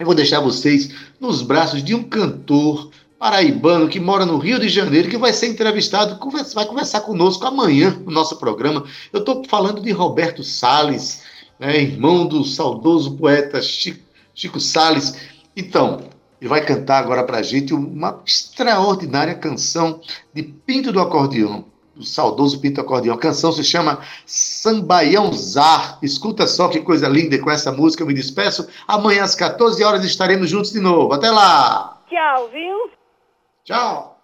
eu 0.00 0.06
vou 0.06 0.14
deixar 0.14 0.40
vocês 0.40 0.90
nos 1.20 1.42
braços 1.42 1.84
de 1.84 1.94
um 1.94 2.02
cantor 2.02 2.90
paraibano 3.20 3.86
que 3.86 4.00
mora 4.00 4.24
no 4.24 4.38
Rio 4.38 4.58
de 4.58 4.70
Janeiro, 4.70 5.10
que 5.10 5.18
vai 5.18 5.30
ser 5.30 5.48
entrevistado, 5.48 6.18
vai 6.54 6.64
conversar 6.64 7.02
conosco 7.02 7.46
amanhã 7.46 7.94
no 8.02 8.10
nosso 8.10 8.36
programa. 8.38 8.82
Eu 9.12 9.20
estou 9.20 9.44
falando 9.46 9.82
de 9.82 9.92
Roberto 9.92 10.42
Salles, 10.42 11.22
né, 11.58 11.76
irmão 11.76 12.26
do 12.26 12.42
saudoso 12.46 13.18
poeta 13.18 13.60
Chico, 13.60 14.00
Chico 14.34 14.58
Salles. 14.58 15.18
Então, 15.54 16.00
ele 16.40 16.48
vai 16.48 16.64
cantar 16.64 16.96
agora 16.96 17.22
para 17.22 17.36
a 17.36 17.42
gente 17.42 17.74
uma 17.74 18.22
extraordinária 18.24 19.34
canção 19.34 20.00
de 20.32 20.42
Pinto 20.42 20.90
do 20.90 20.98
Acordeão, 20.98 21.66
do 21.94 22.06
saudoso 22.06 22.58
Pinto 22.58 22.76
do 22.76 22.80
Acordeão. 22.80 23.16
A 23.16 23.18
canção 23.18 23.52
se 23.52 23.62
chama 23.62 24.00
Sambaião 24.24 25.30
Zar. 25.34 25.98
Escuta 26.00 26.46
só 26.46 26.68
que 26.68 26.80
coisa 26.80 27.06
linda 27.06 27.38
com 27.38 27.50
essa 27.50 27.70
música 27.70 28.02
eu 28.02 28.06
me 28.06 28.14
despeço. 28.14 28.66
Amanhã 28.88 29.24
às 29.24 29.34
14 29.34 29.84
horas 29.84 30.06
estaremos 30.06 30.48
juntos 30.48 30.72
de 30.72 30.80
novo. 30.80 31.12
Até 31.12 31.30
lá! 31.30 32.00
Tchau, 32.08 32.48
viu? 32.48 32.99
Tchau! 33.64 34.16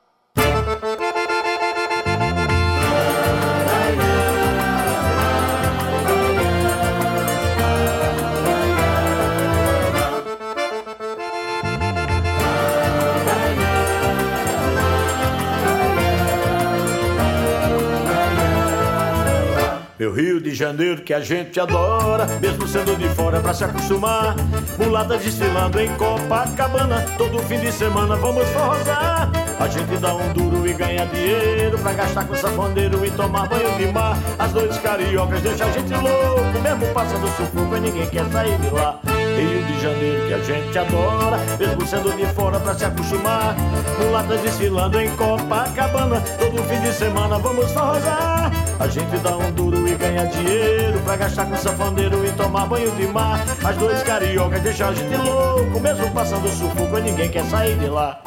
Meu 19.99 20.13
Rio 20.13 20.39
de 20.39 20.55
Janeiro 20.55 21.01
que 21.01 21.15
a 21.15 21.21
gente 21.21 21.59
adora, 21.59 22.27
mesmo 22.39 22.69
sendo 22.69 22.95
de 22.99 23.09
fora 23.15 23.41
pra 23.41 23.55
se 23.55 23.65
acostumar. 23.65 24.37
Mulata 24.79 25.17
desfilando 25.17 25.81
em 25.81 25.89
Copacabana, 25.97 27.01
todo 27.17 27.39
fim 27.45 27.59
de 27.61 27.73
semana 27.73 28.15
vamos 28.15 28.47
forrosar. 28.49 29.31
A 29.59 29.69
gente 29.69 29.97
dá 29.97 30.15
um 30.15 30.35
duro 30.35 30.69
e 30.69 30.75
ganha 30.75 31.07
dinheiro 31.07 31.79
pra 31.79 31.95
gastar 31.95 32.27
com 32.27 32.37
safoneiro 32.37 33.07
e 33.07 33.11
tomar 33.11 33.49
banho 33.49 33.75
de 33.79 33.87
mar. 33.87 34.19
As 34.39 34.53
dores 34.53 34.77
cariocas 34.77 35.41
deixam 35.41 35.67
a 35.67 35.71
gente 35.73 35.95
louco, 35.95 36.61
mesmo 36.63 36.93
passando 36.93 37.27
sufoco 37.29 37.77
e 37.77 37.81
ninguém 37.81 38.07
quer 38.07 38.27
sair 38.27 38.59
de 38.59 38.69
lá. 38.69 39.01
Rio 39.37 39.63
de 39.65 39.81
Janeiro 39.83 40.27
que 40.27 40.35
a 40.35 40.39
gente 40.39 40.79
adora, 40.79 41.37
mesmo 41.59 41.87
sendo 41.87 42.17
de 42.17 42.27
fora 42.35 42.59
pra 42.59 42.75
se 42.75 42.85
acostumar. 42.85 43.55
Mulatas 44.01 44.41
desfilando 44.41 45.01
em 45.01 45.11
Copacabana, 45.17 46.21
todo 46.39 46.63
fim 46.65 46.81
de 46.81 46.93
semana 46.93 47.39
vamos 47.39 47.71
forrosar. 47.71 48.51
A 48.81 48.89
gente 48.89 49.17
dá 49.19 49.37
um 49.37 49.53
duro 49.53 49.87
e 49.87 49.95
ganha 49.95 50.27
dinheiro 50.27 50.99
pra 51.01 51.17
gastar 51.17 51.47
com 51.47 51.57
safoneiro 51.57 52.25
e 52.25 52.33
tomar 52.33 52.67
banho 52.67 52.91
de 52.93 53.07
mar. 53.09 53.45
As 53.63 53.77
dores 53.77 54.03
cariocas 54.03 54.63
deixam 54.63 54.89
a 54.89 54.95
gente 54.95 55.17
louco, 55.17 55.81
mesmo 55.81 56.11
passando 56.13 56.49
sufoco 56.49 56.99
ninguém 56.99 57.29
quer 57.29 57.45
sair 57.45 57.77
de 57.79 57.89
lá. 57.89 58.19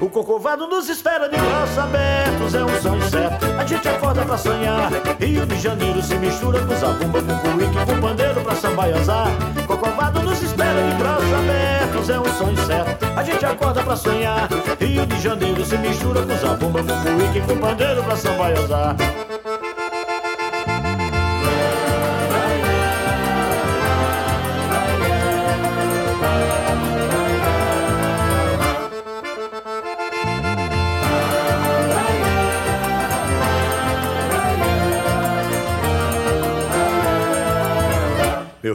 O 0.00 0.08
cocovado 0.08 0.66
nos 0.66 0.88
espera 0.88 1.28
de 1.28 1.36
braços 1.36 1.76
abertos, 1.76 2.54
é 2.54 2.64
um 2.64 2.80
sonho 2.80 3.10
certo. 3.10 3.44
A 3.58 3.66
gente 3.66 3.86
acorda 3.86 4.24
pra 4.24 4.38
sonhar. 4.38 4.90
Rio 5.20 5.44
de 5.44 5.60
Janeiro 5.60 6.02
se 6.02 6.14
mistura 6.14 6.58
com 6.64 6.74
zabumba, 6.74 7.20
com 7.20 7.52
cuíque, 7.52 7.84
com 7.84 8.00
pandeiro 8.00 8.40
pra 8.40 8.54
sambaiazar. 8.54 9.28
Cocovado 9.66 10.22
nos 10.22 10.42
espera 10.42 10.82
de 10.88 10.94
braços 10.94 11.32
abertos, 11.34 12.08
é 12.08 12.18
um 12.18 12.32
sonho 12.32 12.66
certo. 12.66 13.04
A 13.14 13.22
gente 13.22 13.44
acorda 13.44 13.82
pra 13.82 13.94
sonhar. 13.94 14.48
Rio 14.80 15.04
de 15.04 15.20
Janeiro 15.20 15.62
se 15.66 15.76
mistura 15.76 16.22
com 16.22 16.34
zabumba, 16.34 16.82
com 16.82 17.18
cuíque, 17.18 17.46
com 17.46 17.58
pandeiro 17.58 18.02
pra 18.02 18.16
sambaiazar. 18.16 18.96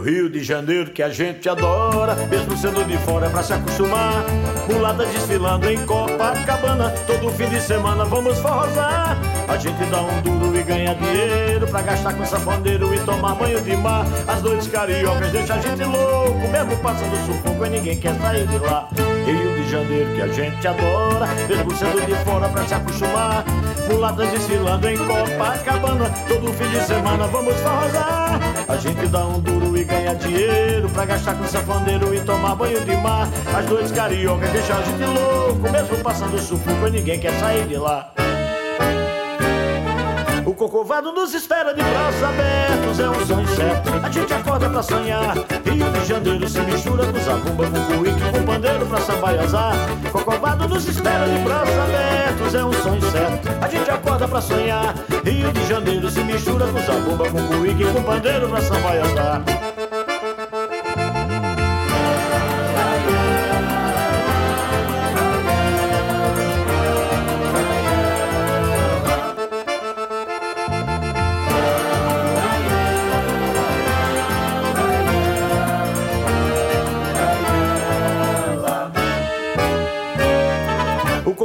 Rio 0.05 0.29
de 0.29 0.43
Janeiro 0.43 0.91
que 0.91 1.01
a 1.01 1.09
gente 1.09 1.49
adora, 1.49 2.13
mesmo 2.29 2.55
sendo 2.55 2.85
de 2.85 2.95
fora 2.99 3.27
pra 3.27 3.41
se 3.41 3.53
acostumar. 3.53 4.23
Mulata 4.71 5.03
desfilando 5.03 5.67
em 5.67 5.83
Copacabana, 5.83 6.91
todo 7.07 7.31
fim 7.31 7.49
de 7.49 7.59
semana 7.59 8.05
vamos 8.05 8.37
forrosar. 8.37 9.17
A 9.47 9.57
gente 9.57 9.83
dá 9.85 10.03
um 10.03 10.21
duro 10.21 10.55
e 10.55 10.61
ganha 10.61 10.93
dinheiro 10.93 11.67
pra 11.67 11.81
gastar 11.81 12.13
com 12.13 12.23
safoneiro 12.23 12.93
e 12.93 12.99
tomar 12.99 13.33
banho 13.33 13.59
de 13.61 13.75
mar. 13.75 14.05
As 14.27 14.43
dores 14.43 14.67
cariocas 14.67 15.31
deixam 15.31 15.55
a 15.55 15.59
gente 15.59 15.83
louco, 15.83 16.47
mesmo 16.49 16.77
passando 16.83 17.25
sufoco 17.25 17.65
e 17.65 17.69
ninguém 17.71 17.97
quer 17.97 18.13
sair 18.19 18.45
de 18.45 18.59
lá. 18.59 18.87
Rio 19.25 19.55
de 19.55 19.71
Janeiro 19.71 20.13
que 20.13 20.21
a 20.21 20.27
gente 20.27 20.67
adora, 20.67 21.25
mesmo 21.49 21.75
sendo 21.75 22.05
de 22.05 22.13
fora 22.23 22.47
pra 22.49 22.63
se 22.63 22.75
acostumar. 22.75 23.43
Mulatas 23.89 24.29
desfilando 24.31 24.89
em 24.89 24.97
Copacabana, 24.97 26.09
todo 26.27 26.53
fim 26.53 26.69
de 26.69 26.85
semana 26.85 27.27
vamos 27.27 27.55
forrosar. 27.55 28.39
A 28.67 28.77
gente 28.77 29.07
dá 29.07 29.25
um 29.25 29.39
duro 29.39 29.77
e 29.77 29.83
ganha 29.83 30.15
dinheiro 30.15 30.89
pra 30.89 31.05
gastar 31.05 31.35
com 31.35 31.45
safoneiro 31.45 32.13
e 32.13 32.19
tomar 32.21 32.55
banho 32.55 32.79
de 32.81 32.95
mar. 32.97 33.27
As 33.55 33.65
dores 33.65 33.91
cariocas 33.91 34.49
deixam 34.51 34.77
a 34.77 34.81
gente 34.81 35.03
louco, 35.03 35.71
mesmo 35.71 35.97
passando 36.03 36.39
sufoco 36.39 36.87
ninguém 36.87 37.19
quer 37.19 37.33
sair 37.39 37.67
de 37.67 37.77
lá. 37.77 38.11
Cocovado 40.55 41.11
nos 41.11 41.33
espera 41.33 41.73
de 41.73 41.83
braços 41.83 42.23
abertos, 42.23 42.99
é 42.99 43.09
um 43.09 43.25
sonho 43.25 43.47
certo. 43.55 43.89
A 44.01 44.09
gente 44.09 44.33
acorda 44.33 44.69
pra 44.69 44.81
sonhar. 44.81 45.35
Rio 45.65 45.91
de 45.91 46.05
Janeiro 46.05 46.47
se 46.47 46.59
mistura 46.61 47.05
com 47.05 47.19
zabumba, 47.19 47.65
com 47.65 47.97
cuíque, 47.97 48.31
com 48.31 48.45
pandeiro 48.45 48.85
pra 48.85 48.99
sambaiazar. 48.99 49.73
Cocovado 50.13 50.67
nos 50.69 50.87
espera 50.87 51.27
de 51.27 51.39
braços 51.39 51.77
abertos, 51.77 52.55
é 52.55 52.63
um 52.63 52.73
sonho 52.73 53.11
certo. 53.11 53.49
A 53.61 53.67
gente 53.67 53.91
acorda 53.91 54.27
pra 54.27 54.39
sonhar. 54.39 54.95
Rio 55.25 55.51
de 55.51 55.67
Janeiro 55.67 56.09
se 56.09 56.23
mistura 56.23 56.67
com 56.67 56.79
zabumba, 56.79 57.29
com 57.29 57.47
cuíque, 57.47 57.83
com 57.91 58.03
pandeiro 58.03 58.47
pra 58.47 58.61
sambaiazar. 58.61 59.64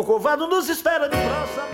O 0.01 0.03
cocovado 0.03 0.47
nos 0.47 0.67
espera 0.71 1.11
de 1.11 1.15
abertos. 1.15 1.70